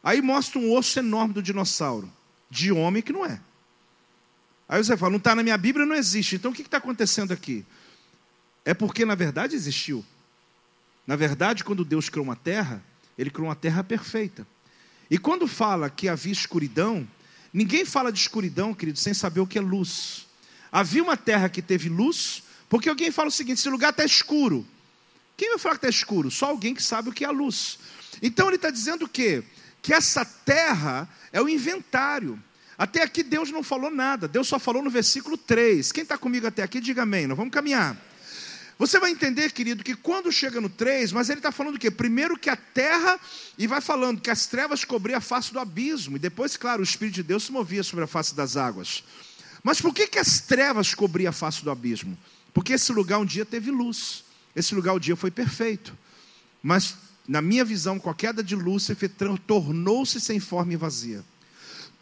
Aí 0.00 0.22
mostra 0.22 0.60
um 0.60 0.72
osso 0.72 0.96
enorme 1.00 1.34
do 1.34 1.42
dinossauro, 1.42 2.08
de 2.48 2.70
homem 2.70 3.02
que 3.02 3.12
não 3.12 3.26
é. 3.26 3.40
Aí 4.68 4.78
você 4.78 4.96
fala, 4.96 5.10
não 5.10 5.18
está 5.18 5.34
na 5.34 5.42
minha 5.42 5.58
Bíblia, 5.58 5.84
não 5.84 5.96
existe. 5.96 6.36
Então 6.36 6.52
o 6.52 6.54
que 6.54 6.62
está 6.62 6.76
acontecendo 6.76 7.32
aqui? 7.32 7.66
É 8.64 8.72
porque 8.72 9.04
na 9.04 9.16
verdade 9.16 9.56
existiu. 9.56 10.04
Na 11.04 11.16
verdade, 11.16 11.64
quando 11.64 11.84
Deus 11.84 12.08
criou 12.08 12.24
uma 12.24 12.36
terra, 12.36 12.80
Ele 13.18 13.28
criou 13.28 13.48
uma 13.48 13.56
terra 13.56 13.82
perfeita. 13.82 14.46
E 15.10 15.18
quando 15.18 15.46
fala 15.46 15.88
que 15.88 16.08
havia 16.08 16.32
escuridão, 16.32 17.06
ninguém 17.52 17.84
fala 17.84 18.12
de 18.12 18.18
escuridão, 18.18 18.74
querido, 18.74 18.98
sem 18.98 19.14
saber 19.14 19.40
o 19.40 19.46
que 19.46 19.58
é 19.58 19.60
luz. 19.60 20.26
Havia 20.70 21.02
uma 21.02 21.16
terra 21.16 21.48
que 21.48 21.62
teve 21.62 21.88
luz, 21.88 22.42
porque 22.68 22.88
alguém 22.88 23.10
fala 23.10 23.28
o 23.28 23.32
seguinte: 23.32 23.58
esse 23.58 23.70
lugar 23.70 23.90
está 23.90 24.04
escuro. 24.04 24.66
Quem 25.36 25.50
vai 25.50 25.58
falar 25.58 25.74
que 25.76 25.86
está 25.86 25.88
escuro? 25.88 26.30
Só 26.30 26.46
alguém 26.46 26.74
que 26.74 26.82
sabe 26.82 27.08
o 27.08 27.12
que 27.12 27.24
é 27.24 27.28
a 27.28 27.30
luz. 27.30 27.78
Então 28.20 28.48
ele 28.48 28.56
está 28.56 28.70
dizendo 28.70 29.04
o 29.04 29.08
quê? 29.08 29.42
Que 29.80 29.94
essa 29.94 30.24
terra 30.24 31.08
é 31.32 31.40
o 31.40 31.48
inventário. 31.48 32.42
Até 32.76 33.02
aqui 33.02 33.22
Deus 33.22 33.50
não 33.50 33.62
falou 33.62 33.90
nada, 33.90 34.28
Deus 34.28 34.46
só 34.46 34.58
falou 34.58 34.82
no 34.82 34.90
versículo 34.90 35.36
3. 35.36 35.90
Quem 35.92 36.02
está 36.02 36.18
comigo 36.18 36.46
até 36.46 36.62
aqui, 36.62 36.80
diga 36.80 37.02
amém. 37.02 37.26
Nós 37.26 37.36
vamos 37.36 37.52
caminhar. 37.52 37.96
Você 38.78 39.00
vai 39.00 39.10
entender, 39.10 39.50
querido, 39.50 39.82
que 39.82 39.96
quando 39.96 40.30
chega 40.30 40.60
no 40.60 40.68
3, 40.68 41.10
mas 41.10 41.28
ele 41.28 41.40
está 41.40 41.50
falando 41.50 41.74
o 41.74 41.78
quê? 41.78 41.90
Primeiro 41.90 42.38
que 42.38 42.48
a 42.48 42.54
terra, 42.54 43.18
e 43.58 43.66
vai 43.66 43.80
falando 43.80 44.20
que 44.20 44.30
as 44.30 44.46
trevas 44.46 44.84
cobriam 44.84 45.18
a 45.18 45.20
face 45.20 45.52
do 45.52 45.58
abismo, 45.58 46.14
e 46.14 46.20
depois, 46.20 46.56
claro, 46.56 46.80
o 46.80 46.84
Espírito 46.84 47.16
de 47.16 47.22
Deus 47.24 47.42
se 47.42 47.52
movia 47.52 47.82
sobre 47.82 48.04
a 48.04 48.06
face 48.06 48.36
das 48.36 48.56
águas. 48.56 49.02
Mas 49.64 49.80
por 49.80 49.92
que, 49.92 50.06
que 50.06 50.18
as 50.18 50.40
trevas 50.40 50.94
cobriam 50.94 51.30
a 51.30 51.32
face 51.32 51.64
do 51.64 51.72
abismo? 51.72 52.16
Porque 52.54 52.74
esse 52.74 52.92
lugar 52.92 53.18
um 53.18 53.24
dia 53.24 53.44
teve 53.44 53.72
luz, 53.72 54.22
esse 54.54 54.76
lugar 54.76 54.94
um 54.94 55.00
dia 55.00 55.16
foi 55.16 55.32
perfeito. 55.32 55.96
Mas, 56.62 56.94
na 57.26 57.42
minha 57.42 57.64
visão, 57.64 57.98
com 57.98 58.08
a 58.08 58.14
queda 58.14 58.44
de 58.44 58.54
Lúcifer, 58.54 59.10
tornou-se 59.44 60.20
sem 60.20 60.38
forma 60.38 60.72
e 60.72 60.76
vazia. 60.76 61.24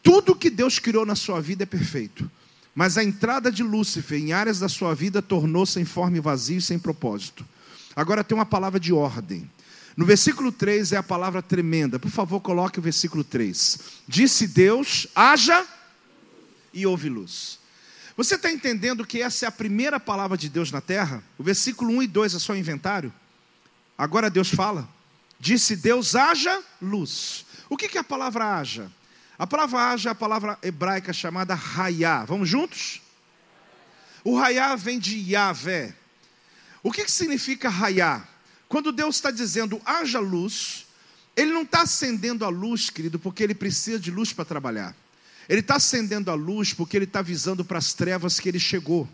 Tudo 0.02 0.36
que 0.36 0.50
Deus 0.50 0.78
criou 0.78 1.06
na 1.06 1.16
sua 1.16 1.40
vida 1.40 1.62
é 1.62 1.66
perfeito. 1.66 2.30
Mas 2.76 2.98
a 2.98 3.02
entrada 3.02 3.50
de 3.50 3.62
Lúcifer 3.62 4.20
em 4.20 4.34
áreas 4.34 4.58
da 4.58 4.68
sua 4.68 4.94
vida 4.94 5.22
tornou-se 5.22 5.80
informe 5.80 6.20
vazio 6.20 6.58
e 6.58 6.62
sem 6.62 6.78
propósito. 6.78 7.42
Agora 7.96 8.22
tem 8.22 8.36
uma 8.36 8.44
palavra 8.44 8.78
de 8.78 8.92
ordem. 8.92 9.50
No 9.96 10.04
versículo 10.04 10.52
3 10.52 10.92
é 10.92 10.98
a 10.98 11.02
palavra 11.02 11.40
tremenda. 11.40 11.98
Por 11.98 12.10
favor, 12.10 12.38
coloque 12.38 12.78
o 12.78 12.82
versículo 12.82 13.24
3. 13.24 13.78
Disse 14.06 14.46
Deus: 14.46 15.06
haja 15.14 15.66
e 16.70 16.86
houve 16.86 17.08
luz. 17.08 17.58
Você 18.14 18.34
está 18.34 18.52
entendendo 18.52 19.06
que 19.06 19.22
essa 19.22 19.46
é 19.46 19.48
a 19.48 19.52
primeira 19.52 19.98
palavra 19.98 20.36
de 20.36 20.50
Deus 20.50 20.70
na 20.70 20.82
terra? 20.82 21.24
O 21.38 21.42
versículo 21.42 21.90
1 21.92 22.02
e 22.02 22.06
2 22.06 22.34
é 22.34 22.38
só 22.38 22.54
inventário? 22.54 23.10
Agora 23.96 24.28
Deus 24.28 24.50
fala: 24.50 24.86
Disse 25.40 25.76
Deus: 25.76 26.14
haja 26.14 26.62
luz. 26.80 27.46
O 27.70 27.76
que 27.76 27.96
é 27.96 28.00
a 28.00 28.04
palavra 28.04 28.58
haja? 28.58 28.92
A 29.38 29.46
palavra 29.46 29.90
haja 29.90 30.08
é 30.08 30.12
a 30.12 30.14
palavra 30.14 30.58
hebraica 30.62 31.12
chamada 31.12 31.54
raiá. 31.54 32.24
Vamos 32.24 32.48
juntos? 32.48 33.02
O 34.24 34.36
raiá 34.36 34.74
vem 34.74 34.98
de 34.98 35.16
Yahvé. 35.16 35.94
O 36.82 36.90
que, 36.90 37.04
que 37.04 37.10
significa 37.10 37.68
raiá? 37.68 38.26
Quando 38.68 38.90
Deus 38.90 39.16
está 39.16 39.30
dizendo 39.30 39.80
haja 39.84 40.18
luz, 40.18 40.86
Ele 41.36 41.52
não 41.52 41.62
está 41.62 41.82
acendendo 41.82 42.44
a 42.44 42.48
luz, 42.48 42.88
querido, 42.88 43.18
porque 43.18 43.42
Ele 43.42 43.54
precisa 43.54 43.98
de 43.98 44.10
luz 44.10 44.32
para 44.32 44.44
trabalhar. 44.44 44.96
Ele 45.48 45.60
está 45.60 45.76
acendendo 45.76 46.30
a 46.30 46.34
luz 46.34 46.72
porque 46.72 46.96
Ele 46.96 47.04
está 47.04 47.20
avisando 47.20 47.64
para 47.64 47.78
as 47.78 47.92
trevas 47.92 48.40
que 48.40 48.48
Ele 48.48 48.58
chegou. 48.58 49.08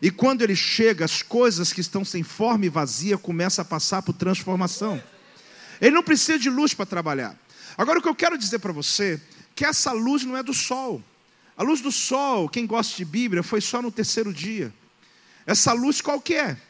E 0.00 0.10
quando 0.10 0.42
Ele 0.42 0.54
chega, 0.54 1.04
as 1.04 1.22
coisas 1.22 1.72
que 1.72 1.80
estão 1.80 2.04
sem 2.04 2.22
forma 2.22 2.66
e 2.66 2.68
vazia 2.68 3.18
começam 3.18 3.62
a 3.62 3.64
passar 3.64 4.00
por 4.02 4.12
transformação. 4.12 5.02
Ele 5.80 5.94
não 5.94 6.02
precisa 6.02 6.38
de 6.38 6.48
luz 6.48 6.72
para 6.72 6.86
trabalhar. 6.86 7.36
Agora, 7.76 7.98
o 7.98 8.02
que 8.02 8.08
eu 8.08 8.14
quero 8.14 8.38
dizer 8.38 8.58
para 8.60 8.72
você 8.72 9.20
que 9.56 9.64
essa 9.64 9.90
luz 9.90 10.22
não 10.22 10.36
é 10.36 10.42
do 10.42 10.52
sol. 10.52 11.02
A 11.56 11.62
luz 11.62 11.80
do 11.80 11.90
sol, 11.90 12.46
quem 12.48 12.66
gosta 12.66 12.94
de 12.94 13.04
Bíblia, 13.04 13.42
foi 13.42 13.62
só 13.62 13.80
no 13.80 13.90
terceiro 13.90 14.32
dia. 14.32 14.72
Essa 15.46 15.72
luz 15.72 16.02
qual 16.02 16.20
que 16.20 16.34
é? 16.34 16.60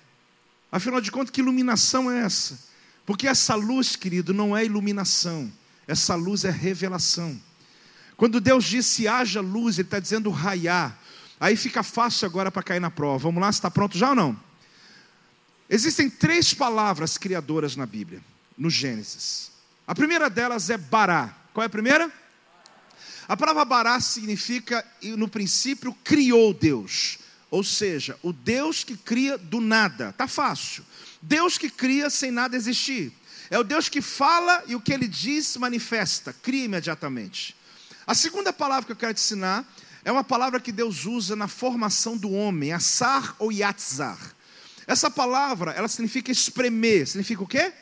Afinal 0.70 1.00
de 1.00 1.10
contas, 1.10 1.30
que 1.30 1.40
iluminação 1.40 2.08
é 2.08 2.20
essa? 2.20 2.58
Porque 3.04 3.26
essa 3.26 3.56
luz, 3.56 3.96
querido, 3.96 4.32
não 4.32 4.56
é 4.56 4.64
iluminação. 4.64 5.52
Essa 5.86 6.14
luz 6.14 6.44
é 6.44 6.50
revelação. 6.50 7.40
Quando 8.16 8.40
Deus 8.40 8.64
disse 8.64 9.08
haja 9.08 9.40
luz, 9.40 9.78
Ele 9.78 9.86
está 9.86 9.98
dizendo 9.98 10.30
raiar. 10.30 10.96
Aí 11.40 11.56
fica 11.56 11.82
fácil 11.82 12.26
agora 12.26 12.52
para 12.52 12.62
cair 12.62 12.80
na 12.80 12.90
prova. 12.90 13.18
Vamos 13.18 13.40
lá, 13.40 13.50
está 13.50 13.70
pronto 13.70 13.98
já 13.98 14.10
ou 14.10 14.14
não? 14.14 14.40
Existem 15.68 16.08
três 16.08 16.54
palavras 16.54 17.18
criadoras 17.18 17.74
na 17.74 17.84
Bíblia, 17.84 18.22
no 18.56 18.70
Gênesis. 18.70 19.50
A 19.86 19.94
primeira 19.94 20.30
delas 20.30 20.70
é 20.70 20.78
bará. 20.78 21.34
Qual 21.52 21.62
é 21.62 21.66
a 21.66 21.70
primeira? 21.70 22.12
A 23.28 23.36
palavra 23.36 23.64
bará 23.64 24.00
significa, 24.00 24.84
no 25.02 25.28
princípio, 25.28 25.92
criou 26.04 26.54
Deus. 26.54 27.18
Ou 27.50 27.64
seja, 27.64 28.18
o 28.22 28.32
Deus 28.32 28.84
que 28.84 28.96
cria 28.96 29.36
do 29.36 29.60
nada. 29.60 30.12
Tá 30.12 30.28
fácil. 30.28 30.84
Deus 31.20 31.58
que 31.58 31.68
cria 31.68 32.08
sem 32.10 32.30
nada 32.30 32.56
existir. 32.56 33.12
É 33.50 33.58
o 33.58 33.64
Deus 33.64 33.88
que 33.88 34.00
fala 34.00 34.62
e 34.66 34.74
o 34.74 34.80
que 34.80 34.92
ele 34.92 35.06
diz 35.06 35.56
manifesta, 35.56 36.32
cria 36.32 36.64
imediatamente. 36.64 37.56
A 38.06 38.14
segunda 38.14 38.52
palavra 38.52 38.86
que 38.86 38.92
eu 38.92 38.96
quero 38.96 39.14
te 39.14 39.20
ensinar 39.20 39.64
é 40.04 40.12
uma 40.12 40.24
palavra 40.24 40.60
que 40.60 40.70
Deus 40.70 41.04
usa 41.04 41.34
na 41.34 41.48
formação 41.48 42.16
do 42.16 42.30
homem, 42.30 42.72
assar 42.72 43.34
ou 43.38 43.50
yatzar. 43.50 44.18
Essa 44.86 45.10
palavra, 45.10 45.72
ela 45.72 45.88
significa 45.88 46.30
espremer. 46.30 47.06
Significa 47.06 47.42
o 47.42 47.46
quê? 47.46 47.72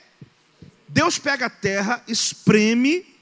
Deus 0.89 1.19
pega 1.19 1.47
a 1.47 1.51
terra, 1.51 2.03
espreme 2.09 3.14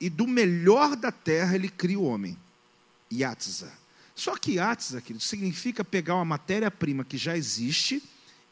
e 0.00 0.08
do 0.08 0.26
melhor 0.26 0.96
da 0.96 1.10
terra 1.10 1.54
ele 1.54 1.68
cria 1.68 1.98
o 1.98 2.04
homem. 2.04 2.38
Yatza. 3.12 3.72
Só 4.14 4.36
que 4.36 4.52
Yatza, 4.52 5.00
querido, 5.00 5.22
significa 5.22 5.84
pegar 5.84 6.16
uma 6.16 6.24
matéria-prima 6.24 7.04
que 7.04 7.16
já 7.16 7.36
existe 7.36 8.02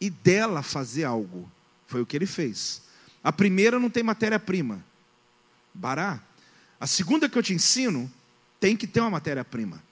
e 0.00 0.08
dela 0.08 0.62
fazer 0.62 1.04
algo. 1.04 1.50
Foi 1.86 2.00
o 2.00 2.06
que 2.06 2.16
ele 2.16 2.26
fez. 2.26 2.82
A 3.22 3.32
primeira 3.32 3.78
não 3.78 3.90
tem 3.90 4.02
matéria-prima. 4.02 4.84
Bará. 5.74 6.20
A 6.78 6.86
segunda 6.86 7.28
que 7.28 7.36
eu 7.36 7.42
te 7.42 7.54
ensino 7.54 8.10
tem 8.60 8.76
que 8.76 8.86
ter 8.86 9.00
uma 9.00 9.10
matéria-prima. 9.10 9.82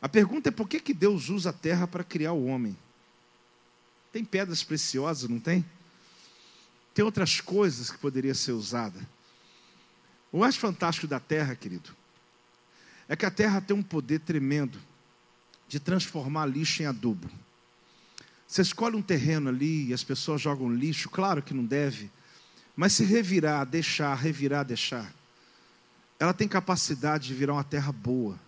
A 0.00 0.08
pergunta 0.08 0.48
é 0.48 0.52
por 0.52 0.68
que, 0.68 0.78
que 0.78 0.94
Deus 0.94 1.28
usa 1.28 1.50
a 1.50 1.52
terra 1.52 1.86
para 1.86 2.04
criar 2.04 2.32
o 2.32 2.46
homem? 2.46 2.76
Tem 4.12 4.24
pedras 4.24 4.62
preciosas, 4.62 5.28
não 5.28 5.40
tem? 5.40 5.64
Tem 6.94 7.04
outras 7.04 7.40
coisas 7.40 7.90
que 7.90 7.98
poderia 7.98 8.34
ser 8.34 8.52
usada. 8.52 8.98
O 10.36 10.40
mais 10.40 10.54
fantástico 10.54 11.06
da 11.06 11.18
terra, 11.18 11.56
querido, 11.56 11.96
é 13.08 13.16
que 13.16 13.24
a 13.24 13.30
terra 13.30 13.58
tem 13.58 13.74
um 13.74 13.82
poder 13.82 14.20
tremendo 14.20 14.78
de 15.66 15.80
transformar 15.80 16.44
lixo 16.44 16.82
em 16.82 16.84
adubo. 16.84 17.26
Você 18.46 18.60
escolhe 18.60 18.96
um 18.96 19.00
terreno 19.00 19.48
ali 19.48 19.86
e 19.86 19.94
as 19.94 20.04
pessoas 20.04 20.42
jogam 20.42 20.70
lixo, 20.70 21.08
claro 21.08 21.42
que 21.42 21.54
não 21.54 21.64
deve, 21.64 22.10
mas 22.76 22.92
se 22.92 23.02
revirar, 23.02 23.64
deixar, 23.64 24.14
revirar, 24.14 24.62
deixar, 24.62 25.10
ela 26.20 26.34
tem 26.34 26.46
capacidade 26.46 27.28
de 27.28 27.32
virar 27.32 27.54
uma 27.54 27.64
terra 27.64 27.90
boa. 27.90 28.38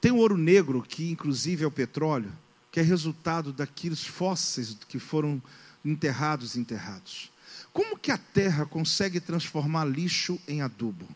Tem 0.00 0.10
o 0.10 0.16
ouro 0.16 0.38
negro, 0.38 0.80
que 0.80 1.10
inclusive 1.10 1.64
é 1.64 1.66
o 1.66 1.70
petróleo, 1.70 2.32
que 2.72 2.80
é 2.80 2.82
resultado 2.82 3.52
daqueles 3.52 4.02
fósseis 4.06 4.74
que 4.88 4.98
foram 4.98 5.42
enterrados 5.84 6.54
e 6.54 6.60
enterrados. 6.60 7.30
Como 7.74 7.98
que 7.98 8.12
a 8.12 8.16
terra 8.16 8.64
consegue 8.64 9.18
transformar 9.18 9.84
lixo 9.84 10.40
em 10.46 10.62
adubo? 10.62 11.08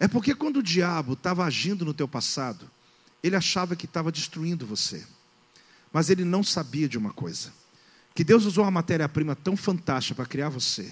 É 0.00 0.08
porque 0.08 0.34
quando 0.34 0.56
o 0.56 0.62
diabo 0.62 1.12
estava 1.12 1.44
agindo 1.44 1.84
no 1.84 1.92
teu 1.92 2.08
passado, 2.08 2.68
ele 3.22 3.36
achava 3.36 3.76
que 3.76 3.84
estava 3.84 4.10
destruindo 4.10 4.64
você. 4.64 5.04
Mas 5.92 6.08
ele 6.08 6.24
não 6.24 6.42
sabia 6.42 6.88
de 6.88 6.96
uma 6.96 7.12
coisa: 7.12 7.52
que 8.14 8.24
Deus 8.24 8.46
usou 8.46 8.64
uma 8.64 8.70
matéria-prima 8.70 9.36
tão 9.36 9.54
fantástica 9.54 10.14
para 10.14 10.24
criar 10.24 10.48
você, 10.48 10.90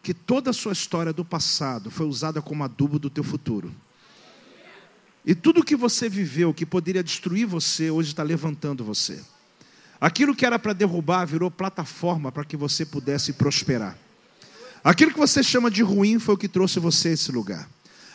que 0.00 0.14
toda 0.14 0.50
a 0.50 0.54
sua 0.54 0.72
história 0.72 1.12
do 1.12 1.24
passado 1.24 1.90
foi 1.90 2.06
usada 2.06 2.40
como 2.40 2.62
adubo 2.62 3.00
do 3.00 3.10
teu 3.10 3.24
futuro. 3.24 3.74
E 5.26 5.34
tudo 5.34 5.64
que 5.64 5.74
você 5.74 6.08
viveu, 6.08 6.54
que 6.54 6.64
poderia 6.64 7.02
destruir 7.02 7.46
você, 7.46 7.90
hoje 7.90 8.10
está 8.10 8.22
levantando 8.22 8.84
você. 8.84 9.20
Aquilo 10.00 10.36
que 10.36 10.46
era 10.46 10.56
para 10.56 10.72
derrubar 10.72 11.24
virou 11.24 11.50
plataforma 11.50 12.30
para 12.30 12.44
que 12.44 12.56
você 12.56 12.86
pudesse 12.86 13.32
prosperar. 13.32 14.03
Aquilo 14.84 15.12
que 15.12 15.18
você 15.18 15.42
chama 15.42 15.70
de 15.70 15.82
ruim 15.82 16.18
foi 16.18 16.34
o 16.34 16.38
que 16.38 16.46
trouxe 16.46 16.78
você 16.78 17.08
a 17.08 17.12
esse 17.12 17.32
lugar. 17.32 17.66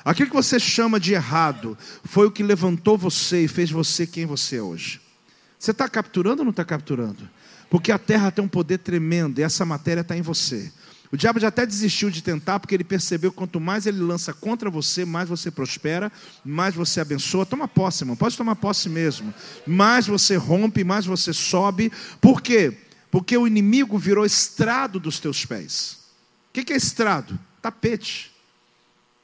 Aquilo 0.06 0.30
que 0.30 0.36
você 0.36 0.60
chama 0.60 1.00
de 1.00 1.14
errado 1.14 1.76
foi 2.04 2.28
o 2.28 2.32
que 2.32 2.44
levantou 2.44 2.96
você 2.96 3.46
e 3.46 3.48
fez 3.48 3.72
você 3.72 4.06
quem 4.06 4.28
você 4.28 4.58
é 4.58 4.62
hoje. 4.62 5.02
Você 5.58 5.72
está 5.72 5.90
capturando 5.90 6.42
ou 6.42 6.46
não 6.46 6.52
está 6.52 6.64
capturando? 6.64 7.28
Porque 7.72 7.92
a 7.92 7.98
terra 7.98 8.32
tem 8.32 8.46
um 8.46 8.48
poder 8.48 8.78
tremendo 8.78 9.40
e 9.40 9.44
essa 9.44 9.66
matéria 9.66 10.02
está 10.02 10.16
em 10.16 10.22
você. 10.22 10.72
O 11.12 11.18
diabo 11.18 11.40
já 11.40 11.48
até 11.48 11.66
desistiu 11.66 12.12
de 12.12 12.22
tentar, 12.22 12.60
porque 12.60 12.76
ele 12.76 12.84
percebeu 12.84 13.32
que 13.32 13.38
quanto 13.38 13.60
mais 13.60 13.88
ele 13.88 14.00
lança 14.00 14.32
contra 14.32 14.70
você, 14.70 15.06
mais 15.06 15.28
você 15.28 15.50
prospera, 15.50 16.12
mais 16.46 16.76
você 16.76 17.02
abençoa. 17.02 17.48
Toma 17.48 17.68
posse, 17.68 18.04
irmão, 18.04 18.16
pode 18.16 18.38
tomar 18.38 18.56
posse 18.56 18.88
mesmo. 18.88 19.34
Mais 19.66 20.06
você 20.06 20.36
rompe, 20.36 20.84
mais 20.84 21.08
você 21.08 21.34
sobe. 21.34 21.92
Por 22.22 22.44
quê? 22.44 22.78
Porque 23.10 23.36
o 23.36 23.48
inimigo 23.48 23.98
virou 23.98 24.24
estrado 24.24 25.00
dos 25.00 25.20
teus 25.20 25.46
pés. 25.46 25.99
O 26.60 26.66
que 26.66 26.74
é 26.74 26.78
estrado? 26.78 27.40
Tapete. 27.62 28.36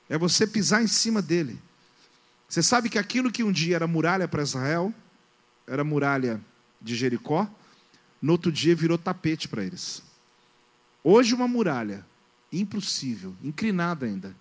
É 0.09 0.17
você 0.17 0.47
pisar 0.47 0.83
em 0.83 0.87
cima 0.87 1.21
dele. 1.21 1.59
Você 2.47 2.63
sabe 2.63 2.89
que 2.89 2.97
aquilo 2.97 3.31
que 3.31 3.43
um 3.43 3.51
dia 3.51 3.75
era 3.75 3.87
muralha 3.87 4.27
para 4.27 4.43
Israel, 4.43 4.93
era 5.67 5.83
muralha 5.83 6.39
de 6.81 6.95
Jericó, 6.95 7.49
no 8.21 8.31
outro 8.31 8.51
dia 8.51 8.75
virou 8.75 8.97
tapete 8.97 9.47
para 9.47 9.63
eles. 9.63 10.01
Hoje, 11.03 11.33
uma 11.33 11.47
muralha, 11.47 12.05
impossível, 12.51 13.35
inclinada 13.43 14.05
ainda. 14.05 14.35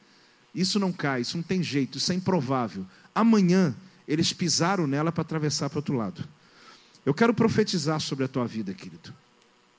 Isso 0.54 0.78
não 0.78 0.92
cai, 0.92 1.22
isso 1.22 1.36
não 1.36 1.42
tem 1.42 1.62
jeito, 1.62 1.98
isso 1.98 2.12
é 2.12 2.14
improvável. 2.14 2.86
Amanhã, 3.14 3.74
eles 4.06 4.32
pisaram 4.32 4.86
nela 4.86 5.10
para 5.10 5.22
atravessar 5.22 5.68
para 5.68 5.76
o 5.76 5.80
outro 5.80 5.96
lado. 5.96 6.26
Eu 7.04 7.12
quero 7.12 7.34
profetizar 7.34 8.00
sobre 8.00 8.24
a 8.24 8.28
tua 8.28 8.46
vida, 8.46 8.72
querido. 8.72 9.12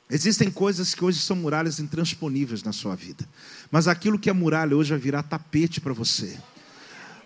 Existem 0.09 0.51
coisas 0.51 0.93
que 0.93 1.03
hoje 1.03 1.19
são 1.19 1.35
muralhas 1.35 1.79
intransponíveis 1.79 2.61
na 2.63 2.71
sua 2.71 2.95
vida. 2.95 3.27
Mas 3.71 3.87
aquilo 3.87 4.19
que 4.19 4.29
é 4.29 4.33
muralha 4.33 4.75
hoje 4.75 4.91
vai 4.91 4.99
virar 4.99 5.23
tapete 5.23 5.81
para 5.81 5.93
você. 5.93 6.37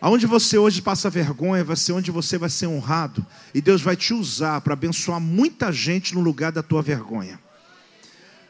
Aonde 0.01 0.25
você 0.25 0.57
hoje 0.57 0.81
passa 0.81 1.09
vergonha, 1.09 1.63
vai 1.63 1.75
ser 1.75 1.91
onde 1.91 2.09
você 2.09 2.37
vai 2.37 2.49
ser 2.49 2.67
honrado. 2.67 3.25
E 3.53 3.59
Deus 3.59 3.81
vai 3.81 3.97
te 3.97 4.13
usar 4.13 4.61
para 4.61 4.73
abençoar 4.73 5.19
muita 5.19 5.73
gente 5.73 6.15
no 6.15 6.21
lugar 6.21 6.53
da 6.53 6.63
tua 6.63 6.81
vergonha. 6.81 7.37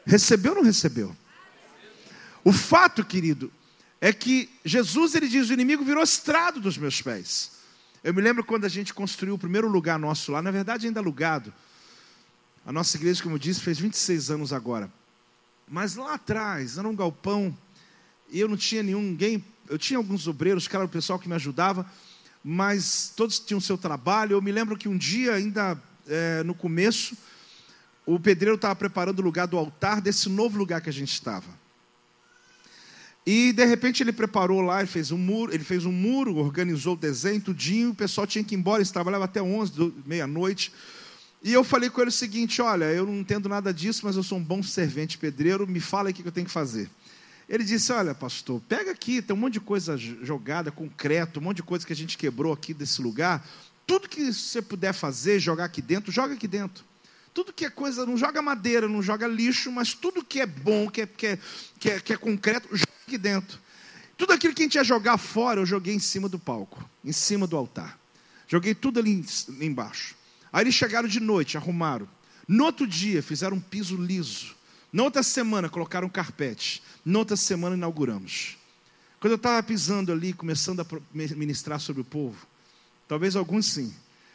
Recebeu 0.06 0.52
ou 0.52 0.58
não 0.60 0.64
recebeu? 0.64 1.16
O 2.44 2.54
fato, 2.54 3.04
querido, 3.04 3.52
é 4.00 4.14
que 4.14 4.48
Jesus 4.64 5.16
ele 5.16 5.28
diz: 5.28 5.50
o 5.50 5.54
inimigo 5.54 5.84
virou 5.84 6.04
estrado 6.04 6.60
dos 6.60 6.78
meus 6.78 7.02
pés. 7.02 7.52
Eu 8.04 8.14
me 8.14 8.22
lembro 8.22 8.44
quando 8.44 8.66
a 8.66 8.70
gente 8.70 8.94
construiu 8.94 9.34
o 9.34 9.40
primeiro 9.40 9.68
lugar 9.68 10.00
nosso 10.00 10.32
lá, 10.32 10.42
na 10.42 10.52
verdade 10.52 10.86
ainda 10.86 11.00
alugado. 11.00 11.52
A 12.66 12.72
nossa 12.72 12.98
igreja, 12.98 13.24
como 13.24 13.36
eu 13.36 13.40
disse, 13.40 13.62
fez 13.62 13.80
26 13.80 14.32
anos 14.32 14.54
agora. 14.54 14.92
Mas 15.68 15.96
lá 15.96 16.16
atrás, 16.16 16.78
era 16.78 16.88
um 16.88 16.96
galpão, 16.96 17.56
e 18.30 18.40
eu 18.40 18.48
não 18.48 18.58
tinha 18.58 18.84
nenhum, 18.84 19.02
ninguém, 19.02 19.44
eu 19.68 19.78
tinha 19.78 19.98
alguns 19.98 20.28
obreiros, 20.28 20.68
que 20.68 20.76
era 20.76 20.86
o 20.86 20.90
pessoal 20.90 21.20
que 21.20 21.30
me 21.30 21.36
ajudava, 21.36 21.90
mas 22.44 23.14
todos 23.16 23.40
tinham 23.40 23.60
seu 23.60 23.78
trabalho. 23.78 24.34
Eu 24.34 24.42
me 24.42 24.52
lembro 24.52 24.78
que 24.78 24.90
um 24.90 24.98
dia, 24.98 25.34
ainda 25.34 25.80
é, 26.08 26.44
no 26.44 26.54
começo, 26.54 27.16
o 28.06 28.20
pedreiro 28.20 28.56
estava 28.56 28.76
preparando 28.76 29.20
o 29.20 29.24
lugar 29.24 29.48
do 29.48 29.58
altar 29.58 30.02
desse 30.02 30.28
novo 30.30 30.58
lugar 30.58 30.82
que 30.82 30.90
a 30.90 30.94
gente 30.94 31.14
estava. 31.14 31.48
E 33.26 33.54
de 33.54 33.64
repente 33.66 34.02
ele 34.02 34.12
preparou 34.12 34.62
lá, 34.62 34.80
ele 34.80 34.88
fez 34.88 35.12
um 35.12 35.18
muro, 35.18 35.54
ele 35.54 35.64
fez 35.64 35.86
um 35.86 35.92
muro, 35.92 36.36
organizou 36.38 36.96
o 36.96 36.98
desenho, 36.98 37.40
tudinho, 37.40 37.92
o 37.92 37.96
pessoal 37.96 38.26
tinha 38.26 38.44
que 38.44 38.56
ir 38.56 38.58
embora, 38.58 38.80
eles 38.80 38.90
trabalhavam 38.90 39.26
até 39.26 39.40
11, 39.40 39.94
meia-noite. 40.06 40.74
E 41.42 41.54
eu 41.54 41.64
falei 41.64 41.90
com 41.90 42.02
ele 42.02 42.10
o 42.10 42.14
seguinte: 42.14 42.62
olha, 42.62 42.86
eu 42.86 43.06
não 43.06 43.16
entendo 43.16 43.48
nada 43.48 43.74
disso, 43.74 44.02
mas 44.06 44.16
eu 44.16 44.24
sou 44.24 44.38
um 44.38 44.44
bom 44.44 44.62
servente 44.62 45.18
pedreiro, 45.18 45.68
me 45.68 45.80
fala 45.80 46.10
o 46.10 46.14
que 46.14 46.26
eu 46.26 46.32
tenho 46.32 46.48
que 46.48 46.52
fazer. 46.52 46.90
Ele 47.48 47.64
disse: 47.64 47.92
Olha, 47.92 48.14
pastor, 48.14 48.62
pega 48.70 48.92
aqui, 48.92 49.22
tem 49.22 49.36
um 49.36 49.40
monte 49.40 49.54
de 49.54 49.60
coisa 49.60 49.98
jogada, 49.98 50.72
concreto, 50.72 51.40
um 51.40 51.44
monte 51.44 51.58
de 51.58 51.64
coisa 51.64 51.86
que 51.86 51.94
a 51.94 51.96
gente 51.96 52.18
quebrou 52.18 52.54
aqui 52.54 52.74
desse 52.74 53.02
lugar. 53.02 53.46
Tudo 53.88 54.08
que 54.08 54.32
você 54.32 54.62
puder 54.62 54.94
fazer, 54.94 55.40
jogar 55.40 55.66
aqui 55.66 55.82
dentro, 55.82 56.12
joga 56.12 56.36
aqui 56.36 56.48
dentro. 56.48 56.86
Tudo 57.34 57.52
que 57.52 57.66
é 57.66 57.70
coisa, 57.70 58.06
não 58.06 58.18
joga 58.18 58.42
madeira, 58.42 58.88
não 58.88 59.02
joga 59.02 59.28
lixo, 59.28 59.72
mas 59.72 59.94
tudo 59.94 60.24
que 60.24 60.42
é 60.42 60.46
bom, 60.46 60.90
que 60.90 61.02
é, 61.02 61.08
que 61.08 61.28
é, 61.28 61.40
que 61.80 61.90
é, 61.90 62.00
que 62.00 62.14
é 62.14 62.18
concreto, 62.18 62.68
joga 62.72 62.92
aqui 63.08 63.18
dentro. 63.18 63.60
Tudo 64.16 64.34
aquilo 64.34 64.54
que 64.54 64.62
a 64.62 64.66
gente 64.66 64.76
ia 64.76 64.84
jogar 64.84 65.18
fora, 65.18 65.62
eu 65.62 65.66
joguei 65.66 65.96
em 65.96 66.00
cima 66.00 66.28
do 66.30 66.38
palco, 66.38 66.88
em 67.04 67.12
cima 67.12 67.48
do 67.48 67.56
altar. 67.56 67.98
Joguei 68.48 68.76
tudo 68.76 69.00
ali 69.00 69.26
embaixo. 69.62 70.19
Aí 70.52 70.64
eles 70.64 70.76
chegaram 70.76 71.08
de 71.08 71.20
noite, 71.20 71.58
arrumaram. 71.58 72.08
No 72.48 72.66
outro 72.66 72.88
dia, 72.88 73.22
fizeram 73.22 73.58
um 73.58 73.60
piso 73.60 73.96
liso. 73.96 74.56
Na 74.92 75.04
outra 75.04 75.22
semana, 75.22 75.70
colocaram 75.70 76.10
carpete. 76.10 76.82
Na 77.06 77.20
outra 77.20 77.36
semana, 77.36 77.76
inauguramos. 77.76 78.58
Quando 79.20 79.34
eu 79.34 79.38
estava 79.38 79.62
pisando 79.62 80.12
ali, 80.12 80.34
começando 80.34 80.80
a 80.80 80.86
ministrar 81.14 81.80
sobre 81.80 82.02
o 82.02 82.06
povo, 82.06 82.48
talvez 83.08 83.36
alguns 83.36 83.66
sim, 83.66 83.94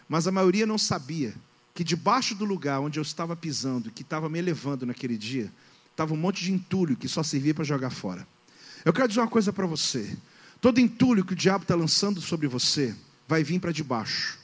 mas 0.08 0.26
a 0.28 0.32
maioria 0.32 0.66
não 0.66 0.76
sabia 0.76 1.34
que 1.74 1.82
debaixo 1.82 2.34
do 2.34 2.44
lugar 2.44 2.80
onde 2.80 2.98
eu 2.98 3.02
estava 3.02 3.34
pisando, 3.34 3.90
que 3.90 4.02
estava 4.02 4.28
me 4.28 4.38
elevando 4.38 4.84
naquele 4.86 5.16
dia, 5.16 5.50
estava 5.90 6.12
um 6.12 6.16
monte 6.16 6.44
de 6.44 6.52
entulho 6.52 6.96
que 6.96 7.08
só 7.08 7.22
servia 7.22 7.54
para 7.54 7.64
jogar 7.64 7.90
fora. 7.90 8.26
Eu 8.84 8.92
quero 8.92 9.08
dizer 9.08 9.20
uma 9.20 9.28
coisa 9.28 9.52
para 9.52 9.66
você: 9.66 10.16
todo 10.60 10.78
entulho 10.78 11.24
que 11.24 11.32
o 11.32 11.36
diabo 11.36 11.62
está 11.62 11.74
lançando 11.74 12.20
sobre 12.20 12.46
você 12.46 12.94
vai 13.26 13.42
vir 13.42 13.58
para 13.58 13.72
debaixo. 13.72 14.38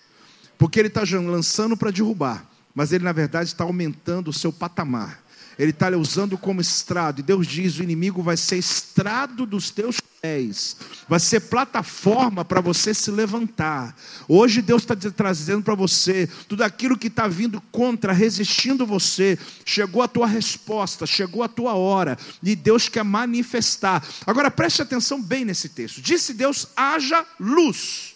Porque 0.61 0.79
ele 0.79 0.89
está 0.89 1.01
lançando 1.19 1.75
para 1.75 1.91
derrubar, 1.91 2.45
mas 2.75 2.93
ele 2.93 3.03
na 3.03 3.13
verdade 3.13 3.49
está 3.49 3.65
aumentando 3.65 4.29
o 4.29 4.33
seu 4.33 4.53
patamar. 4.53 5.25
Ele 5.59 5.71
está 5.71 5.89
usando 5.97 6.37
como 6.37 6.61
estrado. 6.61 7.21
E 7.21 7.23
Deus 7.23 7.47
diz: 7.47 7.79
o 7.79 7.83
inimigo 7.83 8.23
vai 8.23 8.37
ser 8.37 8.59
estrado 8.59 9.47
dos 9.47 9.71
teus 9.71 10.03
pés, 10.21 10.77
vai 11.09 11.19
ser 11.19 11.41
plataforma 11.41 12.45
para 12.45 12.61
você 12.61 12.93
se 12.93 13.11
levantar. 13.11 13.97
Hoje 14.29 14.61
Deus 14.61 14.83
está 14.83 14.95
trazendo 14.95 15.63
para 15.63 15.75
você 15.75 16.29
tudo 16.47 16.63
aquilo 16.63 16.99
que 16.99 17.07
está 17.07 17.27
vindo 17.27 17.59
contra, 17.73 18.13
resistindo 18.13 18.85
você. 18.85 19.39
Chegou 19.65 20.03
a 20.03 20.09
tua 20.09 20.27
resposta, 20.27 21.07
chegou 21.07 21.43
a 21.43 21.49
tua 21.49 21.73
hora, 21.73 22.19
e 22.43 22.55
Deus 22.55 22.87
quer 22.87 23.03
manifestar. 23.03 24.07
Agora 24.27 24.51
preste 24.51 24.83
atenção 24.83 25.23
bem 25.23 25.43
nesse 25.47 25.71
texto. 25.71 26.03
Disse 26.03 26.35
Deus: 26.35 26.67
haja 26.77 27.25
luz. 27.41 28.10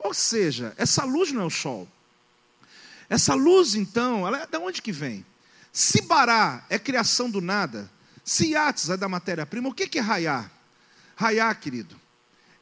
Ou 0.00 0.14
seja, 0.14 0.72
essa 0.76 1.04
luz 1.04 1.30
não 1.30 1.42
é 1.42 1.44
o 1.44 1.50
sol. 1.50 1.86
Essa 3.08 3.34
luz, 3.34 3.74
então, 3.74 4.26
ela 4.26 4.42
é 4.42 4.46
de 4.46 4.56
onde 4.56 4.80
que 4.80 4.90
vem? 4.90 5.24
Se 5.72 6.02
Bará 6.02 6.64
é 6.68 6.78
criação 6.78 7.30
do 7.30 7.40
nada, 7.40 7.90
se 8.24 8.52
Yates 8.52 8.88
é 8.88 8.96
da 8.96 9.08
matéria-prima, 9.08 9.68
o 9.68 9.74
que 9.74 9.98
é 9.98 10.02
raiar? 10.02 10.50
Raiar, 11.14 11.60
querido, 11.60 12.00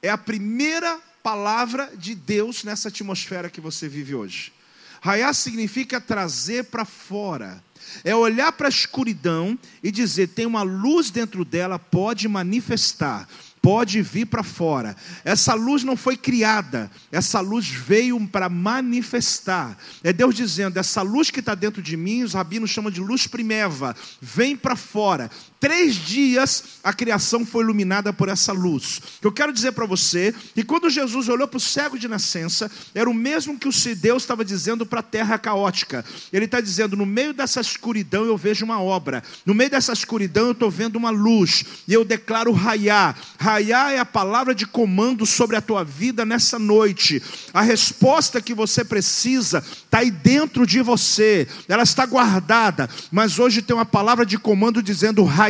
é 0.02 0.10
a 0.10 0.18
primeira 0.18 1.00
palavra 1.22 1.92
de 1.96 2.14
Deus 2.14 2.64
nessa 2.64 2.88
atmosfera 2.88 3.50
que 3.50 3.60
você 3.60 3.88
vive 3.88 4.14
hoje. 4.14 4.52
Raiar 5.00 5.32
significa 5.32 6.00
trazer 6.00 6.64
para 6.64 6.84
fora. 6.84 7.62
É 8.02 8.14
olhar 8.14 8.52
para 8.52 8.66
a 8.66 8.68
escuridão 8.68 9.58
e 9.82 9.90
dizer: 9.90 10.28
tem 10.28 10.44
uma 10.44 10.62
luz 10.62 11.10
dentro 11.10 11.44
dela, 11.44 11.78
pode 11.78 12.26
manifestar 12.28 13.28
pode 13.68 14.00
vir 14.00 14.24
para 14.24 14.42
fora. 14.42 14.96
Essa 15.22 15.52
luz 15.52 15.84
não 15.84 15.94
foi 15.94 16.16
criada, 16.16 16.90
essa 17.12 17.38
luz 17.38 17.68
veio 17.68 18.18
para 18.26 18.48
manifestar. 18.48 19.76
É 20.02 20.10
Deus 20.10 20.34
dizendo: 20.34 20.78
essa 20.78 21.02
luz 21.02 21.30
que 21.30 21.40
está 21.40 21.54
dentro 21.54 21.82
de 21.82 21.94
mim, 21.94 22.22
os 22.22 22.32
rabinos 22.32 22.70
chamam 22.70 22.90
de 22.90 23.02
luz 23.02 23.26
primeva, 23.26 23.94
vem 24.22 24.56
para 24.56 24.74
fora. 24.74 25.30
Três 25.60 25.96
dias 25.96 26.62
a 26.84 26.92
criação 26.92 27.44
foi 27.44 27.64
iluminada 27.64 28.12
por 28.12 28.28
essa 28.28 28.52
luz. 28.52 29.00
Eu 29.20 29.32
quero 29.32 29.52
dizer 29.52 29.72
para 29.72 29.86
você 29.86 30.32
que 30.54 30.62
quando 30.62 30.88
Jesus 30.88 31.28
olhou 31.28 31.48
para 31.48 31.56
o 31.56 31.60
cego 31.60 31.98
de 31.98 32.06
nascença, 32.06 32.70
era 32.94 33.10
o 33.10 33.14
mesmo 33.14 33.58
que 33.58 33.66
o 33.68 33.72
Deus 33.96 34.22
estava 34.22 34.44
dizendo 34.44 34.86
para 34.86 35.00
a 35.00 35.02
terra 35.02 35.36
caótica. 35.36 36.04
Ele 36.32 36.44
está 36.44 36.60
dizendo: 36.60 36.96
no 36.96 37.04
meio 37.04 37.32
dessa 37.32 37.60
escuridão 37.60 38.24
eu 38.24 38.36
vejo 38.36 38.64
uma 38.64 38.80
obra, 38.80 39.22
no 39.44 39.52
meio 39.52 39.70
dessa 39.70 39.92
escuridão 39.92 40.46
eu 40.46 40.52
estou 40.52 40.70
vendo 40.70 40.96
uma 40.96 41.10
luz, 41.10 41.64
e 41.88 41.92
eu 41.92 42.04
declaro 42.04 42.52
raiar. 42.52 43.16
Raiar 43.36 43.90
é 43.90 43.98
a 43.98 44.04
palavra 44.04 44.54
de 44.54 44.64
comando 44.64 45.26
sobre 45.26 45.56
a 45.56 45.60
tua 45.60 45.82
vida 45.82 46.24
nessa 46.24 46.58
noite. 46.58 47.20
A 47.52 47.62
resposta 47.62 48.40
que 48.40 48.54
você 48.54 48.84
precisa 48.84 49.58
está 49.58 49.98
aí 49.98 50.10
dentro 50.10 50.64
de 50.64 50.80
você, 50.82 51.48
ela 51.66 51.82
está 51.82 52.06
guardada, 52.06 52.88
mas 53.10 53.40
hoje 53.40 53.60
tem 53.60 53.74
uma 53.74 53.86
palavra 53.86 54.24
de 54.24 54.38
comando 54.38 54.80
dizendo 54.80 55.24
raiar 55.24 55.47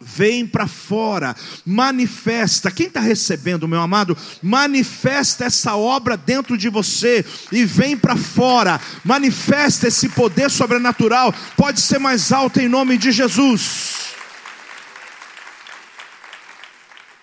Vem 0.00 0.46
para 0.46 0.66
fora, 0.66 1.34
manifesta. 1.64 2.70
Quem 2.70 2.88
está 2.88 3.00
recebendo, 3.00 3.66
meu 3.66 3.80
amado? 3.80 4.16
Manifesta 4.42 5.44
essa 5.44 5.76
obra 5.76 6.16
dentro 6.16 6.58
de 6.58 6.68
você 6.68 7.24
e 7.50 7.64
vem 7.64 7.96
para 7.96 8.16
fora. 8.16 8.80
Manifesta 9.02 9.88
esse 9.88 10.08
poder 10.10 10.50
sobrenatural. 10.50 11.32
Pode 11.56 11.80
ser 11.80 11.98
mais 11.98 12.32
alto 12.32 12.60
em 12.60 12.68
nome 12.68 12.98
de 12.98 13.12
Jesus. 13.12 14.14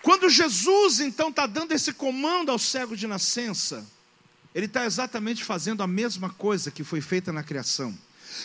Quando 0.02 0.30
Jesus 0.30 1.00
então 1.00 1.30
está 1.30 1.46
dando 1.46 1.74
esse 1.74 1.94
comando 1.94 2.52
ao 2.52 2.58
cego 2.58 2.98
de 2.98 3.06
nascença, 3.06 3.86
ele 4.56 4.66
está 4.66 4.86
exatamente 4.86 5.44
fazendo 5.44 5.84
a 5.84 5.88
mesma 5.88 6.30
coisa 6.30 6.72
que 6.72 6.84
foi 6.84 7.02
feita 7.02 7.32
na 7.32 7.44
criação. 7.44 7.96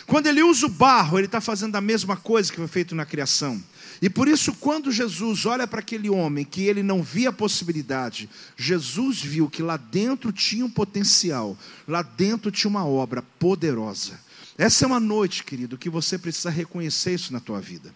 Quando 0.05 0.27
ele 0.27 0.43
usa 0.43 0.65
o 0.65 0.69
barro, 0.69 1.17
ele 1.17 1.25
está 1.27 1.41
fazendo 1.41 1.75
a 1.75 1.81
mesma 1.81 2.15
coisa 2.15 2.51
que 2.51 2.57
foi 2.57 2.67
feito 2.67 2.95
na 2.95 3.05
criação. 3.05 3.61
E 4.01 4.09
por 4.09 4.27
isso, 4.27 4.53
quando 4.53 4.91
Jesus 4.91 5.45
olha 5.45 5.67
para 5.67 5.79
aquele 5.79 6.09
homem 6.09 6.45
que 6.45 6.63
ele 6.63 6.83
não 6.83 7.01
via 7.01 7.31
possibilidade, 7.31 8.29
Jesus 8.55 9.21
viu 9.21 9.49
que 9.49 9.63
lá 9.63 9.75
dentro 9.75 10.31
tinha 10.31 10.65
um 10.65 10.69
potencial, 10.69 11.57
lá 11.87 12.01
dentro 12.01 12.51
tinha 12.51 12.69
uma 12.69 12.85
obra 12.85 13.23
poderosa. 13.39 14.19
Essa 14.57 14.85
é 14.85 14.87
uma 14.87 14.99
noite, 14.99 15.43
querido, 15.43 15.77
que 15.77 15.89
você 15.89 16.17
precisa 16.17 16.49
reconhecer 16.49 17.13
isso 17.13 17.33
na 17.33 17.39
tua 17.39 17.59
vida. 17.59 17.93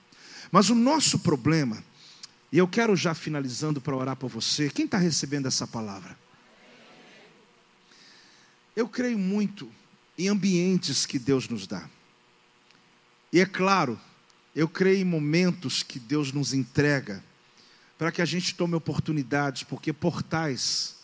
Mas 0.52 0.70
o 0.70 0.76
nosso 0.76 1.20
problema, 1.20 1.84
e 2.52 2.58
eu 2.58 2.68
quero 2.68 2.96
já 2.96 3.14
finalizando 3.14 3.80
para 3.80 3.96
orar 3.96 4.16
por 4.16 4.30
você, 4.30 4.70
quem 4.70 4.86
está 4.86 4.98
recebendo 4.98 5.48
essa 5.48 5.68
palavra? 5.68 6.18
Eu 8.76 8.88
creio 8.88 9.20
muito 9.20 9.70
em 10.22 10.28
ambientes 10.28 11.06
que 11.06 11.18
Deus 11.18 11.50
nos 11.50 11.66
dá. 11.66 11.90
E 13.34 13.40
é 13.40 13.46
claro, 13.46 14.00
eu 14.56 14.68
creio 14.68 15.00
em 15.00 15.06
momentos 15.06 15.82
que 15.82 16.00
Deus 16.00 16.32
nos 16.32 16.54
entrega 16.54 17.24
para 17.98 18.12
que 18.12 18.22
a 18.22 18.26
gente 18.26 18.56
tome 18.56 18.76
oportunidades, 18.76 19.64
porque 19.64 19.92
portais, 19.94 20.96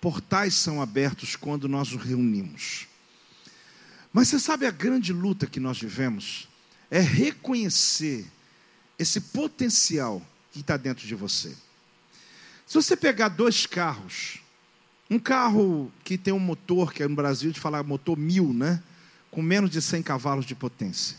portais 0.00 0.54
são 0.54 0.80
abertos 0.80 1.36
quando 1.36 1.68
nós 1.68 1.90
nos 1.92 2.02
reunimos. 2.02 2.86
Mas 4.12 4.28
você 4.28 4.38
sabe 4.38 4.66
a 4.66 4.70
grande 4.70 5.12
luta 5.12 5.46
que 5.46 5.60
nós 5.60 5.78
vivemos? 5.78 6.48
É 6.90 7.00
reconhecer 7.00 8.26
esse 8.98 9.20
potencial 9.20 10.22
que 10.52 10.60
está 10.60 10.76
dentro 10.76 11.06
de 11.06 11.14
você. 11.14 11.54
Se 12.66 12.74
você 12.74 12.96
pegar 12.96 13.28
dois 13.28 13.66
carros, 13.66 14.40
um 15.14 15.18
carro 15.18 15.92
que 16.02 16.18
tem 16.18 16.34
um 16.34 16.40
motor, 16.40 16.92
que 16.92 17.02
é 17.02 17.08
no 17.08 17.14
Brasil 17.14 17.52
de 17.52 17.60
falar 17.60 17.82
motor 17.84 18.18
mil, 18.18 18.52
né? 18.52 18.82
Com 19.30 19.40
menos 19.40 19.70
de 19.70 19.80
100 19.80 20.02
cavalos 20.02 20.44
de 20.44 20.54
potência. 20.54 21.16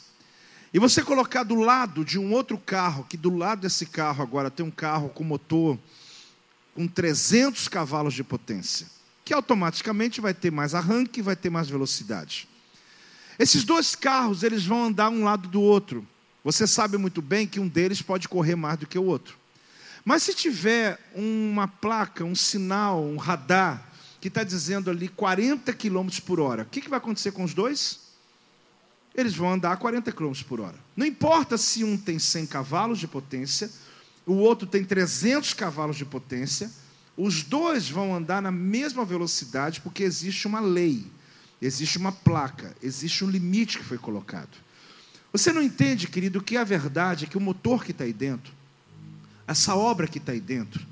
E 0.74 0.80
você 0.80 1.02
colocar 1.02 1.44
do 1.44 1.56
lado 1.56 2.04
de 2.04 2.20
um 2.20 2.34
outro 2.34 2.58
carro, 2.58 3.06
que 3.10 3.16
do 3.16 3.36
lado 3.36 3.62
desse 3.62 3.86
carro 3.86 4.22
agora 4.22 4.52
tem 4.52 4.66
um 4.66 4.72
carro 4.72 5.10
com 5.10 5.24
motor 5.24 5.80
com 6.74 6.86
300 6.86 7.70
cavalos 7.70 8.14
de 8.14 8.22
potência, 8.22 8.86
que 9.24 9.34
automaticamente 9.34 10.20
vai 10.20 10.34
ter 10.34 10.52
mais 10.52 10.76
arranque 10.76 11.22
e 11.22 11.24
vai 11.24 11.36
ter 11.36 11.50
mais 11.50 11.70
velocidade. 11.70 12.50
Esses 13.40 13.64
dois 13.64 13.96
carros, 13.96 14.44
eles 14.44 14.66
vão 14.66 14.86
andar 14.86 15.10
um 15.10 15.24
lado 15.24 15.48
do 15.48 15.62
outro. 15.62 16.06
Você 16.44 16.68
sabe 16.68 16.98
muito 16.98 17.22
bem 17.22 17.48
que 17.48 17.62
um 17.62 17.68
deles 17.68 18.02
pode 18.02 18.28
correr 18.28 18.56
mais 18.56 18.78
do 18.78 18.86
que 18.86 19.00
o 19.00 19.06
outro. 19.06 19.38
Mas 20.06 20.22
se 20.22 20.36
tiver 20.36 21.00
uma 21.16 21.68
placa, 21.68 22.24
um 22.24 22.36
sinal, 22.36 23.04
um 23.04 23.18
radar, 23.18 23.84
que 24.22 24.28
está 24.28 24.44
dizendo 24.44 24.90
ali 24.90 25.08
40 25.08 25.74
km 25.74 26.08
por 26.26 26.40
hora, 26.40 26.64
o 26.64 26.66
que, 26.66 26.82
que 26.82 26.90
vai 26.90 26.98
acontecer 26.98 27.32
com 27.32 27.44
os 27.44 27.54
dois? 27.54 28.02
Eles 29.16 29.34
vão 29.34 29.54
andar 29.54 29.72
a 29.72 29.78
40 29.78 30.12
km 30.12 30.34
por 30.48 30.60
hora. 30.60 30.76
Não 30.96 31.06
importa 31.06 31.58
se 31.58 31.84
um 31.84 31.98
tem 31.98 32.20
100 32.20 32.46
cavalos 32.46 33.00
de 33.00 33.08
potência, 33.08 33.70
o 34.26 34.34
outro 34.34 34.68
tem 34.68 34.84
300 34.84 35.54
cavalos 35.54 35.96
de 35.96 36.06
potência, 36.06 36.72
os 37.18 37.44
dois 37.44 37.90
vão 37.90 38.14
andar 38.14 38.42
na 38.42 38.52
mesma 38.52 39.06
velocidade, 39.06 39.82
porque 39.82 40.04
existe 40.04 40.48
uma 40.48 40.60
lei, 40.60 41.06
existe 41.62 41.98
uma 41.98 42.12
placa, 42.12 42.76
existe 42.82 43.24
um 43.24 43.30
limite 43.30 43.80
que 43.80 43.86
foi 43.86 43.98
colocado. 43.98 44.58
Você 45.32 45.52
não 45.52 45.62
entende, 45.62 46.08
querido, 46.08 46.42
que 46.42 46.58
a 46.58 46.64
verdade 46.64 47.26
é 47.26 47.28
que 47.28 47.38
o 47.38 47.42
motor 47.42 47.84
que 47.84 47.92
está 47.92 48.04
aí 48.04 48.14
dentro, 48.14 48.54
essa 49.48 49.76
obra 49.76 50.08
que 50.08 50.18
está 50.18 50.32
aí 50.32 50.40
dentro, 50.40 50.86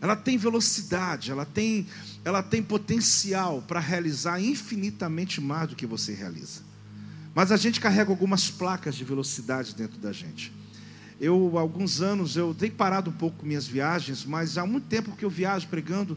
ela 0.00 0.16
tem 0.16 0.38
velocidade, 0.38 1.30
ela 1.30 1.44
tem, 1.44 1.86
ela 2.24 2.42
tem 2.42 2.62
potencial 2.62 3.62
para 3.62 3.78
realizar 3.78 4.40
infinitamente 4.40 5.40
mais 5.40 5.68
do 5.68 5.76
que 5.76 5.86
você 5.86 6.14
realiza. 6.14 6.62
Mas 7.34 7.52
a 7.52 7.56
gente 7.56 7.80
carrega 7.80 8.10
algumas 8.10 8.50
placas 8.50 8.96
de 8.96 9.04
velocidade 9.04 9.74
dentro 9.74 9.98
da 9.98 10.12
gente. 10.12 10.52
Eu, 11.20 11.58
há 11.58 11.60
alguns 11.60 12.00
anos, 12.00 12.34
eu 12.34 12.54
tenho 12.54 12.72
parado 12.72 13.10
um 13.10 13.12
pouco 13.12 13.38
com 13.38 13.46
minhas 13.46 13.66
viagens, 13.66 14.24
mas 14.24 14.56
há 14.56 14.66
muito 14.66 14.86
tempo 14.86 15.14
que 15.14 15.24
eu 15.24 15.30
viajo 15.30 15.68
pregando 15.68 16.16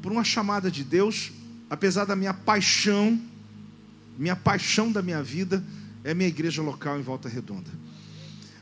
por 0.00 0.10
uma 0.10 0.24
chamada 0.24 0.70
de 0.70 0.82
Deus, 0.82 1.30
apesar 1.68 2.06
da 2.06 2.16
minha 2.16 2.32
paixão, 2.32 3.20
minha 4.18 4.34
paixão 4.34 4.90
da 4.90 5.02
minha 5.02 5.22
vida 5.22 5.62
é 6.02 6.14
minha 6.14 6.28
igreja 6.28 6.62
local 6.62 6.98
em 6.98 7.02
Volta 7.02 7.28
Redonda. 7.28 7.70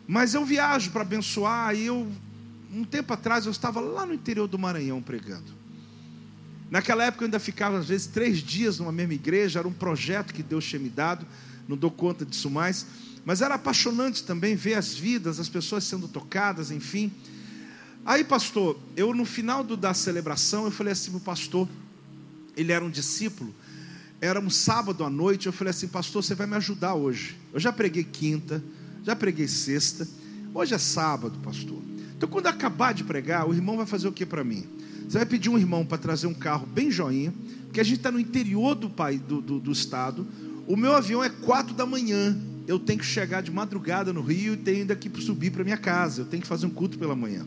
Mas 0.08 0.34
eu 0.34 0.44
viajo 0.44 0.90
para 0.90 1.02
abençoar 1.02 1.74
e 1.74 1.86
eu 1.86 2.10
um 2.76 2.84
tempo 2.84 3.12
atrás 3.12 3.46
eu 3.46 3.52
estava 3.52 3.80
lá 3.80 4.04
no 4.04 4.12
interior 4.12 4.46
do 4.46 4.58
Maranhão 4.58 5.00
pregando. 5.00 5.54
Naquela 6.70 7.04
época 7.04 7.24
eu 7.24 7.26
ainda 7.26 7.38
ficava, 7.38 7.78
às 7.78 7.88
vezes, 7.88 8.06
três 8.06 8.38
dias 8.38 8.78
numa 8.78 8.92
mesma 8.92 9.14
igreja, 9.14 9.60
era 9.60 9.68
um 9.68 9.72
projeto 9.72 10.34
que 10.34 10.42
Deus 10.42 10.64
tinha 10.64 10.80
me 10.80 10.90
dado, 10.90 11.26
não 11.66 11.76
dou 11.76 11.90
conta 11.90 12.24
disso 12.26 12.50
mais, 12.50 12.86
mas 13.24 13.40
era 13.40 13.54
apaixonante 13.54 14.24
também 14.24 14.54
ver 14.54 14.74
as 14.74 14.94
vidas, 14.94 15.40
as 15.40 15.48
pessoas 15.48 15.84
sendo 15.84 16.06
tocadas, 16.06 16.70
enfim. 16.70 17.10
Aí, 18.04 18.22
pastor, 18.22 18.78
eu 18.96 19.14
no 19.14 19.24
final 19.24 19.64
do, 19.64 19.76
da 19.76 19.94
celebração, 19.94 20.66
eu 20.66 20.70
falei 20.70 20.92
assim 20.92 21.10
para 21.10 21.18
o 21.18 21.20
pastor, 21.20 21.68
ele 22.56 22.72
era 22.72 22.84
um 22.84 22.90
discípulo, 22.90 23.54
era 24.20 24.38
um 24.38 24.50
sábado 24.50 25.02
à 25.02 25.10
noite, 25.10 25.46
eu 25.46 25.52
falei 25.52 25.70
assim, 25.70 25.88
pastor, 25.88 26.22
você 26.22 26.34
vai 26.34 26.46
me 26.46 26.56
ajudar 26.56 26.94
hoje. 26.94 27.36
Eu 27.52 27.60
já 27.60 27.72
preguei 27.72 28.04
quinta, 28.04 28.62
já 29.02 29.16
preguei 29.16 29.48
sexta, 29.48 30.06
hoje 30.52 30.74
é 30.74 30.78
sábado, 30.78 31.38
pastor. 31.40 31.95
Então, 32.16 32.28
quando 32.28 32.46
acabar 32.46 32.94
de 32.94 33.04
pregar, 33.04 33.46
o 33.46 33.52
irmão 33.52 33.76
vai 33.76 33.86
fazer 33.86 34.08
o 34.08 34.12
que 34.12 34.24
para 34.24 34.42
mim? 34.42 34.64
Você 35.06 35.18
vai 35.18 35.26
pedir 35.26 35.50
um 35.50 35.58
irmão 35.58 35.84
para 35.84 35.98
trazer 35.98 36.26
um 36.26 36.34
carro 36.34 36.66
bem 36.66 36.90
joinha, 36.90 37.32
porque 37.64 37.78
a 37.78 37.84
gente 37.84 37.98
está 37.98 38.10
no 38.10 38.18
interior 38.18 38.74
do, 38.74 38.88
país, 38.88 39.20
do, 39.20 39.40
do, 39.40 39.60
do 39.60 39.70
estado. 39.70 40.26
O 40.66 40.76
meu 40.76 40.94
avião 40.94 41.22
é 41.22 41.28
quatro 41.28 41.74
da 41.74 41.84
manhã. 41.84 42.36
Eu 42.66 42.78
tenho 42.78 42.98
que 42.98 43.04
chegar 43.04 43.42
de 43.42 43.50
madrugada 43.50 44.12
no 44.12 44.22
Rio 44.22 44.54
e 44.54 44.56
tenho 44.56 44.78
ainda 44.78 44.96
que 44.96 45.10
subir 45.20 45.52
para 45.52 45.62
minha 45.62 45.76
casa. 45.76 46.22
Eu 46.22 46.26
tenho 46.26 46.42
que 46.42 46.48
fazer 46.48 46.66
um 46.66 46.70
culto 46.70 46.98
pela 46.98 47.14
manhã. 47.14 47.46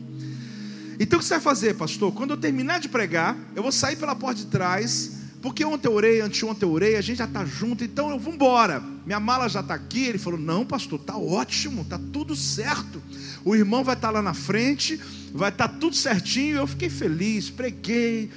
Então 0.98 1.18
o 1.18 1.20
que 1.20 1.26
você 1.26 1.34
vai 1.34 1.42
fazer, 1.42 1.74
pastor? 1.74 2.12
Quando 2.12 2.30
eu 2.30 2.36
terminar 2.36 2.78
de 2.78 2.88
pregar, 2.88 3.36
eu 3.56 3.62
vou 3.62 3.72
sair 3.72 3.96
pela 3.96 4.14
porta 4.14 4.40
de 4.40 4.46
trás, 4.46 5.18
porque 5.42 5.64
ontem 5.64 5.88
eu 5.88 5.92
orei, 5.92 6.20
anteontem 6.20 6.66
eu 6.66 6.72
orei, 6.72 6.96
a 6.96 7.00
gente 7.00 7.18
já 7.18 7.24
está 7.24 7.44
junto, 7.44 7.82
então 7.82 8.10
eu 8.10 8.18
vou 8.18 8.32
embora. 8.32 8.82
Minha 9.04 9.18
mala 9.18 9.48
já 9.48 9.60
está 9.60 9.74
aqui. 9.74 10.04
Ele 10.04 10.18
falou: 10.18 10.38
Não, 10.38 10.64
pastor, 10.64 11.00
está 11.00 11.16
ótimo, 11.16 11.82
está 11.82 11.98
tudo 12.12 12.36
certo 12.36 13.02
o 13.44 13.54
irmão 13.54 13.82
vai 13.82 13.94
estar 13.94 14.10
lá 14.10 14.20
na 14.20 14.34
frente, 14.34 15.00
vai 15.32 15.50
estar 15.50 15.68
tudo 15.68 15.96
certinho. 15.96 16.58
Eu 16.58 16.66
fiquei 16.66 16.90
feliz, 16.90 17.50
preguei 17.50 18.30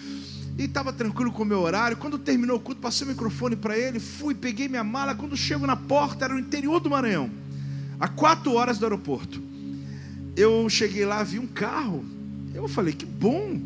e 0.57 0.63
estava 0.63 0.93
tranquilo 0.93 1.31
com 1.31 1.43
o 1.43 1.45
meu 1.45 1.59
horário. 1.59 1.97
Quando 1.97 2.17
terminou 2.17 2.57
o 2.57 2.59
culto, 2.59 2.81
passei 2.81 3.05
o 3.05 3.09
microfone 3.09 3.55
para 3.55 3.77
ele, 3.77 3.99
fui, 3.99 4.33
peguei 4.33 4.67
minha 4.67 4.83
mala. 4.83 5.15
Quando 5.15 5.35
chego 5.35 5.65
na 5.65 5.75
porta, 5.75 6.25
era 6.25 6.33
no 6.33 6.39
interior 6.39 6.79
do 6.79 6.89
Maranhão, 6.89 7.29
a 7.99 8.07
quatro 8.07 8.53
horas 8.53 8.77
do 8.77 8.85
aeroporto. 8.85 9.41
Eu 10.35 10.67
cheguei 10.69 11.05
lá, 11.05 11.23
vi 11.23 11.39
um 11.39 11.47
carro. 11.47 12.05
Eu 12.53 12.67
falei, 12.67 12.93
que 12.93 13.05
bom. 13.05 13.59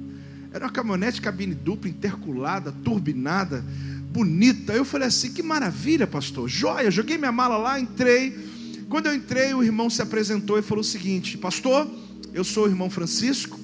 Era 0.51 0.65
uma 0.65 0.71
caminhonete 0.71 1.21
cabine 1.21 1.53
dupla, 1.53 1.89
interculada, 1.89 2.71
turbinada, 2.83 3.63
bonita. 4.11 4.73
Eu 4.73 4.83
falei 4.83 5.07
assim, 5.07 5.31
que 5.31 5.43
maravilha, 5.43 6.07
pastor. 6.07 6.49
Joia, 6.49 6.89
joguei 6.89 7.17
minha 7.17 7.31
mala 7.31 7.57
lá, 7.57 7.79
entrei. 7.79 8.46
Quando 8.89 9.07
eu 9.07 9.15
entrei, 9.15 9.53
o 9.53 9.63
irmão 9.63 9.89
se 9.89 10.01
apresentou 10.01 10.57
e 10.57 10.61
falou 10.61 10.81
o 10.81 10.83
seguinte: 10.83 11.37
Pastor, 11.37 11.87
eu 12.33 12.43
sou 12.43 12.65
o 12.65 12.67
irmão 12.67 12.89
Francisco, 12.89 13.59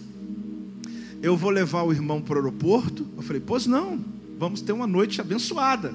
eu 1.21 1.37
vou 1.37 1.49
levar 1.49 1.83
o 1.83 1.93
irmão 1.93 2.21
para 2.21 2.35
o 2.35 2.37
aeroporto. 2.37 3.07
Eu 3.15 3.23
falei, 3.23 3.41
pois 3.45 3.65
não, 3.65 4.03
vamos 4.37 4.61
ter 4.61 4.73
uma 4.73 4.85
noite 4.85 5.21
abençoada. 5.21 5.93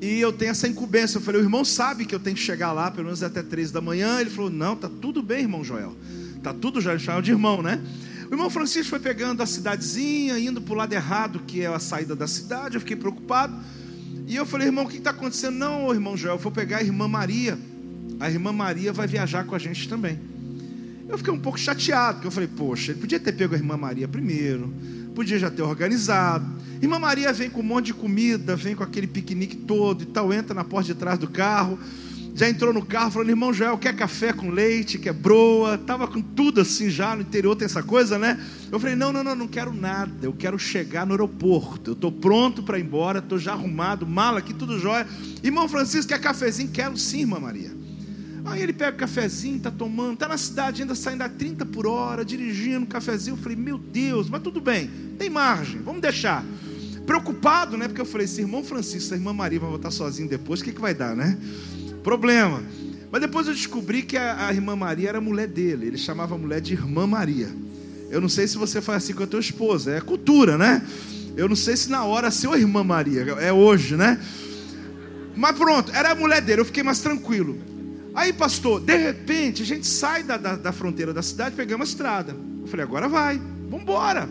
E 0.00 0.18
eu 0.20 0.32
tenho 0.32 0.50
essa 0.50 0.66
incumbência. 0.66 1.18
Eu 1.18 1.22
falei, 1.22 1.40
o 1.40 1.44
irmão 1.44 1.64
sabe 1.64 2.04
que 2.04 2.12
eu 2.12 2.18
tenho 2.18 2.34
que 2.34 2.42
chegar 2.42 2.72
lá, 2.72 2.90
pelo 2.90 3.04
menos 3.04 3.22
até 3.22 3.40
três 3.40 3.70
da 3.70 3.80
manhã. 3.80 4.20
Ele 4.20 4.30
falou, 4.30 4.50
não, 4.50 4.74
tá 4.74 4.88
tudo 4.88 5.22
bem, 5.22 5.42
irmão 5.42 5.62
Joel. 5.62 5.96
Tá 6.42 6.52
tudo 6.52 6.80
já, 6.80 6.98
chamava 6.98 7.22
de 7.22 7.30
irmão, 7.30 7.62
né? 7.62 7.80
O 8.28 8.34
irmão 8.34 8.50
Francisco 8.50 8.90
foi 8.90 8.98
pegando 8.98 9.42
a 9.42 9.46
cidadezinha, 9.46 10.38
indo 10.38 10.60
para 10.60 10.74
o 10.74 10.76
lado 10.76 10.92
errado, 10.92 11.40
que 11.46 11.62
é 11.62 11.66
a 11.66 11.78
saída 11.78 12.16
da 12.16 12.26
cidade. 12.26 12.74
Eu 12.74 12.80
fiquei 12.80 12.96
preocupado. 12.96 13.56
E 14.26 14.34
eu 14.34 14.44
falei, 14.44 14.66
irmão, 14.66 14.84
o 14.84 14.88
que 14.88 14.98
está 14.98 15.10
acontecendo? 15.10 15.54
Não, 15.56 15.92
irmão 15.92 16.16
Joel, 16.16 16.34
eu 16.34 16.38
vou 16.38 16.50
pegar 16.50 16.78
a 16.78 16.82
irmã 16.82 17.06
Maria. 17.06 17.58
A 18.20 18.30
irmã 18.30 18.52
Maria 18.52 18.92
vai 18.92 19.06
viajar 19.06 19.44
com 19.44 19.54
a 19.54 19.58
gente 19.58 19.88
também. 19.88 20.18
Eu 21.08 21.16
fiquei 21.16 21.32
um 21.32 21.38
pouco 21.38 21.58
chateado, 21.58 22.14
porque 22.14 22.26
eu 22.26 22.32
falei, 22.32 22.48
poxa, 22.48 22.92
ele 22.92 23.00
podia 23.00 23.18
ter 23.18 23.32
pego 23.32 23.54
a 23.54 23.58
irmã 23.58 23.76
Maria 23.76 24.06
primeiro, 24.06 24.72
podia 25.14 25.38
já 25.38 25.50
ter 25.50 25.62
organizado. 25.62 26.46
Irmã 26.82 26.98
Maria 26.98 27.32
vem 27.32 27.48
com 27.48 27.60
um 27.60 27.64
monte 27.64 27.86
de 27.86 27.94
comida, 27.94 28.54
vem 28.54 28.74
com 28.74 28.82
aquele 28.82 29.06
piquenique 29.06 29.56
todo 29.56 30.02
e 30.02 30.06
tal, 30.06 30.32
entra 30.32 30.54
na 30.54 30.64
porta 30.64 30.92
de 30.92 30.94
trás 30.94 31.18
do 31.18 31.28
carro 31.28 31.78
já 32.38 32.48
entrou 32.48 32.72
no 32.72 32.86
carro 32.86 33.10
falando, 33.10 33.30
irmão 33.30 33.52
Joel, 33.52 33.76
quer 33.76 33.96
café 33.96 34.32
com 34.32 34.48
leite, 34.48 34.96
quer 34.96 35.12
broa, 35.12 35.74
estava 35.74 36.06
com 36.06 36.22
tudo 36.22 36.60
assim 36.60 36.88
já, 36.88 37.16
no 37.16 37.22
interior 37.22 37.56
tem 37.56 37.66
essa 37.66 37.82
coisa, 37.82 38.16
né? 38.16 38.40
Eu 38.70 38.78
falei, 38.78 38.94
não, 38.94 39.12
não, 39.12 39.24
não, 39.24 39.34
não 39.34 39.48
quero 39.48 39.74
nada, 39.74 40.12
eu 40.22 40.32
quero 40.32 40.56
chegar 40.56 41.04
no 41.04 41.14
aeroporto, 41.14 41.90
eu 41.90 41.94
estou 41.94 42.12
pronto 42.12 42.62
para 42.62 42.78
ir 42.78 42.82
embora, 42.82 43.18
estou 43.18 43.40
já 43.40 43.54
arrumado, 43.54 44.06
mala 44.06 44.38
aqui, 44.38 44.54
tudo 44.54 44.78
jóia. 44.78 45.04
Irmão 45.42 45.68
Francisco, 45.68 46.10
quer 46.10 46.20
cafezinho? 46.20 46.70
Quero 46.70 46.96
sim, 46.96 47.22
irmã 47.22 47.40
Maria. 47.40 47.77
Aí 48.50 48.62
ele 48.62 48.72
pega 48.72 48.96
o 48.96 48.98
cafezinho, 48.98 49.56
está 49.58 49.70
tomando, 49.70 50.14
está 50.14 50.28
na 50.28 50.38
cidade 50.38 50.82
ainda 50.82 50.94
saindo 50.94 51.22
a 51.22 51.28
30 51.28 51.66
por 51.66 51.86
hora, 51.86 52.24
dirigindo, 52.24 52.86
cafezinho. 52.86 53.34
Eu 53.34 53.38
falei, 53.42 53.56
meu 53.56 53.78
Deus, 53.78 54.28
mas 54.28 54.42
tudo 54.42 54.60
bem, 54.60 54.90
tem 55.18 55.28
margem, 55.28 55.80
vamos 55.80 56.00
deixar. 56.00 56.44
Preocupado, 57.06 57.76
né? 57.76 57.88
Porque 57.88 58.00
eu 58.00 58.06
falei, 58.06 58.26
se 58.26 58.40
irmão 58.40 58.62
Francisco, 58.62 59.14
a 59.14 59.16
irmã 59.16 59.32
Maria 59.32 59.60
vai 59.60 59.70
voltar 59.70 59.90
sozinho 59.90 60.28
depois, 60.28 60.60
o 60.60 60.64
que, 60.64 60.72
que 60.72 60.80
vai 60.80 60.94
dar, 60.94 61.14
né? 61.14 61.38
Problema. 62.02 62.62
Mas 63.10 63.20
depois 63.20 63.46
eu 63.46 63.54
descobri 63.54 64.02
que 64.02 64.16
a, 64.16 64.48
a, 64.48 64.52
irmã 64.52 64.76
Maria 64.76 65.08
era 65.08 65.20
mulher 65.20 65.48
dele. 65.48 65.86
Ele 65.86 65.98
chamava 65.98 66.34
a 66.34 66.38
mulher 66.38 66.60
de 66.60 66.74
irmã 66.74 67.06
Maria. 67.06 67.48
Eu 68.10 68.20
não 68.20 68.28
sei 68.28 68.46
se 68.46 68.58
você 68.58 68.80
faz 68.80 69.04
assim 69.04 69.14
com 69.14 69.22
a 69.22 69.26
tua 69.26 69.40
esposa. 69.40 69.92
É 69.92 70.00
cultura, 70.00 70.58
né? 70.58 70.82
Eu 71.36 71.48
não 71.48 71.56
sei 71.56 71.76
se 71.76 71.90
na 71.90 72.04
hora 72.04 72.30
seu 72.30 72.54
irmã 72.54 72.84
Maria. 72.84 73.22
É 73.40 73.52
hoje, 73.52 73.96
né? 73.96 74.20
Mas 75.34 75.56
pronto, 75.56 75.90
era 75.94 76.10
a 76.10 76.14
mulher 76.14 76.42
dele. 76.42 76.60
Eu 76.60 76.64
fiquei 76.64 76.82
mais 76.82 77.00
tranquilo. 77.00 77.58
Aí, 78.18 78.32
pastor, 78.32 78.80
de 78.80 78.96
repente, 78.96 79.62
a 79.62 79.64
gente 79.64 79.86
sai 79.86 80.24
da, 80.24 80.36
da, 80.36 80.56
da 80.56 80.72
fronteira 80.72 81.14
da 81.14 81.22
cidade, 81.22 81.54
pegamos 81.54 81.88
a 81.88 81.90
estrada. 81.92 82.36
Eu 82.60 82.66
falei, 82.66 82.84
agora 82.84 83.08
vai, 83.08 83.40
vamos 83.70 83.82
embora. 83.82 84.28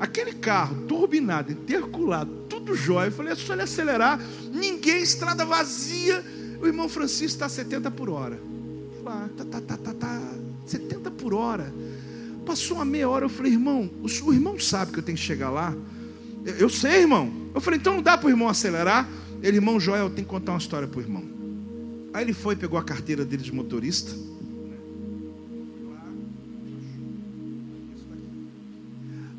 Aquele 0.00 0.32
carro 0.32 0.74
turbinado, 0.88 1.52
interculado, 1.52 2.28
tudo 2.48 2.74
jóia. 2.74 3.06
Eu 3.06 3.12
falei, 3.12 3.32
é 3.32 3.36
só 3.36 3.52
ele 3.52 3.62
acelerar, 3.62 4.20
ninguém, 4.52 5.04
estrada 5.04 5.44
vazia. 5.44 6.20
O 6.60 6.66
irmão 6.66 6.88
Francisco 6.88 7.26
está 7.26 7.46
a 7.46 7.48
70 7.48 7.92
por 7.92 8.10
hora. 8.10 8.40
Lá, 9.04 9.30
tá, 9.36 9.44
tá, 9.44 9.60
tá, 9.60 9.76
tá, 9.76 9.94
tá, 9.94 10.22
70 10.66 11.08
por 11.12 11.32
hora. 11.32 11.72
Passou 12.44 12.78
uma 12.78 12.84
meia 12.84 13.08
hora, 13.08 13.26
eu 13.26 13.28
falei, 13.28 13.52
irmão, 13.52 13.88
o, 14.02 14.06
o 14.26 14.34
irmão 14.34 14.58
sabe 14.58 14.90
que 14.90 14.98
eu 14.98 15.04
tenho 15.04 15.16
que 15.16 15.22
chegar 15.22 15.50
lá. 15.50 15.72
Eu, 16.44 16.54
eu 16.56 16.68
sei, 16.68 17.02
irmão. 17.02 17.32
Eu 17.54 17.60
falei, 17.60 17.78
então 17.78 17.94
não 17.94 18.02
dá 18.02 18.18
para 18.18 18.26
o 18.26 18.30
irmão 18.30 18.48
acelerar. 18.48 19.08
Ele, 19.44 19.58
irmão 19.58 19.78
Joel, 19.78 20.10
tem 20.10 20.24
que 20.24 20.30
contar 20.30 20.50
uma 20.50 20.58
história 20.58 20.88
para 20.88 20.98
o 20.98 21.02
irmão. 21.02 21.35
Aí 22.16 22.24
ele 22.24 22.32
foi, 22.32 22.56
pegou 22.56 22.78
a 22.78 22.82
carteira 22.82 23.26
dele 23.26 23.42
de 23.42 23.52
motorista. 23.52 24.10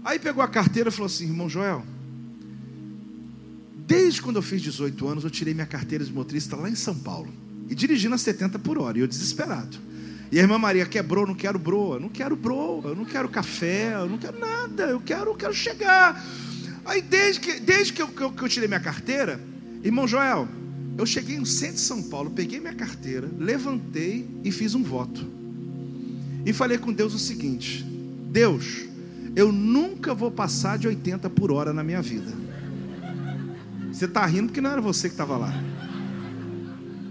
Aí 0.06 0.20
pegou 0.20 0.44
a 0.44 0.48
carteira 0.48 0.90
e 0.90 0.92
falou 0.92 1.08
assim: 1.08 1.26
irmão 1.26 1.50
Joel, 1.50 1.84
Desde 3.76 4.22
quando 4.22 4.36
eu 4.36 4.44
fiz 4.44 4.62
18 4.62 5.08
anos, 5.08 5.24
eu 5.24 5.32
tirei 5.32 5.56
minha 5.56 5.66
carteira 5.66 6.06
de 6.06 6.14
motorista 6.14 6.56
lá 6.56 6.70
em 6.70 6.76
São 6.76 6.94
Paulo. 6.94 7.34
E 7.68 7.74
dirigindo 7.74 8.14
a 8.14 8.18
70 8.20 8.60
por 8.60 8.78
hora, 8.78 8.96
e 8.96 9.02
eu 9.02 9.08
desesperado. 9.08 9.76
E 10.32 10.38
a 10.38 10.44
irmã 10.44 10.60
Maria 10.60 10.86
quebrou, 10.86 11.26
não 11.26 11.34
quero 11.34 11.58
broa, 11.58 12.00
não 12.00 12.10
quero 12.10 12.36
broa, 12.36 12.90
eu 12.90 12.96
não 12.96 13.06
quero 13.06 13.28
café, 13.28 13.96
eu 13.96 14.08
não 14.08 14.20
quero 14.20 14.38
nada, 14.38 14.84
eu 14.84 15.00
quero, 15.00 15.32
eu 15.32 15.36
quero 15.36 15.54
chegar. 15.54 16.24
Aí 16.86 17.02
desde 17.02 17.42
que, 17.42 17.60
desde 17.60 17.92
que 17.92 18.04
eu, 18.04 18.08
que, 18.08 18.22
eu, 18.22 18.32
que 18.32 18.44
eu 18.44 18.48
tirei 18.48 18.68
minha 18.68 18.80
carteira, 18.80 19.42
irmão 19.84 20.08
Joel, 20.08 20.48
eu 20.98 21.06
cheguei 21.06 21.38
no 21.38 21.46
centro 21.46 21.76
de 21.76 21.82
São 21.82 22.02
Paulo, 22.02 22.32
peguei 22.32 22.60
minha 22.60 22.74
carteira, 22.74 23.30
levantei 23.38 24.28
e 24.44 24.52
fiz 24.52 24.74
um 24.74 24.84
voto. 24.84 25.26
E 26.46 26.52
falei 26.52 26.78
com 26.78 26.92
Deus 26.92 27.14
o 27.14 27.20
seguinte: 27.20 27.84
Deus, 27.84 28.86
eu 29.36 29.52
nunca 29.52 30.16
vou 30.16 30.32
passar 30.32 30.78
de 30.78 30.88
80 30.88 31.30
por 31.30 31.52
hora 31.52 31.72
na 31.72 31.84
minha 31.84 32.02
vida. 32.02 32.34
Você 33.92 34.06
está 34.06 34.26
rindo 34.26 34.48
porque 34.48 34.62
não 34.62 34.72
era 34.72 34.82
você 34.82 35.08
que 35.08 35.14
estava 35.14 35.38
lá. 35.38 35.54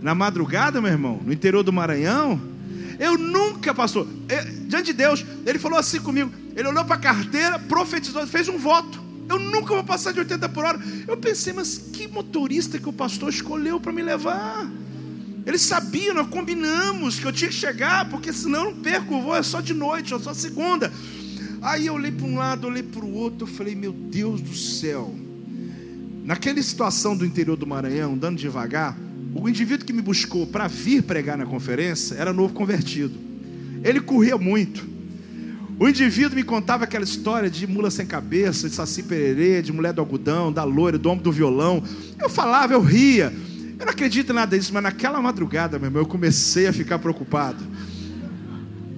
Na 0.03 0.15
madrugada, 0.15 0.81
meu 0.81 0.91
irmão, 0.91 1.21
no 1.25 1.33
interior 1.33 1.63
do 1.63 1.73
Maranhão, 1.73 2.41
eu 2.99 3.17
nunca, 3.19 3.75
pastor, 3.75 4.07
eu, 4.29 4.45
diante 4.67 4.87
de 4.87 4.93
Deus, 4.95 5.25
ele 5.45 5.59
falou 5.59 5.79
assim 5.79 6.01
comigo. 6.01 6.31
Ele 6.55 6.69
olhou 6.69 6.85
para 6.85 6.97
a 6.97 6.99
carteira, 6.99 7.59
profetizou, 7.59 8.27
fez 8.27 8.49
um 8.49 8.59
voto. 8.59 9.06
Eu 9.29 9.39
nunca 9.39 9.75
vou 9.75 9.85
passar 9.85 10.13
de 10.13 10.21
80 10.21 10.49
por 10.49 10.65
hora. 10.65 10.81
Eu 11.07 11.17
pensei, 11.17 11.53
mas 11.53 11.79
que 11.93 12.07
motorista 12.07 12.79
que 12.79 12.89
o 12.89 12.93
pastor 12.93 13.31
escolheu 13.31 13.81
para 13.81 13.93
me 13.93 14.03
levar? 14.03 14.71
Eles 15.45 15.63
sabiam, 15.63 16.15
nós 16.15 16.29
combinamos 16.29 17.19
que 17.19 17.25
eu 17.25 17.33
tinha 17.33 17.49
que 17.49 17.57
chegar, 17.57 18.09
porque 18.11 18.33
senão 18.33 18.65
eu 18.65 18.75
não 18.75 18.83
perco 18.83 19.15
o 19.15 19.23
voo, 19.23 19.37
é 19.37 19.43
só 19.43 19.61
de 19.61 19.75
noite, 19.75 20.13
é 20.13 20.19
só 20.19 20.35
segunda. 20.35 20.93
Aí 21.63 21.87
eu 21.87 21.95
olhei 21.95 22.11
para 22.11 22.27
um 22.27 22.37
lado, 22.37 22.67
olhei 22.67 22.83
para 22.83 23.05
o 23.05 23.15
outro, 23.15 23.47
eu 23.47 23.47
falei, 23.47 23.75
meu 23.75 23.93
Deus 23.93 24.41
do 24.41 24.57
céu. 24.57 25.15
Naquela 26.25 26.61
situação 26.61 27.17
do 27.17 27.25
interior 27.25 27.57
do 27.57 27.67
Maranhão, 27.67 28.15
andando 28.15 28.37
devagar, 28.37 28.99
o 29.33 29.49
indivíduo 29.49 29.87
que 29.87 29.93
me 29.93 30.03
buscou 30.03 30.47
para 30.47 30.67
vir 30.67 31.03
pregar 31.03 31.39
na 31.39 31.47
conferência 31.47 32.17
era 32.17 32.33
novo 32.33 32.53
convertido. 32.53 33.15
Ele 33.85 34.01
corria 34.01 34.37
muito. 34.37 34.96
O 35.79 35.87
indivíduo 35.89 36.37
me 36.37 36.43
contava 36.43 36.85
aquela 36.85 37.05
história 37.05 37.51
de 37.51 37.67
mula 37.67 37.91
sem 37.91 38.07
cabeça, 38.07 38.69
de 38.69 38.75
saci 38.75 39.03
pererê, 39.03 39.61
de 39.61 39.73
mulher 39.73 39.93
do 39.93 40.01
algodão, 40.01 40.51
da 40.51 40.65
loira, 40.65 40.97
do 40.97 41.11
homem 41.11 41.23
do 41.23 41.31
violão. 41.31 41.83
Eu 42.19 42.31
falava, 42.31 42.73
eu 42.73 42.81
ria. 42.81 43.33
Eu 43.79 43.85
não 43.85 43.93
acredito 43.93 44.33
em 44.33 44.35
nada 44.35 44.59
disso, 44.59 44.73
mas 44.73 44.83
naquela 44.83 45.21
madrugada, 45.21 45.79
meu 45.79 45.89
irmão, 45.89 46.01
eu 46.01 46.07
comecei 46.07 46.67
a 46.67 46.73
ficar 46.73 46.99
preocupado. 46.99 47.63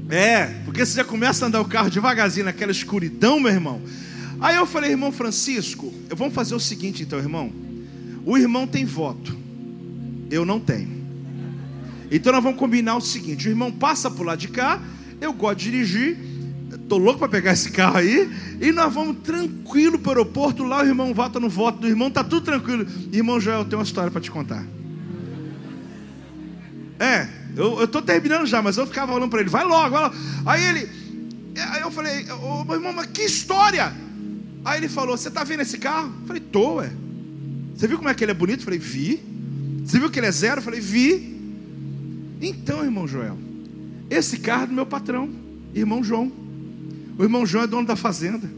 É, 0.08 0.46
porque 0.64 0.86
você 0.86 0.94
já 0.94 1.04
começa 1.04 1.44
a 1.44 1.48
andar 1.48 1.60
o 1.60 1.64
carro 1.64 1.90
devagarzinho 1.90 2.46
naquela 2.46 2.70
escuridão, 2.70 3.40
meu 3.40 3.50
irmão. 3.50 3.82
Aí 4.40 4.54
eu 4.54 4.64
falei, 4.64 4.92
irmão 4.92 5.10
Francisco, 5.10 5.92
vamos 6.14 6.32
fazer 6.32 6.54
o 6.54 6.60
seguinte 6.60 7.02
então, 7.02 7.18
irmão. 7.18 7.52
O 8.24 8.38
irmão 8.38 8.68
tem 8.68 8.84
voto, 8.84 9.36
eu 10.30 10.44
não 10.44 10.60
tenho. 10.60 10.96
Então 12.08 12.32
nós 12.32 12.42
vamos 12.42 12.58
combinar 12.58 12.96
o 12.96 13.00
seguinte: 13.00 13.48
o 13.48 13.50
irmão 13.50 13.72
passa 13.72 14.08
por 14.08 14.24
lá 14.24 14.36
de 14.36 14.48
cá, 14.48 14.80
eu 15.20 15.32
gosto 15.32 15.58
de 15.58 15.70
dirigir, 15.70 16.27
estou 16.88 16.98
louco 16.98 17.18
para 17.18 17.28
pegar 17.28 17.52
esse 17.52 17.70
carro 17.70 17.98
aí, 17.98 18.30
e 18.60 18.72
nós 18.72 18.92
vamos 18.92 19.18
tranquilo 19.22 19.98
para 19.98 20.08
o 20.08 20.12
aeroporto. 20.12 20.64
Lá 20.64 20.82
o 20.82 20.86
irmão 20.86 21.12
vota 21.12 21.38
no 21.38 21.48
voto 21.48 21.78
do 21.78 21.86
irmão, 21.86 22.10
tá 22.10 22.24
tudo 22.24 22.42
tranquilo. 22.42 22.86
Irmão 23.12 23.40
Joel, 23.40 23.64
tenho 23.64 23.78
uma 23.78 23.84
história 23.84 24.10
para 24.10 24.20
te 24.20 24.30
contar. 24.30 24.64
É, 26.98 27.28
eu 27.56 27.84
estou 27.84 28.02
terminando 28.02 28.46
já, 28.46 28.60
mas 28.60 28.76
eu 28.76 28.86
ficava 28.86 29.12
falando 29.12 29.30
para 29.30 29.40
ele, 29.40 29.50
vai 29.50 29.64
logo, 29.64 29.90
vai 29.90 30.02
logo. 30.02 30.14
Aí 30.46 30.64
ele, 30.64 30.88
aí 31.56 31.80
eu 31.82 31.90
falei, 31.90 32.30
ô 32.32 32.64
oh, 32.66 32.74
irmão, 32.74 32.92
mas 32.92 33.06
que 33.06 33.22
história? 33.22 33.92
Aí 34.68 34.80
ele 34.80 34.88
falou: 34.88 35.16
Você 35.16 35.28
está 35.28 35.44
vendo 35.44 35.60
esse 35.60 35.78
carro? 35.78 36.12
Eu 36.20 36.26
falei: 36.26 36.42
Tô, 36.42 36.74
ué. 36.74 36.90
Você 37.74 37.86
viu 37.86 37.96
como 37.96 38.10
é 38.10 38.14
que 38.14 38.22
ele 38.22 38.32
é 38.32 38.34
bonito? 38.34 38.60
Eu 38.60 38.64
falei: 38.64 38.78
Vi. 38.78 39.22
Você 39.84 39.98
viu 39.98 40.10
que 40.10 40.18
ele 40.18 40.26
é 40.26 40.32
zero? 40.32 40.58
Eu 40.58 40.62
falei: 40.62 40.80
Vi. 40.80 41.38
Então, 42.40 42.84
irmão 42.84 43.08
Joel, 43.08 43.38
esse 44.10 44.38
carro 44.38 44.64
é 44.64 44.66
do 44.66 44.74
meu 44.74 44.86
patrão, 44.86 45.30
irmão 45.74 46.04
João. 46.04 46.30
O 47.18 47.24
irmão 47.24 47.44
João 47.44 47.64
é 47.64 47.66
dono 47.66 47.84
da 47.84 47.96
fazenda. 47.96 48.48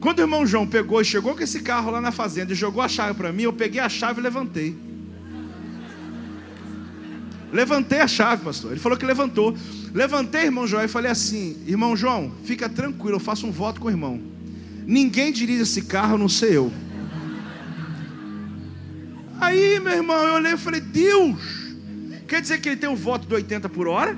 Quando 0.00 0.18
o 0.18 0.22
irmão 0.22 0.46
João 0.46 0.66
pegou 0.66 1.02
e 1.02 1.04
chegou 1.04 1.34
com 1.34 1.42
esse 1.42 1.60
carro 1.60 1.90
lá 1.90 2.00
na 2.00 2.10
fazenda 2.10 2.52
e 2.52 2.56
jogou 2.56 2.82
a 2.82 2.88
chave 2.88 3.12
para 3.14 3.30
mim, 3.30 3.42
eu 3.42 3.52
peguei 3.52 3.80
a 3.80 3.88
chave 3.90 4.20
e 4.20 4.22
levantei. 4.22 4.74
Levantei 7.52 8.00
a 8.00 8.08
chave, 8.08 8.42
pastor. 8.42 8.72
Ele 8.72 8.80
falou 8.80 8.98
que 8.98 9.04
levantou. 9.04 9.54
Levantei, 9.92 10.44
irmão 10.44 10.66
João, 10.66 10.82
e 10.82 10.88
falei 10.88 11.10
assim: 11.10 11.62
Irmão 11.66 11.94
João, 11.94 12.32
fica 12.44 12.68
tranquilo, 12.68 13.16
eu 13.16 13.20
faço 13.20 13.46
um 13.46 13.52
voto 13.52 13.80
com 13.80 13.86
o 13.86 13.90
irmão. 13.90 14.20
Ninguém 14.86 15.30
dirige 15.30 15.62
esse 15.62 15.82
carro, 15.82 16.18
não 16.18 16.28
sei 16.28 16.56
eu. 16.56 16.72
Aí, 19.40 19.78
meu 19.78 19.92
irmão, 19.92 20.16
eu 20.24 20.34
olhei 20.34 20.52
e 20.54 20.56
falei: 20.56 20.80
Deus, 20.80 21.38
quer 22.26 22.40
dizer 22.40 22.60
que 22.60 22.70
ele 22.70 22.76
tem 22.76 22.88
um 22.88 22.96
voto 22.96 23.28
de 23.28 23.34
80 23.34 23.68
por 23.68 23.86
hora, 23.86 24.16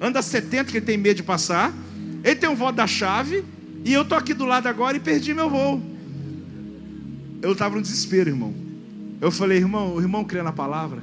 anda 0.00 0.20
70, 0.20 0.70
que 0.70 0.78
ele 0.78 0.84
tem 0.84 0.98
medo 0.98 1.16
de 1.16 1.22
passar. 1.22 1.72
Ele 2.24 2.36
tem 2.36 2.48
um 2.48 2.56
voto 2.56 2.76
da 2.76 2.86
chave, 2.86 3.44
e 3.84 3.92
eu 3.92 4.04
tô 4.04 4.14
aqui 4.14 4.32
do 4.32 4.46
lado 4.46 4.66
agora 4.66 4.96
e 4.96 5.00
perdi 5.00 5.34
meu 5.34 5.50
voo. 5.50 5.80
Eu 7.42 7.52
estava 7.52 7.76
no 7.76 7.82
desespero, 7.82 8.30
irmão. 8.30 8.54
Eu 9.20 9.30
falei, 9.30 9.58
irmão, 9.58 9.94
o 9.94 10.00
irmão 10.00 10.24
crê 10.24 10.42
na 10.42 10.52
palavra? 10.52 11.02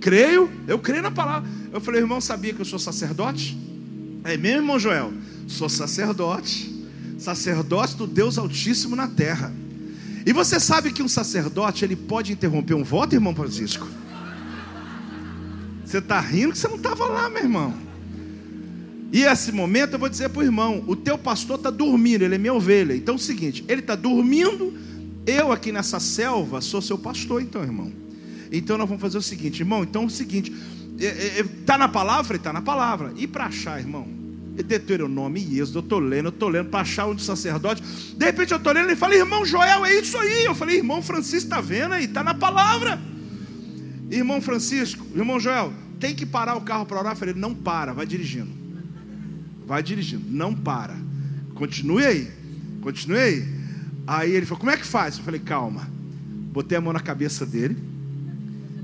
Creio, 0.00 0.50
eu 0.68 0.78
creio 0.78 1.02
na 1.02 1.10
palavra. 1.10 1.48
Eu 1.72 1.80
falei, 1.80 2.02
irmão, 2.02 2.20
sabia 2.20 2.52
que 2.52 2.60
eu 2.60 2.64
sou 2.66 2.78
sacerdote? 2.78 3.58
É 4.22 4.36
mesmo, 4.36 4.58
irmão 4.58 4.78
Joel? 4.78 5.12
Sou 5.48 5.70
sacerdote. 5.70 6.70
sacerdote 7.18 7.96
do 7.96 8.06
Deus 8.06 8.36
Altíssimo 8.36 8.94
na 8.94 9.08
terra. 9.08 9.50
E 10.26 10.32
você 10.32 10.60
sabe 10.60 10.92
que 10.92 11.02
um 11.02 11.08
sacerdote 11.08 11.84
ele 11.84 11.96
pode 11.96 12.32
interromper 12.32 12.74
um 12.74 12.84
voto, 12.84 13.14
irmão 13.14 13.34
Francisco? 13.34 13.86
Você 15.84 15.98
está 15.98 16.20
rindo 16.20 16.52
que 16.52 16.58
você 16.58 16.68
não 16.68 16.76
estava 16.76 17.06
lá, 17.06 17.30
meu 17.30 17.42
irmão. 17.42 17.83
E 19.14 19.22
esse 19.22 19.52
momento 19.52 19.92
eu 19.92 19.98
vou 20.00 20.08
dizer 20.08 20.28
para 20.30 20.40
o 20.40 20.42
irmão: 20.42 20.82
o 20.88 20.96
teu 20.96 21.16
pastor 21.16 21.54
está 21.56 21.70
dormindo, 21.70 22.22
ele 22.22 22.34
é 22.34 22.38
minha 22.38 22.52
ovelha. 22.52 22.96
Então 22.96 23.14
é 23.14 23.16
o 23.16 23.20
seguinte: 23.20 23.64
ele 23.68 23.80
está 23.80 23.94
dormindo, 23.94 24.74
eu 25.24 25.52
aqui 25.52 25.70
nessa 25.70 26.00
selva 26.00 26.60
sou 26.60 26.82
seu 26.82 26.98
pastor, 26.98 27.40
então, 27.40 27.62
irmão. 27.62 27.92
Então 28.50 28.76
nós 28.76 28.88
vamos 28.88 29.00
fazer 29.00 29.16
o 29.16 29.22
seguinte, 29.22 29.60
irmão. 29.60 29.84
Então 29.84 30.02
é 30.02 30.06
o 30.06 30.10
seguinte: 30.10 30.52
está 30.98 31.78
na 31.78 31.86
palavra? 31.86 32.36
Está 32.36 32.52
na 32.52 32.60
palavra. 32.60 33.12
E 33.16 33.28
para 33.28 33.46
achar, 33.46 33.78
irmão? 33.78 34.04
Deuteronômio 34.52 35.40
e 35.40 35.60
Êxodo, 35.60 35.78
eu 35.78 35.82
estou 35.82 35.98
lendo, 36.00 36.26
eu 36.26 36.30
estou 36.30 36.48
lendo 36.48 36.70
para 36.70 36.80
achar 36.80 37.06
um 37.06 37.16
sacerdote. 37.16 37.84
De 38.16 38.24
repente 38.26 38.50
eu 38.50 38.58
estou 38.58 38.72
lendo 38.72 38.90
e 38.90 38.96
fala, 38.96 39.14
irmão 39.14 39.46
Joel, 39.46 39.84
é 39.84 39.94
isso 39.94 40.18
aí. 40.18 40.44
Eu 40.44 40.56
falei, 40.56 40.78
irmão 40.78 41.00
Francisco, 41.00 41.46
está 41.46 41.60
vendo 41.60 41.92
aí? 41.92 42.06
Está 42.06 42.24
na 42.24 42.34
palavra. 42.34 43.00
Irmão 44.10 44.40
Francisco, 44.40 45.06
irmão 45.14 45.38
Joel, 45.38 45.72
tem 46.00 46.16
que 46.16 46.26
parar 46.26 46.56
o 46.56 46.62
carro 46.62 46.84
para 46.84 46.98
orar. 46.98 47.12
Eu 47.12 47.16
falei, 47.16 47.34
não 47.34 47.54
para, 47.54 47.92
vai 47.92 48.06
dirigindo. 48.06 48.63
Vai 49.66 49.82
dirigindo, 49.82 50.24
não 50.28 50.54
para. 50.54 50.94
Continue 51.54 52.04
aí, 52.04 52.30
continue 52.82 53.18
aí. 53.18 53.48
Aí 54.06 54.32
ele 54.32 54.44
falou: 54.44 54.60
Como 54.60 54.70
é 54.70 54.76
que 54.76 54.86
faz? 54.86 55.16
Eu 55.16 55.24
falei: 55.24 55.40
Calma. 55.40 55.88
Botei 56.52 56.78
a 56.78 56.80
mão 56.80 56.92
na 56.92 57.00
cabeça 57.00 57.44
dele 57.44 57.76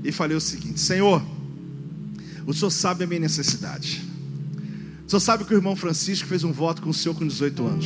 e 0.03 0.11
falei 0.11 0.35
o 0.35 0.41
seguinte: 0.41 0.79
Senhor, 0.79 1.23
o 2.45 2.53
Senhor 2.53 2.71
sabe 2.71 3.03
a 3.03 3.07
minha 3.07 3.19
necessidade. 3.19 4.01
O 5.05 5.09
Senhor 5.09 5.19
sabe 5.19 5.45
que 5.45 5.53
o 5.53 5.57
irmão 5.57 5.75
Francisco 5.75 6.27
fez 6.27 6.43
um 6.43 6.51
voto 6.51 6.81
com 6.81 6.89
o 6.89 6.93
Senhor 6.93 7.13
com 7.13 7.27
18 7.27 7.65
anos. 7.65 7.85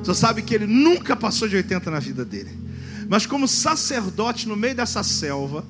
O 0.00 0.04
Senhor 0.04 0.14
sabe 0.14 0.42
que 0.42 0.54
ele 0.54 0.66
nunca 0.66 1.16
passou 1.16 1.48
de 1.48 1.56
80 1.56 1.90
na 1.90 1.98
vida 1.98 2.24
dele. 2.24 2.50
Mas 3.08 3.26
como 3.26 3.48
sacerdote 3.48 4.46
no 4.46 4.56
meio 4.56 4.74
dessa 4.74 5.02
selva 5.02 5.64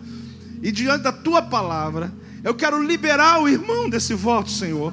e 0.62 0.70
diante 0.72 1.02
da 1.02 1.12
tua 1.12 1.40
palavra, 1.40 2.12
eu 2.42 2.54
quero 2.54 2.82
liberar 2.82 3.40
o 3.40 3.48
irmão 3.48 3.88
desse 3.88 4.12
voto, 4.12 4.50
Senhor 4.50 4.92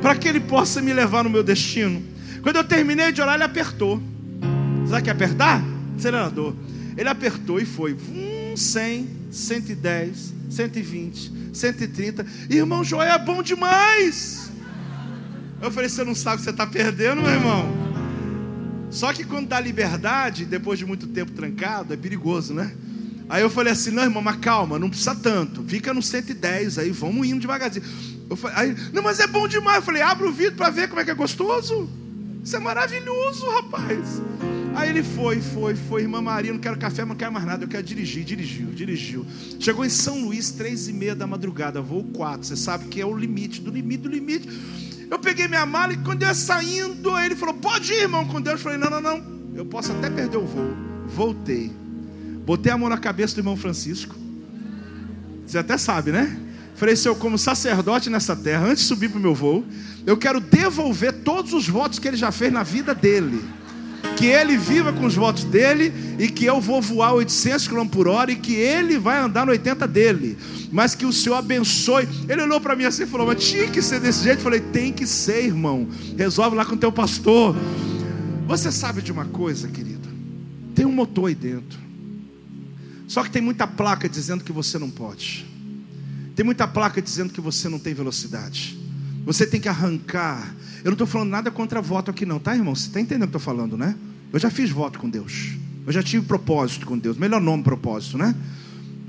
para 0.00 0.14
que 0.14 0.28
Ele 0.28 0.40
possa 0.40 0.80
me 0.80 0.92
levar 0.92 1.24
no 1.24 1.30
meu 1.30 1.42
destino. 1.42 2.02
Quando 2.42 2.56
eu 2.56 2.64
terminei 2.64 3.12
de 3.12 3.20
orar, 3.20 3.34
Ele 3.34 3.44
apertou. 3.44 4.02
Sabe 4.88 5.02
que 5.02 5.10
apertar? 5.10 5.62
Acelerador. 5.96 6.54
Ele 6.96 7.08
apertou 7.08 7.60
e 7.60 7.64
foi. 7.64 7.92
Hum, 7.94 8.54
100, 8.56 9.08
110, 9.30 10.34
120, 10.50 11.32
130. 11.52 12.26
Irmão 12.48 12.82
Joel 12.82 13.12
é 13.12 13.18
bom 13.18 13.42
demais. 13.42 14.50
Eu 15.60 15.70
falei: 15.70 15.88
Você 15.88 16.04
não 16.04 16.14
sabe 16.14 16.38
que 16.38 16.44
você 16.44 16.50
está 16.50 16.66
perdendo, 16.66 17.22
meu 17.22 17.30
irmão? 17.30 17.80
Só 18.90 19.12
que 19.12 19.22
quando 19.22 19.48
dá 19.48 19.60
liberdade, 19.60 20.44
depois 20.44 20.78
de 20.78 20.84
muito 20.84 21.06
tempo 21.06 21.30
trancado, 21.32 21.94
é 21.94 21.96
perigoso, 21.96 22.52
né? 22.52 22.72
Aí 23.28 23.42
eu 23.42 23.50
falei 23.50 23.72
assim: 23.72 23.90
Não, 23.90 24.02
irmão, 24.02 24.22
mas 24.22 24.36
calma, 24.36 24.78
não 24.78 24.88
precisa 24.88 25.14
tanto. 25.14 25.62
Fica 25.62 25.94
no 25.94 26.02
110 26.02 26.78
aí, 26.78 26.90
vamos 26.90 27.26
indo 27.28 27.40
devagarzinho. 27.40 27.84
Falei, 28.36 28.56
aí, 28.56 28.76
não, 28.92 29.02
mas 29.02 29.18
é 29.20 29.26
bom 29.26 29.48
demais. 29.48 29.76
Eu 29.76 29.82
falei, 29.82 30.02
abre 30.02 30.26
o 30.26 30.32
vidro 30.32 30.56
para 30.56 30.70
ver 30.70 30.88
como 30.88 31.00
é 31.00 31.04
que 31.04 31.10
é 31.10 31.14
gostoso. 31.14 31.88
Isso 32.42 32.56
é 32.56 32.58
maravilhoso, 32.58 33.46
rapaz. 33.50 34.22
Aí 34.74 34.88
ele 34.88 35.02
foi, 35.02 35.40
foi, 35.40 35.74
foi, 35.74 36.02
irmã 36.02 36.22
Maria, 36.22 36.52
não 36.52 36.60
quero 36.60 36.78
café, 36.78 37.04
não 37.04 37.14
quero 37.14 37.32
mais 37.32 37.44
nada, 37.44 37.64
eu 37.64 37.68
quero 37.68 37.82
dirigir, 37.82 38.24
dirigiu, 38.24 38.68
dirigiu. 38.68 39.26
Chegou 39.58 39.84
em 39.84 39.88
São 39.88 40.24
Luís, 40.24 40.52
três 40.52 40.88
e 40.88 40.92
meia 40.92 41.14
da 41.14 41.26
madrugada, 41.26 41.82
voo 41.82 42.04
quatro. 42.04 42.46
Você 42.46 42.56
sabe 42.56 42.86
que 42.86 43.00
é 43.00 43.04
o 43.04 43.14
limite, 43.14 43.60
do 43.60 43.70
limite, 43.70 44.02
do 44.04 44.08
limite. 44.08 44.48
Eu 45.10 45.18
peguei 45.18 45.48
minha 45.48 45.66
mala 45.66 45.92
e 45.92 45.96
quando 45.98 46.22
eu 46.22 46.28
ia 46.28 46.34
saindo, 46.34 47.18
ele 47.18 47.34
falou, 47.34 47.54
pode 47.54 47.92
ir, 47.92 48.02
irmão, 48.02 48.26
com 48.26 48.40
Deus. 48.40 48.60
Eu 48.60 48.62
falei, 48.62 48.78
não, 48.78 48.88
não, 48.88 49.00
não, 49.00 49.22
eu 49.54 49.66
posso 49.66 49.90
até 49.92 50.08
perder 50.08 50.36
o 50.36 50.46
voo. 50.46 50.76
Voltei, 51.08 51.72
botei 52.46 52.70
a 52.70 52.78
mão 52.78 52.88
na 52.88 52.98
cabeça 52.98 53.34
do 53.34 53.40
irmão 53.40 53.56
Francisco. 53.56 54.14
Você 55.44 55.58
até 55.58 55.76
sabe, 55.76 56.12
né? 56.12 56.38
Falei, 56.80 56.96
Senhor, 56.96 57.14
como 57.16 57.36
sacerdote 57.36 58.08
nessa 58.08 58.34
terra, 58.34 58.64
antes 58.64 58.84
de 58.84 58.88
subir 58.88 59.10
para 59.10 59.18
o 59.18 59.20
meu 59.20 59.34
voo, 59.34 59.66
eu 60.06 60.16
quero 60.16 60.40
devolver 60.40 61.12
todos 61.12 61.52
os 61.52 61.68
votos 61.68 61.98
que 61.98 62.08
ele 62.08 62.16
já 62.16 62.32
fez 62.32 62.50
na 62.50 62.62
vida 62.62 62.94
dele. 62.94 63.44
Que 64.16 64.24
ele 64.24 64.56
viva 64.56 64.90
com 64.90 65.04
os 65.04 65.14
votos 65.14 65.44
dele 65.44 65.92
e 66.18 66.26
que 66.26 66.46
eu 66.46 66.58
vou 66.58 66.80
voar 66.80 67.12
800 67.12 67.68
km 67.68 67.86
por 67.86 68.08
hora 68.08 68.32
e 68.32 68.36
que 68.36 68.54
ele 68.54 68.98
vai 68.98 69.20
andar 69.20 69.44
no 69.44 69.52
80 69.52 69.86
dele. 69.86 70.38
Mas 70.72 70.94
que 70.94 71.04
o 71.04 71.12
Senhor 71.12 71.36
abençoe. 71.36 72.08
Ele 72.26 72.40
olhou 72.40 72.58
para 72.62 72.74
mim 72.74 72.84
assim 72.84 73.02
e 73.02 73.06
falou: 73.06 73.26
Mas 73.26 73.46
tinha 73.46 73.68
que 73.68 73.82
ser 73.82 74.00
desse 74.00 74.24
jeito. 74.24 74.38
Eu 74.38 74.44
falei: 74.44 74.60
Tem 74.60 74.90
que 74.90 75.06
ser, 75.06 75.44
irmão. 75.44 75.86
Resolve 76.16 76.56
lá 76.56 76.64
com 76.64 76.76
o 76.76 76.78
teu 76.78 76.90
pastor. 76.90 77.54
Você 78.46 78.72
sabe 78.72 79.02
de 79.02 79.12
uma 79.12 79.26
coisa, 79.26 79.68
querido? 79.68 80.08
Tem 80.74 80.86
um 80.86 80.92
motor 80.92 81.28
aí 81.28 81.34
dentro. 81.34 81.78
Só 83.06 83.22
que 83.22 83.30
tem 83.30 83.42
muita 83.42 83.66
placa 83.66 84.08
dizendo 84.08 84.42
que 84.42 84.50
você 84.50 84.78
não 84.78 84.88
pode. 84.88 85.49
Tem 86.34 86.44
muita 86.44 86.66
placa 86.66 87.00
dizendo 87.00 87.32
que 87.32 87.40
você 87.40 87.68
não 87.68 87.78
tem 87.78 87.94
velocidade. 87.94 88.78
Você 89.24 89.46
tem 89.46 89.60
que 89.60 89.68
arrancar. 89.68 90.54
Eu 90.78 90.86
não 90.86 90.92
estou 90.92 91.06
falando 91.06 91.30
nada 91.30 91.50
contra 91.50 91.80
voto 91.80 92.10
aqui, 92.10 92.24
não, 92.24 92.38
tá, 92.38 92.54
irmão? 92.54 92.74
Você 92.74 92.86
está 92.86 93.00
entendendo 93.00 93.24
o 93.24 93.30
que 93.30 93.36
eu 93.36 93.38
estou 93.38 93.54
falando, 93.54 93.76
né? 93.76 93.94
Eu 94.32 94.38
já 94.38 94.50
fiz 94.50 94.70
voto 94.70 94.98
com 94.98 95.08
Deus. 95.08 95.54
Eu 95.86 95.92
já 95.92 96.02
tive 96.02 96.24
propósito 96.26 96.86
com 96.86 96.96
Deus. 96.96 97.16
Melhor 97.16 97.40
nome, 97.40 97.62
propósito, 97.62 98.16
né? 98.16 98.34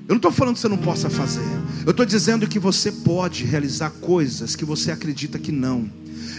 Eu 0.07 0.13
não 0.13 0.17
estou 0.17 0.31
falando 0.31 0.55
que 0.55 0.61
você 0.61 0.67
não 0.67 0.77
possa 0.77 1.09
fazer. 1.09 1.45
Eu 1.85 1.91
estou 1.91 2.05
dizendo 2.05 2.47
que 2.47 2.59
você 2.59 2.91
pode 2.91 3.45
realizar 3.45 3.91
coisas 3.91 4.55
que 4.55 4.65
você 4.65 4.91
acredita 4.91 5.39
que 5.39 5.51
não. 5.51 5.89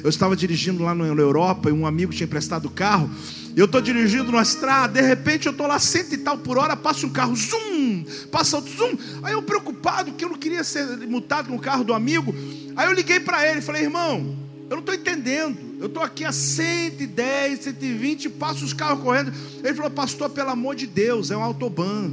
Eu 0.02 0.10
estava 0.10 0.36
dirigindo 0.36 0.82
lá 0.82 0.94
na 0.94 1.06
Europa 1.06 1.70
e 1.70 1.72
um 1.72 1.86
amigo 1.86 2.12
tinha 2.12 2.26
emprestado 2.26 2.66
o 2.66 2.70
carro. 2.70 3.08
Eu 3.54 3.66
estou 3.66 3.80
dirigindo 3.80 4.32
na 4.32 4.42
estrada, 4.42 5.00
de 5.00 5.06
repente 5.06 5.46
eu 5.46 5.52
estou 5.52 5.66
lá 5.66 5.78
cento 5.78 6.14
e 6.14 6.18
tal 6.18 6.38
por 6.38 6.56
hora, 6.56 6.74
passa 6.76 7.06
um 7.06 7.10
carro, 7.10 7.36
zoom, 7.36 8.04
passa 8.30 8.56
outro, 8.56 8.74
zoom. 8.74 8.96
Aí 9.22 9.34
eu 9.34 9.42
preocupado, 9.42 10.12
que 10.12 10.24
eu 10.24 10.30
não 10.30 10.38
queria 10.38 10.64
ser 10.64 10.86
multado 11.06 11.48
com 11.48 11.56
o 11.56 11.60
carro 11.60 11.84
do 11.84 11.92
amigo. 11.92 12.34
Aí 12.74 12.86
eu 12.86 12.92
liguei 12.92 13.20
para 13.20 13.46
ele, 13.46 13.60
falei, 13.60 13.82
irmão, 13.82 14.36
eu 14.70 14.76
não 14.76 14.78
estou 14.78 14.94
entendendo. 14.94 15.58
Eu 15.78 15.86
estou 15.86 16.02
aqui 16.02 16.24
a 16.24 16.32
110, 16.32 17.60
120, 17.60 18.30
passo 18.30 18.64
os 18.64 18.72
carros 18.72 19.02
correndo. 19.02 19.30
Ele 19.62 19.74
falou, 19.74 19.90
pastor, 19.90 20.30
pelo 20.30 20.48
amor 20.48 20.74
de 20.74 20.86
Deus, 20.86 21.30
é 21.30 21.36
um 21.36 21.42
autoban. 21.42 22.10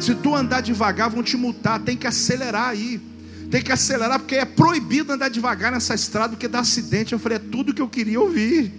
Se 0.00 0.14
tu 0.14 0.34
andar 0.34 0.60
devagar, 0.60 1.08
vão 1.08 1.22
te 1.22 1.36
multar. 1.36 1.78
Tem 1.80 1.96
que 1.96 2.06
acelerar 2.06 2.70
aí. 2.70 3.00
Tem 3.48 3.62
que 3.62 3.70
acelerar, 3.70 4.18
porque 4.18 4.36
é 4.36 4.44
proibido 4.44 5.12
andar 5.12 5.28
devagar 5.28 5.70
nessa 5.70 5.94
estrada, 5.94 6.30
porque 6.30 6.48
dá 6.48 6.60
acidente. 6.60 7.12
Eu 7.12 7.18
falei, 7.18 7.36
é 7.36 7.40
tudo 7.40 7.74
que 7.74 7.82
eu 7.82 7.88
queria 7.88 8.20
ouvir. 8.20 8.72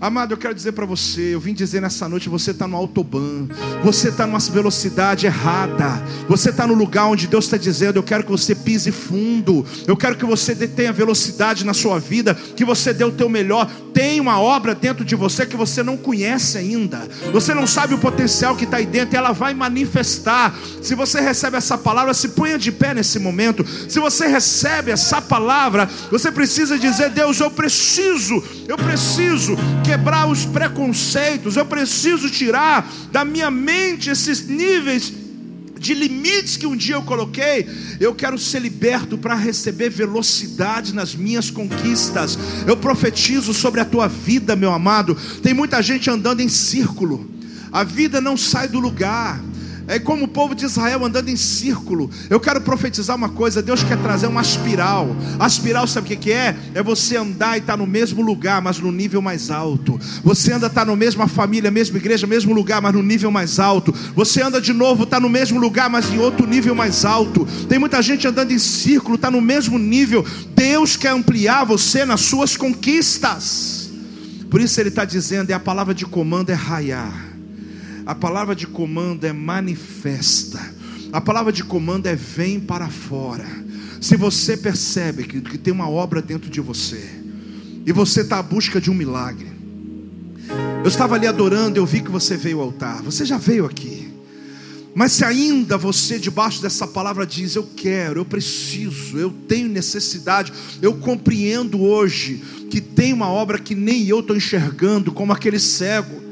Amado, 0.00 0.32
eu 0.32 0.36
quero 0.36 0.54
dizer 0.54 0.72
para 0.72 0.84
você, 0.84 1.34
eu 1.34 1.40
vim 1.40 1.54
dizer 1.54 1.80
nessa 1.80 2.08
noite, 2.08 2.28
você 2.28 2.50
está 2.50 2.66
no 2.66 2.76
autobahn, 2.76 3.46
você 3.82 4.08
está 4.08 4.26
numa 4.26 4.38
velocidade 4.38 5.24
errada, 5.24 6.02
você 6.28 6.50
está 6.50 6.66
no 6.66 6.74
lugar 6.74 7.06
onde 7.06 7.26
Deus 7.26 7.44
está 7.44 7.56
dizendo, 7.56 7.96
eu 7.96 8.02
quero 8.02 8.24
que 8.24 8.30
você 8.30 8.54
pise 8.54 8.90
fundo, 8.90 9.64
eu 9.86 9.96
quero 9.96 10.16
que 10.16 10.24
você 10.24 10.54
tenha 10.54 10.92
velocidade 10.92 11.64
na 11.64 11.72
sua 11.72 11.98
vida, 11.98 12.34
que 12.34 12.64
você 12.64 12.92
dê 12.92 13.04
o 13.04 13.12
teu 13.12 13.28
melhor, 13.28 13.70
tem 13.94 14.20
uma 14.20 14.40
obra 14.40 14.74
dentro 14.74 15.04
de 15.04 15.14
você 15.14 15.46
que 15.46 15.56
você 15.56 15.82
não 15.82 15.96
conhece 15.96 16.58
ainda, 16.58 17.08
você 17.32 17.54
não 17.54 17.66
sabe 17.66 17.94
o 17.94 17.98
potencial 17.98 18.56
que 18.56 18.64
está 18.64 18.78
aí 18.78 18.86
dentro, 18.86 19.14
e 19.14 19.16
ela 19.16 19.32
vai 19.32 19.54
manifestar, 19.54 20.54
se 20.82 20.94
você 20.94 21.20
recebe 21.20 21.56
essa 21.56 21.78
palavra, 21.78 22.12
se 22.12 22.30
ponha 22.30 22.58
de 22.58 22.72
pé 22.72 22.92
nesse 22.92 23.18
momento, 23.18 23.64
se 23.88 24.00
você 24.00 24.26
recebe 24.26 24.90
essa 24.90 25.22
palavra, 25.22 25.88
você 26.10 26.32
precisa 26.32 26.78
dizer, 26.78 27.10
Deus, 27.10 27.38
eu 27.40 27.50
preciso, 27.50 28.42
eu 28.68 28.76
preciso, 28.76 29.56
quebrar 29.84 30.26
os 30.26 30.46
preconceitos, 30.46 31.56
eu 31.56 31.66
preciso 31.66 32.30
tirar 32.30 32.90
da 33.12 33.24
minha 33.24 33.50
mente 33.50 34.08
esses 34.10 34.46
níveis 34.46 35.12
de 35.78 35.92
limites 35.92 36.56
que 36.56 36.66
um 36.66 36.74
dia 36.74 36.94
eu 36.94 37.02
coloquei, 37.02 37.68
eu 38.00 38.14
quero 38.14 38.38
ser 38.38 38.60
liberto 38.60 39.18
para 39.18 39.34
receber 39.34 39.90
velocidade 39.90 40.94
nas 40.94 41.14
minhas 41.14 41.50
conquistas. 41.50 42.38
Eu 42.66 42.74
profetizo 42.74 43.52
sobre 43.52 43.80
a 43.80 43.84
tua 43.84 44.08
vida, 44.08 44.56
meu 44.56 44.72
amado. 44.72 45.14
Tem 45.42 45.52
muita 45.52 45.82
gente 45.82 46.08
andando 46.08 46.40
em 46.40 46.48
círculo, 46.48 47.30
a 47.70 47.84
vida 47.84 48.20
não 48.20 48.36
sai 48.36 48.66
do 48.66 48.80
lugar. 48.80 49.42
É 49.86 49.98
como 49.98 50.24
o 50.24 50.28
povo 50.28 50.54
de 50.54 50.64
Israel 50.64 51.04
andando 51.04 51.28
em 51.28 51.36
círculo. 51.36 52.10
Eu 52.30 52.40
quero 52.40 52.60
profetizar 52.60 53.16
uma 53.16 53.28
coisa: 53.28 53.62
Deus 53.62 53.82
quer 53.82 53.98
trazer 53.98 54.26
uma 54.26 54.40
espiral. 54.40 55.14
A 55.38 55.46
espiral, 55.46 55.86
sabe 55.86 56.14
o 56.14 56.18
que 56.18 56.32
é? 56.32 56.56
É 56.74 56.82
você 56.82 57.16
andar 57.16 57.56
e 57.56 57.60
estar 57.60 57.74
tá 57.74 57.76
no 57.76 57.86
mesmo 57.86 58.22
lugar, 58.22 58.62
mas 58.62 58.78
no 58.78 58.90
nível 58.90 59.20
mais 59.20 59.50
alto. 59.50 60.00
Você 60.22 60.52
anda, 60.52 60.68
está 60.68 60.84
na 60.84 60.96
mesma 60.96 61.28
família, 61.28 61.70
mesma 61.70 61.98
igreja, 61.98 62.26
mesmo 62.26 62.54
lugar, 62.54 62.80
mas 62.80 62.94
no 62.94 63.02
nível 63.02 63.30
mais 63.30 63.58
alto. 63.58 63.94
Você 64.14 64.42
anda 64.42 64.60
de 64.60 64.72
novo, 64.72 65.04
está 65.04 65.20
no 65.20 65.28
mesmo 65.28 65.60
lugar, 65.60 65.90
mas 65.90 66.10
em 66.10 66.18
outro 66.18 66.46
nível 66.46 66.74
mais 66.74 67.04
alto. 67.04 67.46
Tem 67.68 67.78
muita 67.78 68.00
gente 68.00 68.26
andando 68.26 68.52
em 68.52 68.58
círculo, 68.58 69.16
está 69.16 69.30
no 69.30 69.40
mesmo 69.40 69.78
nível. 69.78 70.24
Deus 70.54 70.96
quer 70.96 71.10
ampliar 71.10 71.64
você 71.64 72.04
nas 72.04 72.22
suas 72.22 72.56
conquistas. 72.56 73.90
Por 74.50 74.60
isso 74.60 74.80
Ele 74.80 74.88
está 74.88 75.04
dizendo: 75.04 75.50
é 75.50 75.52
a 75.54 75.60
palavra 75.60 75.92
de 75.92 76.06
comando 76.06 76.50
é 76.50 76.54
raiar. 76.54 77.33
A 78.06 78.14
palavra 78.14 78.54
de 78.54 78.66
comando 78.66 79.24
é 79.24 79.32
manifesta. 79.32 80.60
A 81.12 81.20
palavra 81.20 81.52
de 81.52 81.64
comando 81.64 82.06
é 82.06 82.14
vem 82.14 82.60
para 82.60 82.88
fora. 82.88 83.46
Se 84.00 84.16
você 84.16 84.56
percebe 84.56 85.24
que, 85.24 85.40
que 85.40 85.56
tem 85.56 85.72
uma 85.72 85.88
obra 85.88 86.20
dentro 86.20 86.50
de 86.50 86.60
você, 86.60 87.08
e 87.86 87.92
você 87.92 88.20
está 88.22 88.38
à 88.38 88.42
busca 88.42 88.80
de 88.80 88.90
um 88.90 88.94
milagre, 88.94 89.52
Eu 90.82 90.88
estava 90.88 91.14
ali 91.14 91.26
adorando, 91.26 91.78
eu 91.78 91.86
vi 91.86 92.02
que 92.02 92.10
você 92.10 92.36
veio 92.36 92.58
ao 92.58 92.66
altar. 92.66 93.02
Você 93.02 93.24
já 93.24 93.38
veio 93.38 93.64
aqui. 93.64 94.12
Mas 94.94 95.12
se 95.12 95.24
ainda 95.24 95.78
você, 95.78 96.18
debaixo 96.18 96.60
dessa 96.60 96.86
palavra, 96.86 97.26
diz: 97.26 97.56
Eu 97.56 97.66
quero, 97.74 98.20
eu 98.20 98.24
preciso, 98.24 99.16
eu 99.16 99.30
tenho 99.48 99.68
necessidade, 99.68 100.52
eu 100.82 100.92
compreendo 100.94 101.80
hoje 101.80 102.42
que 102.70 102.82
tem 102.82 103.14
uma 103.14 103.28
obra 103.28 103.58
que 103.58 103.74
nem 103.74 104.06
eu 104.06 104.20
estou 104.20 104.36
enxergando, 104.36 105.10
como 105.10 105.32
aquele 105.32 105.58
cego. 105.58 106.23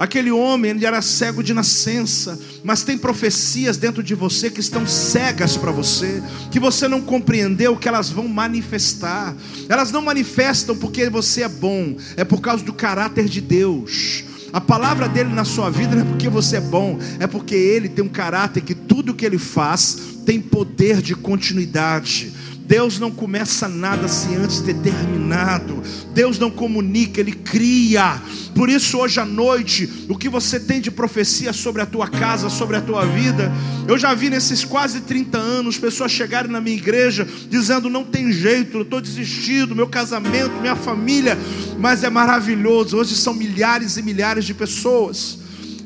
Aquele 0.00 0.30
homem, 0.30 0.70
ele 0.70 0.86
era 0.86 1.02
cego 1.02 1.42
de 1.42 1.52
nascença, 1.52 2.40
mas 2.64 2.82
tem 2.82 2.96
profecias 2.96 3.76
dentro 3.76 4.02
de 4.02 4.14
você 4.14 4.48
que 4.50 4.58
estão 4.58 4.86
cegas 4.86 5.58
para 5.58 5.70
você, 5.70 6.22
que 6.50 6.58
você 6.58 6.88
não 6.88 7.02
compreendeu 7.02 7.76
que 7.76 7.86
elas 7.86 8.08
vão 8.08 8.26
manifestar. 8.26 9.36
Elas 9.68 9.92
não 9.92 10.00
manifestam 10.00 10.74
porque 10.74 11.10
você 11.10 11.42
é 11.42 11.48
bom, 11.50 11.98
é 12.16 12.24
por 12.24 12.40
causa 12.40 12.64
do 12.64 12.72
caráter 12.72 13.28
de 13.28 13.42
Deus. 13.42 14.24
A 14.54 14.60
palavra 14.60 15.06
dele 15.06 15.34
na 15.34 15.44
sua 15.44 15.68
vida 15.68 15.94
não 15.94 16.02
é 16.02 16.06
porque 16.06 16.30
você 16.30 16.56
é 16.56 16.60
bom, 16.62 16.98
é 17.18 17.26
porque 17.26 17.54
ele 17.54 17.90
tem 17.90 18.02
um 18.02 18.08
caráter 18.08 18.62
que 18.62 18.74
tudo 18.74 19.12
que 19.12 19.26
ele 19.26 19.38
faz 19.38 19.98
tem 20.24 20.40
poder 20.40 21.02
de 21.02 21.14
continuidade. 21.14 22.32
Deus 22.70 23.00
não 23.00 23.10
começa 23.10 23.68
nada 23.68 24.06
se 24.06 24.32
antes 24.36 24.60
ter 24.60 24.74
terminado. 24.74 25.82
Deus 26.14 26.38
não 26.38 26.52
comunica, 26.52 27.18
Ele 27.18 27.32
cria. 27.32 28.22
Por 28.54 28.70
isso, 28.70 28.96
hoje 28.96 29.18
à 29.18 29.24
noite, 29.24 30.06
o 30.08 30.16
que 30.16 30.28
você 30.28 30.60
tem 30.60 30.80
de 30.80 30.88
profecia 30.88 31.52
sobre 31.52 31.82
a 31.82 31.86
tua 31.86 32.06
casa, 32.06 32.48
sobre 32.48 32.76
a 32.76 32.80
tua 32.80 33.04
vida, 33.04 33.50
eu 33.88 33.98
já 33.98 34.14
vi 34.14 34.30
nesses 34.30 34.64
quase 34.64 35.00
30 35.00 35.36
anos 35.36 35.78
pessoas 35.78 36.12
chegarem 36.12 36.48
na 36.48 36.60
minha 36.60 36.76
igreja 36.76 37.26
dizendo: 37.48 37.90
não 37.90 38.04
tem 38.04 38.30
jeito, 38.30 38.76
eu 38.76 38.82
estou 38.82 39.00
desistido, 39.00 39.74
meu 39.74 39.88
casamento, 39.88 40.60
minha 40.60 40.76
família, 40.76 41.36
mas 41.76 42.04
é 42.04 42.08
maravilhoso. 42.08 42.96
Hoje 42.96 43.16
são 43.16 43.34
milhares 43.34 43.96
e 43.96 44.02
milhares 44.02 44.44
de 44.44 44.54
pessoas 44.54 45.39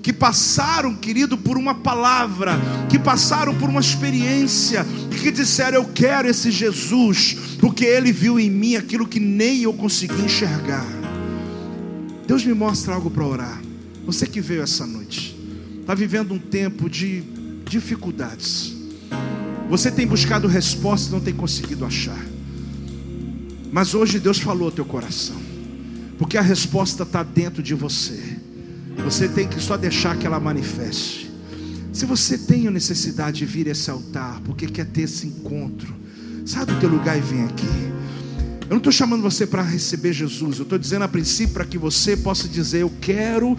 que 0.05 0.13
passaram, 0.13 0.95
querido, 0.95 1.39
por 1.39 1.57
uma 1.57 1.75
palavra, 1.75 2.61
que 2.91 2.99
passaram 2.99 3.55
por 3.55 3.71
uma 3.71 3.81
experiência, 3.81 4.85
e 5.11 5.15
que 5.19 5.31
disseram: 5.31 5.79
Eu 5.79 5.89
quero 5.95 6.29
esse 6.29 6.51
Jesus, 6.51 7.39
porque 7.59 7.87
Ele 7.87 8.13
viu 8.13 8.39
em 8.39 8.51
mim 8.51 8.77
aquilo 8.77 9.09
que 9.09 9.19
nem 9.19 9.63
eu 9.63 9.73
consegui 9.73 10.21
enxergar. 10.21 10.87
Deus 12.27 12.45
me 12.45 12.53
mostra 12.53 12.95
algo 12.95 13.11
para 13.11 13.27
orar. 13.27 13.63
Você 14.05 14.27
que 14.27 14.43
veio 14.43 14.61
essa 14.61 14.87
noite, 14.87 15.35
está 15.81 15.95
vivendo 15.95 16.35
um 16.35 16.39
tempo 16.39 16.91
de 16.91 17.23
dificuldades. 17.65 18.75
Você 19.71 19.91
tem 19.91 20.07
buscado 20.07 20.47
respostas 20.47 21.09
e 21.09 21.13
não 21.13 21.21
tem 21.21 21.33
conseguido 21.33 21.83
achar. 21.83 22.23
Mas 23.73 23.95
hoje 23.95 24.21
Deus 24.21 24.39
falou 24.39 24.67
ao 24.67 24.73
teu 24.73 24.85
coração, 24.85 25.41
porque 26.19 26.37
a 26.37 26.43
resposta 26.43 27.05
está 27.05 27.23
dentro 27.23 27.63
de 27.63 27.73
você. 27.73 28.44
Você 29.03 29.29
tem 29.29 29.47
que 29.47 29.61
só 29.61 29.77
deixar 29.77 30.17
que 30.17 30.27
ela 30.27 30.41
manifeste. 30.41 31.31
Se 31.95 32.07
você 32.07 32.37
tem 32.37 32.67
a 32.67 32.73
necessidade 32.73 33.39
de 33.39 33.47
vir 33.47 33.69
a 33.69 33.71
esse 33.71 33.89
altar, 33.89 34.41
porque 34.45 34.67
quer 34.67 34.85
ter 34.87 35.03
esse 35.03 35.29
encontro, 35.29 35.95
sai 36.45 36.67
do 36.67 36.75
teu 36.81 36.89
lugar 36.89 37.17
e 37.17 37.21
vem 37.21 37.45
aqui. 37.45 37.69
Eu 38.63 38.71
não 38.71 38.79
estou 38.79 38.93
chamando 38.93 39.23
você 39.23 39.47
para 39.47 39.63
receber 39.63 40.13
Jesus, 40.13 40.59
eu 40.59 40.65
estou 40.65 40.77
dizendo 40.77 41.05
a 41.05 41.09
princípio 41.09 41.55
para 41.55 41.65
que 41.65 41.79
você 41.79 42.17
possa 42.17 42.49
dizer: 42.49 42.81
Eu 42.81 42.93
quero, 43.01 43.57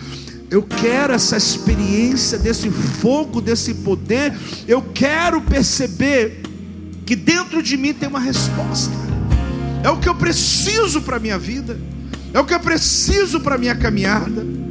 eu 0.49 0.63
quero 0.63 1.13
essa 1.13 1.37
experiência 1.37 2.37
desse 2.37 2.69
fogo, 2.69 3.39
desse 3.39 3.73
poder, 3.75 4.37
eu 4.67 4.81
quero 4.81 5.41
perceber 5.41 6.41
que 7.05 7.15
dentro 7.15 7.63
de 7.63 7.77
mim 7.77 7.93
tem 7.93 8.09
uma 8.09 8.19
resposta, 8.19 8.91
é 9.81 9.89
o 9.89 9.97
que 9.97 10.09
eu 10.09 10.15
preciso 10.15 11.01
para 11.01 11.15
a 11.15 11.19
minha 11.19 11.39
vida, 11.39 11.79
é 12.33 12.39
o 12.39 12.43
que 12.43 12.53
eu 12.53 12.59
preciso 12.59 13.39
para 13.39 13.55
a 13.55 13.57
minha 13.57 13.75
caminhada 13.75 14.64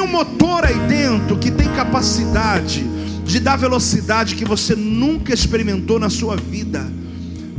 um 0.00 0.06
motor 0.06 0.64
aí 0.64 0.78
dentro 0.88 1.36
que 1.36 1.50
tem 1.50 1.68
capacidade 1.68 2.84
de 3.24 3.40
dar 3.40 3.56
velocidade 3.56 4.34
que 4.34 4.44
você 4.44 4.74
nunca 4.74 5.32
experimentou 5.32 5.98
na 5.98 6.10
sua 6.10 6.36
vida. 6.36 6.86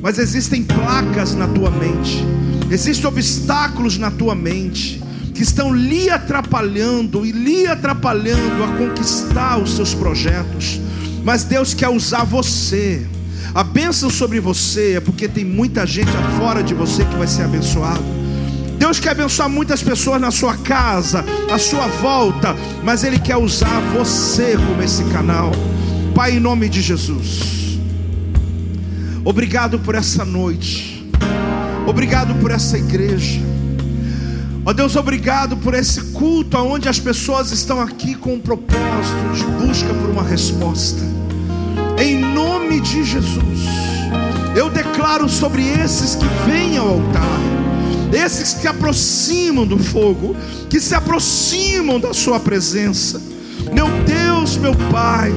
Mas 0.01 0.19
existem 0.19 0.63
placas 0.63 1.33
na 1.33 1.47
tua 1.47 1.71
mente, 1.71 2.23
existem 2.69 3.07
obstáculos 3.07 3.97
na 3.97 4.11
tua 4.11 4.35
mente 4.35 5.01
que 5.33 5.43
estão 5.43 5.75
lhe 5.75 6.09
atrapalhando 6.09 7.25
e 7.25 7.31
lhe 7.31 7.67
atrapalhando 7.67 8.63
a 8.63 8.67
conquistar 8.77 9.57
os 9.57 9.75
seus 9.75 9.93
projetos. 9.93 10.79
Mas 11.23 11.43
Deus 11.43 11.73
quer 11.73 11.89
usar 11.89 12.23
você. 12.23 13.05
A 13.53 13.63
bênção 13.63 14.09
sobre 14.09 14.39
você 14.39 14.93
é 14.93 14.99
porque 14.99 15.27
tem 15.27 15.43
muita 15.43 15.85
gente 15.85 16.11
fora 16.37 16.63
de 16.63 16.73
você 16.73 17.03
que 17.03 17.15
vai 17.15 17.27
ser 17.27 17.43
abençoado. 17.43 18.24
Deus 18.77 18.99
quer 18.99 19.11
abençoar 19.11 19.49
muitas 19.49 19.81
pessoas 19.81 20.19
na 20.19 20.31
sua 20.31 20.55
casa, 20.57 21.23
à 21.51 21.57
sua 21.57 21.87
volta, 21.87 22.55
mas 22.83 23.03
Ele 23.03 23.17
quer 23.17 23.37
usar 23.37 23.79
você 23.93 24.57
como 24.57 24.81
esse 24.81 25.03
canal. 25.05 25.51
Pai, 26.13 26.33
em 26.33 26.39
nome 26.39 26.69
de 26.69 26.81
Jesus, 26.81 27.79
obrigado 29.23 29.79
por 29.79 29.95
essa 29.95 30.23
noite, 30.25 31.09
obrigado 31.87 32.35
por 32.35 32.51
essa 32.51 32.77
igreja. 32.77 33.41
Ó 34.65 34.73
Deus, 34.73 34.95
obrigado 34.95 35.55
por 35.57 35.73
esse 35.73 36.01
culto 36.11 36.57
onde 36.57 36.89
as 36.89 36.99
pessoas 36.99 37.51
estão 37.51 37.79
aqui 37.79 38.15
com 38.15 38.33
um 38.33 38.39
propósito 38.39 39.33
de 39.35 39.43
busca 39.65 39.93
por 39.93 40.09
uma 40.09 40.23
resposta. 40.23 41.01
Em 41.99 42.19
nome 42.19 42.81
de 42.81 43.03
Jesus, 43.03 43.59
eu 44.55 44.69
declaro 44.69 45.29
sobre 45.29 45.61
esses 45.61 46.15
que 46.15 46.25
vêm 46.47 46.77
ao 46.77 46.89
altar 46.89 47.54
esses 48.13 48.53
que 48.53 48.61
se 48.61 48.67
aproximam 48.67 49.65
do 49.65 49.77
fogo, 49.77 50.35
que 50.69 50.79
se 50.79 50.93
aproximam 50.95 51.99
da 51.99 52.13
Sua 52.13 52.39
presença. 52.39 53.21
Meu 53.73 53.87
Deus, 54.05 54.57
meu 54.57 54.75
Pai, 54.91 55.31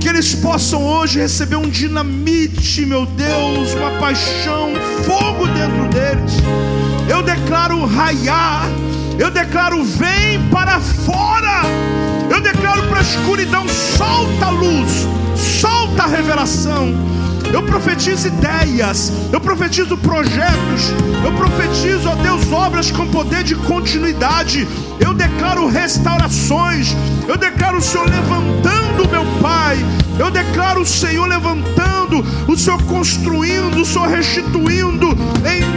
que 0.00 0.08
eles 0.08 0.34
possam 0.34 0.84
hoje 0.84 1.18
receber 1.18 1.56
um 1.56 1.68
dinamite, 1.68 2.86
meu 2.86 3.06
Deus, 3.06 3.74
uma 3.74 3.90
paixão, 3.98 4.72
um 4.72 5.04
fogo 5.04 5.46
dentro 5.48 5.88
deles. 5.88 6.32
Eu 7.08 7.22
declaro 7.22 7.84
raiar, 7.84 8.66
eu 9.18 9.30
declaro 9.30 9.82
vem 9.84 10.48
para 10.50 10.80
fora, 10.80 11.62
eu 12.30 12.40
declaro 12.40 12.86
para 12.88 12.98
a 12.98 13.02
escuridão, 13.02 13.66
solta 13.68 14.46
a 14.46 14.50
luz, 14.50 15.06
solta 15.36 16.04
a 16.04 16.06
revelação 16.06 17.15
eu 17.56 17.62
profetizo 17.62 18.28
ideias, 18.28 19.10
eu 19.32 19.40
profetizo 19.40 19.96
projetos, 19.96 20.92
eu 21.24 21.32
profetizo, 21.32 22.06
ó 22.06 22.14
Deus, 22.16 22.52
obras 22.52 22.90
com 22.90 23.06
poder 23.06 23.42
de 23.44 23.54
continuidade. 23.54 24.68
Eu 25.00 25.14
declaro 25.14 25.66
restaurações, 25.66 26.94
eu 27.26 27.38
declaro 27.38 27.78
o 27.78 27.82
Senhor 27.82 28.06
levantando, 28.10 29.08
meu 29.10 29.24
Pai, 29.40 29.78
eu 30.18 30.30
declaro 30.30 30.82
o 30.82 30.86
Senhor 30.86 31.26
levantando, 31.26 32.22
o 32.46 32.54
Senhor 32.58 32.82
construindo, 32.82 33.80
o 33.80 33.86
Senhor 33.86 34.06
restituindo, 34.06 35.08
em 35.46 35.75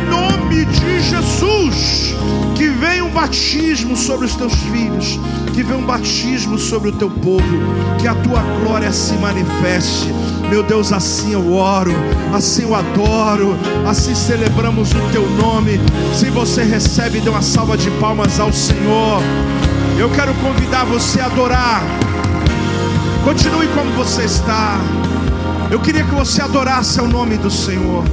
de 0.72 1.00
Jesus. 1.00 2.16
Que 2.56 2.68
venha 2.68 3.06
um 3.06 3.12
batismo 3.12 3.96
sobre 3.96 4.26
os 4.26 4.36
teus 4.36 4.54
filhos, 4.54 5.20
que 5.54 5.64
venha 5.64 5.78
um 5.78 5.86
batismo 5.86 6.58
sobre 6.58 6.90
o 6.90 6.92
teu 6.92 7.10
povo, 7.10 7.58
que 8.00 8.08
a 8.08 8.16
tua 8.16 8.42
glória 8.62 8.92
se 8.92 9.14
manifeste 9.14 10.14
meu 10.50 10.64
Deus, 10.64 10.92
assim 10.92 11.34
eu 11.34 11.54
oro, 11.54 11.92
assim 12.34 12.64
eu 12.64 12.74
adoro, 12.74 13.56
assim 13.88 14.16
celebramos 14.16 14.92
o 14.92 15.00
teu 15.12 15.30
nome. 15.30 15.80
Se 16.16 16.28
você 16.32 16.64
recebe, 16.64 17.20
dê 17.20 17.30
uma 17.30 17.44
salva 17.44 17.78
de 17.78 17.92
palmas 17.92 18.40
ao 18.40 18.52
Senhor. 18.52 19.22
Eu 20.00 20.10
quero 20.10 20.34
convidar 20.36 20.86
você 20.86 21.22
a 21.22 21.28
adorar. 21.28 21.84
Continue 23.24 23.68
como 23.76 23.92
você 23.92 24.24
está. 24.24 24.80
Eu 25.70 25.80
queria 25.80 26.04
que 26.04 26.16
você 26.16 26.42
adorasse 26.42 27.00
o 27.00 27.08
nome 27.08 27.38
do 27.38 27.52
Senhor. 27.52 28.04